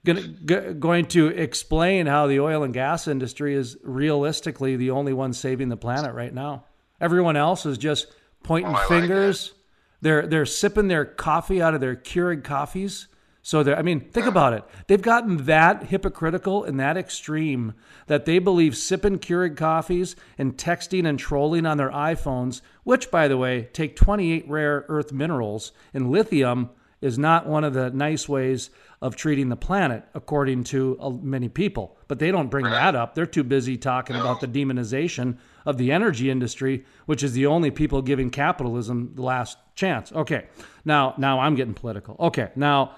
gonna, 0.04 0.22
g- 0.22 0.72
going 0.74 1.06
to 1.06 1.28
explain 1.28 2.06
how 2.06 2.26
the 2.26 2.40
oil 2.40 2.62
and 2.62 2.74
gas 2.74 3.06
industry 3.08 3.54
is 3.54 3.76
realistically 3.82 4.76
the 4.76 4.90
only 4.90 5.12
one 5.12 5.32
saving 5.32 5.68
the 5.68 5.76
planet 5.76 6.14
right 6.14 6.32
now. 6.34 6.64
Everyone 7.00 7.36
else 7.36 7.66
is 7.66 7.78
just 7.78 8.06
pointing 8.42 8.72
Oh, 8.72 8.76
I 8.76 8.78
like 8.80 8.88
fingers. 8.88 9.52
They're 10.00 10.26
they're 10.26 10.46
sipping 10.46 10.88
their 10.88 11.04
coffee 11.04 11.62
out 11.62 11.74
of 11.74 11.80
their 11.80 11.96
Keurig 11.96 12.44
coffees. 12.44 13.08
So 13.44 13.62
they're 13.62 13.78
I 13.78 13.82
mean, 13.82 14.00
think 14.00 14.26
about 14.26 14.52
it. 14.52 14.64
They've 14.86 15.02
gotten 15.02 15.46
that 15.46 15.84
hypocritical 15.84 16.64
and 16.64 16.78
that 16.80 16.96
extreme 16.96 17.74
that 18.06 18.24
they 18.24 18.38
believe 18.38 18.76
sipping 18.76 19.18
Keurig 19.18 19.56
coffees 19.56 20.14
and 20.38 20.56
texting 20.56 21.08
and 21.08 21.18
trolling 21.18 21.66
on 21.66 21.76
their 21.76 21.90
iPhones, 21.90 22.60
which 22.84 23.10
by 23.10 23.28
the 23.28 23.36
way, 23.36 23.68
take 23.72 23.96
28 23.96 24.48
rare 24.48 24.84
earth 24.88 25.12
minerals 25.12 25.72
and 25.94 26.10
lithium 26.10 26.70
is 27.00 27.18
not 27.18 27.46
one 27.46 27.64
of 27.64 27.74
the 27.74 27.90
nice 27.90 28.28
ways 28.28 28.70
of 29.02 29.16
treating 29.16 29.48
the 29.48 29.56
planet, 29.56 30.04
according 30.14 30.62
to 30.62 30.96
uh, 31.00 31.10
many 31.10 31.48
people. 31.48 31.98
But 32.06 32.20
they 32.20 32.30
don't 32.30 32.48
bring 32.48 32.64
that 32.66 32.94
up. 32.94 33.16
They're 33.16 33.26
too 33.26 33.42
busy 33.42 33.76
talking 33.76 34.14
about 34.14 34.40
the 34.40 34.46
demonization 34.46 35.38
of 35.66 35.76
the 35.76 35.90
energy 35.90 36.30
industry, 36.30 36.84
which 37.06 37.24
is 37.24 37.32
the 37.32 37.46
only 37.46 37.72
people 37.72 38.00
giving 38.00 38.30
capitalism 38.30 39.10
the 39.16 39.22
last 39.22 39.58
chance. 39.74 40.12
Okay, 40.12 40.46
now 40.84 41.14
now 41.18 41.40
I'm 41.40 41.56
getting 41.56 41.74
political. 41.74 42.16
Okay, 42.20 42.50
now 42.54 42.94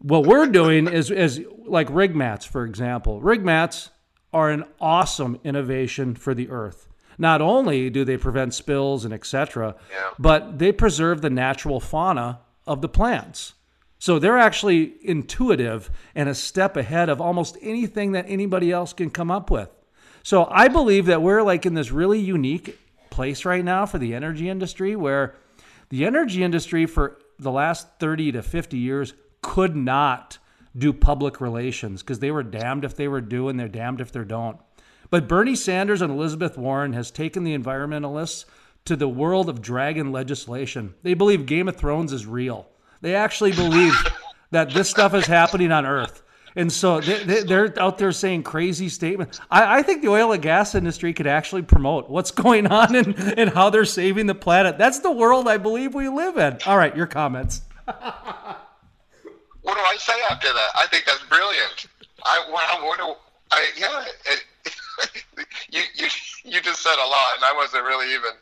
what 0.00 0.26
we're 0.26 0.48
doing 0.48 0.88
is 0.88 1.12
is 1.12 1.40
like 1.64 1.88
rig 1.90 2.16
mats, 2.16 2.44
for 2.44 2.64
example. 2.64 3.20
Rig 3.20 3.44
mats 3.44 3.90
are 4.32 4.50
an 4.50 4.64
awesome 4.80 5.38
innovation 5.44 6.16
for 6.16 6.34
the 6.34 6.50
earth. 6.50 6.88
Not 7.18 7.40
only 7.40 7.88
do 7.88 8.04
they 8.04 8.16
prevent 8.16 8.52
spills 8.52 9.04
and 9.04 9.14
etc., 9.14 9.76
but 10.18 10.58
they 10.58 10.72
preserve 10.72 11.22
the 11.22 11.30
natural 11.30 11.78
fauna 11.78 12.40
of 12.66 12.80
the 12.80 12.88
plants. 12.88 13.54
So 13.98 14.18
they're 14.18 14.38
actually 14.38 14.94
intuitive 15.02 15.90
and 16.14 16.28
a 16.28 16.34
step 16.34 16.76
ahead 16.76 17.08
of 17.08 17.20
almost 17.20 17.56
anything 17.60 18.12
that 18.12 18.26
anybody 18.28 18.70
else 18.70 18.92
can 18.92 19.10
come 19.10 19.30
up 19.30 19.50
with. 19.50 19.70
So 20.22 20.46
I 20.50 20.68
believe 20.68 21.06
that 21.06 21.22
we're 21.22 21.42
like 21.42 21.66
in 21.66 21.74
this 21.74 21.90
really 21.90 22.20
unique 22.20 22.78
place 23.10 23.44
right 23.44 23.64
now 23.64 23.86
for 23.86 23.98
the 23.98 24.14
energy 24.14 24.48
industry 24.48 24.94
where 24.94 25.34
the 25.88 26.04
energy 26.04 26.44
industry 26.44 26.86
for 26.86 27.18
the 27.38 27.50
last 27.50 27.88
30 27.98 28.32
to 28.32 28.42
50 28.42 28.76
years 28.76 29.14
could 29.42 29.74
not 29.74 30.38
do 30.76 30.92
public 30.92 31.40
relations 31.40 32.02
because 32.02 32.18
they 32.18 32.30
were 32.30 32.42
damned 32.42 32.84
if 32.84 32.94
they 32.94 33.08
were 33.08 33.20
doing, 33.20 33.56
they're 33.56 33.68
damned 33.68 34.00
if 34.00 34.12
they 34.12 34.22
don't. 34.22 34.58
But 35.10 35.28
Bernie 35.28 35.56
Sanders 35.56 36.02
and 36.02 36.12
Elizabeth 36.12 36.58
Warren 36.58 36.92
has 36.92 37.10
taken 37.10 37.42
the 37.42 37.56
environmentalists 37.56 38.44
to 38.84 38.96
the 38.96 39.08
world 39.08 39.48
of 39.48 39.62
dragon 39.62 40.12
legislation. 40.12 40.94
They 41.02 41.14
believe 41.14 41.46
Game 41.46 41.68
of 41.68 41.76
Thrones 41.76 42.12
is 42.12 42.26
real. 42.26 42.68
They 43.00 43.14
actually 43.14 43.52
believe 43.52 43.94
that 44.50 44.70
this 44.70 44.88
stuff 44.88 45.14
is 45.14 45.26
happening 45.26 45.72
on 45.72 45.86
Earth. 45.86 46.22
And 46.56 46.72
so 46.72 47.00
they, 47.00 47.54
are 47.54 47.72
out 47.78 47.98
there 47.98 48.10
saying 48.10 48.42
crazy 48.42 48.88
statements. 48.88 49.38
I, 49.50 49.78
I, 49.78 49.82
think 49.82 50.02
the 50.02 50.08
oil 50.08 50.32
and 50.32 50.42
gas 50.42 50.74
industry 50.74 51.12
could 51.12 51.28
actually 51.28 51.62
promote 51.62 52.10
what's 52.10 52.30
going 52.32 52.66
on 52.66 52.96
and, 52.96 53.16
and 53.38 53.50
how 53.50 53.70
they're 53.70 53.84
saving 53.84 54.26
the 54.26 54.34
planet. 54.34 54.76
That's 54.76 54.98
the 54.98 55.12
world 55.12 55.46
I 55.46 55.58
believe 55.58 55.94
we 55.94 56.08
live 56.08 56.36
in. 56.36 56.58
All 56.66 56.76
right, 56.76 56.96
your 56.96 57.06
comments. 57.06 57.62
what 57.84 57.94
do 59.64 59.80
I 59.80 59.96
say 59.98 60.14
after 60.30 60.48
that? 60.48 60.70
I 60.74 60.86
think 60.90 61.04
that's 61.04 61.22
brilliant. 61.24 61.86
I 62.24 62.44
what 62.50 62.98
do 62.98 63.14
I 63.52 63.66
yeah. 63.78 64.04
It, 64.26 64.44
you 65.70 65.82
you 65.94 66.08
you 66.44 66.60
just 66.60 66.82
said 66.82 66.96
a 66.96 67.08
lot, 67.08 67.36
and 67.36 67.44
I 67.44 67.52
wasn't 67.54 67.84
really 67.84 68.12
even 68.12 68.32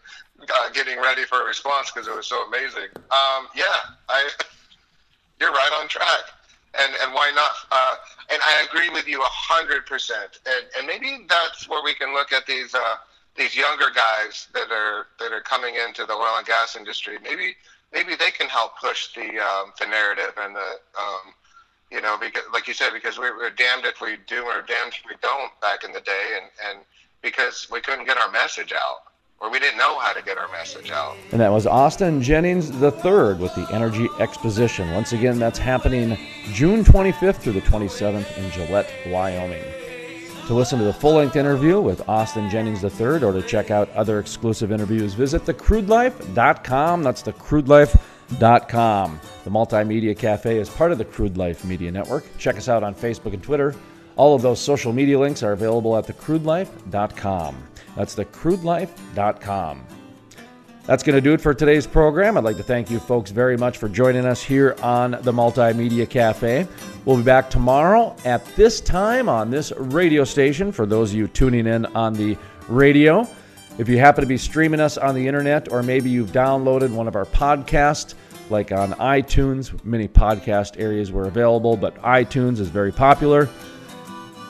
uh, 0.43 0.71
getting 0.73 1.01
ready 1.01 1.25
for 1.25 1.43
a 1.43 1.45
response 1.45 1.91
because 1.91 2.09
it 2.09 2.15
was 2.15 2.27
so 2.27 2.47
amazing. 2.47 2.89
Um, 2.95 3.49
yeah, 3.55 3.97
I 4.09 4.29
you're 5.41 5.53
right 5.53 5.73
on 5.81 5.89
track 5.89 6.33
and 6.79 6.93
and 7.03 7.15
why 7.15 7.33
not? 7.35 7.53
Uh, 7.71 7.97
and 8.31 8.41
I 8.43 8.67
agree 8.69 8.91
with 8.91 9.09
you 9.09 9.21
a 9.21 9.29
hundred 9.31 9.87
percent. 9.87 10.41
And 10.47 10.67
and 10.79 10.87
maybe 10.87 11.27
that's 11.29 11.69
where 11.69 11.83
we 11.83 11.95
can 11.95 12.13
look 12.13 12.33
at 12.33 12.47
these 12.47 12.75
uh, 12.75 12.97
these 13.37 13.57
younger 13.57 13.91
guys 13.95 14.49
that 14.55 14.71
are 14.71 15.07
that 15.19 15.33
are 15.33 15.41
coming 15.41 15.75
into 15.77 16.05
the 16.05 16.13
oil 16.13 16.35
and 16.37 16.47
gas 16.47 16.77
industry. 16.77 17.19
Maybe 17.23 17.57
maybe 17.93 18.15
they 18.15 18.31
can 18.31 18.49
help 18.49 18.79
push 18.79 19.15
the 19.15 19.41
um, 19.41 19.73
the 19.79 19.87
narrative 19.87 20.33
and 20.39 20.55
the 20.55 20.71
um, 20.99 21.35
you 21.91 22.01
know 22.01 22.17
because 22.21 22.45
like 22.53 22.69
you 22.69 22.75
said 22.75 22.91
because 22.93 23.19
we 23.19 23.31
were 23.31 23.51
damned 23.51 23.85
if 23.85 24.01
we 24.01 24.17
do 24.27 24.43
or 24.45 24.63
damned 24.63 24.93
if 24.93 25.03
we 25.09 25.17
don't 25.23 25.53
back 25.61 25.85
in 25.85 25.93
the 25.93 26.01
day 26.01 26.37
and 26.37 26.51
and 26.69 26.85
because 27.23 27.67
we 27.71 27.81
couldn't 27.81 28.07
get 28.07 28.19
our 28.19 28.31
message 28.31 28.73
out 28.73 29.06
or 29.41 29.51
we 29.51 29.59
didn't 29.59 29.79
know 29.79 29.99
how 29.99 30.13
to 30.13 30.23
get 30.23 30.39
our 30.39 30.49
message 30.53 30.91
out. 30.91 31.17
And 31.33 31.41
that 31.41 31.53
was 31.53 31.67
Austin 31.67 32.23
Jennings 32.23 32.71
III 32.71 33.35
with 33.35 33.55
the 33.55 33.67
Energy 33.71 34.09
Exposition. 34.19 34.91
Once 34.93 35.13
again, 35.13 35.39
that's 35.39 35.59
happening 35.59 36.19
June 36.53 36.83
25th 36.85 37.37
through 37.37 37.53
the 37.53 37.61
27th 37.61 38.39
in 38.39 38.51
Gillette, 38.51 38.91
Wyoming. 39.09 39.65
To 40.47 40.55
listen 40.55 40.79
to 40.79 40.85
the 40.85 40.93
full 40.93 41.15
length 41.15 41.35
interview 41.35 41.81
with 41.81 42.09
Austin 42.09 42.49
Jennings 42.49 42.85
III 42.85 43.25
or 43.25 43.33
to 43.33 43.43
check 43.43 43.73
out 43.73 43.91
other 43.91 44.21
exclusive 44.21 44.71
interviews, 44.71 45.13
visit 45.13 45.43
thecrudelife.com. 45.45 47.03
That's 47.03 47.23
thecrudelife.com. 47.23 49.21
The 49.45 49.51
Multimedia 49.51 50.17
Cafe 50.17 50.57
is 50.57 50.71
part 50.71 50.93
of 50.93 50.99
the 50.99 51.05
Crude 51.05 51.37
Life 51.37 51.65
Media 51.65 51.91
Network. 51.91 52.25
Check 52.39 52.57
us 52.57 52.69
out 52.69 52.85
on 52.85 52.95
Facebook 52.95 53.35
and 53.35 53.43
Twitter. 53.43 53.75
All 54.15 54.35
of 54.37 54.43
those 54.43 54.61
social 54.61 54.93
media 54.93 55.19
links 55.19 55.43
are 55.43 55.53
available 55.53 55.97
at 55.97 56.07
thecrudelife.com. 56.07 57.57
That's 57.97 58.15
thecrudelife.com. 58.15 59.87
That's 60.85 61.03
going 61.03 61.17
to 61.17 61.21
do 61.21 61.33
it 61.33 61.41
for 61.41 61.53
today's 61.53 61.85
program. 61.85 62.39
I'd 62.39 62.45
like 62.45 62.59
to 62.59 62.63
thank 62.63 62.93
you 62.93 63.01
folks 63.01 63.33
very 63.33 63.57
much 63.57 63.77
for 63.79 63.89
joining 63.89 64.25
us 64.25 64.41
here 64.41 64.77
on 64.83 65.13
the 65.23 65.33
Multimedia 65.33 66.09
Cafe. 66.09 66.69
We'll 67.05 67.17
be 67.17 67.25
back 67.25 67.51
tomorrow 67.51 68.15
at 68.25 68.45
this 68.55 68.81
time 68.81 69.29
on 69.29 69.51
this 69.51 69.73
radio 69.77 70.23
station 70.23 70.71
for 70.71 70.87
those 70.87 71.11
of 71.11 71.17
you 71.17 71.27
tuning 71.27 71.67
in 71.67 71.87
on 71.87 72.13
the 72.13 72.37
radio. 72.69 73.27
If 73.79 73.89
you 73.89 73.99
happen 73.99 74.23
to 74.23 74.29
be 74.29 74.39
streaming 74.39 74.79
us 74.79 74.97
on 74.97 75.17
the 75.17 75.27
internet 75.27 75.73
or 75.73 75.83
maybe 75.83 76.09
you've 76.09 76.31
downloaded 76.31 76.91
one 76.91 77.09
of 77.09 77.17
our 77.17 77.27
podcasts, 77.27 78.15
like 78.49 78.71
on 78.71 78.93
iTunes, 78.93 79.85
many 79.85 80.07
podcast 80.07 80.79
areas 80.79 81.11
were 81.11 81.27
available, 81.27 81.77
but 81.77 82.01
iTunes 82.03 82.61
is 82.61 82.69
very 82.69 82.93
popular. 82.93 83.49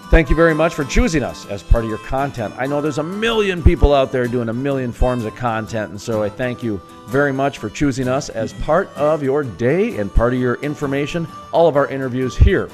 Thank 0.08 0.30
you 0.30 0.36
very 0.36 0.54
much 0.54 0.72
for 0.72 0.84
choosing 0.84 1.24
us 1.24 1.46
as 1.46 1.64
part 1.64 1.82
of 1.82 1.90
your 1.90 1.98
content. 1.98 2.54
I 2.56 2.66
know 2.66 2.80
there's 2.80 2.98
a 2.98 3.02
million 3.02 3.60
people 3.60 3.92
out 3.92 4.12
there 4.12 4.28
doing 4.28 4.48
a 4.48 4.52
million 4.52 4.92
forms 4.92 5.24
of 5.24 5.34
content, 5.34 5.90
and 5.90 6.00
so 6.00 6.22
I 6.22 6.28
thank 6.28 6.62
you 6.62 6.80
very 7.08 7.32
much 7.32 7.58
for 7.58 7.68
choosing 7.68 8.06
us 8.06 8.28
as 8.28 8.52
part 8.52 8.88
of 8.96 9.20
your 9.24 9.42
day 9.42 9.98
and 9.98 10.14
part 10.14 10.32
of 10.32 10.38
your 10.38 10.54
information. 10.62 11.26
All 11.52 11.66
of 11.66 11.74
our 11.74 11.88
interviews 11.88 12.36
here 12.36 12.70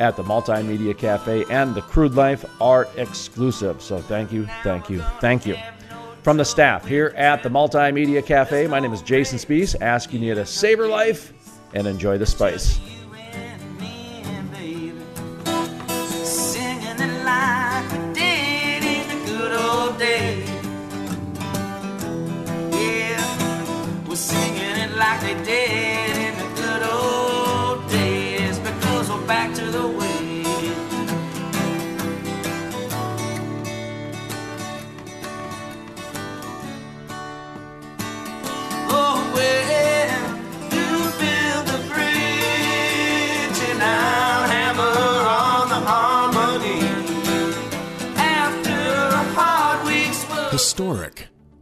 at 0.00 0.16
the 0.16 0.22
Multimedia 0.22 0.96
Cafe 0.96 1.44
and 1.50 1.74
the 1.74 1.82
Crude 1.82 2.14
Life 2.14 2.44
are 2.58 2.88
exclusive. 2.96 3.82
So 3.82 3.98
thank 3.98 4.32
you, 4.32 4.48
thank 4.62 4.88
you, 4.88 5.02
thank 5.20 5.44
you. 5.44 5.56
From 6.22 6.38
the 6.38 6.44
staff 6.44 6.86
here 6.86 7.12
at 7.18 7.42
the 7.42 7.50
Multimedia 7.50 8.24
Cafe, 8.24 8.66
my 8.66 8.80
name 8.80 8.94
is 8.94 9.02
Jason 9.02 9.38
Spiess, 9.38 9.76
asking 9.82 10.22
you 10.22 10.34
to 10.34 10.46
savor 10.46 10.88
life 10.88 11.34
and 11.74 11.86
enjoy 11.86 12.16
the 12.16 12.26
spice. 12.26 12.80
Like 25.02 25.20
they 25.20 25.34
did 25.44 25.91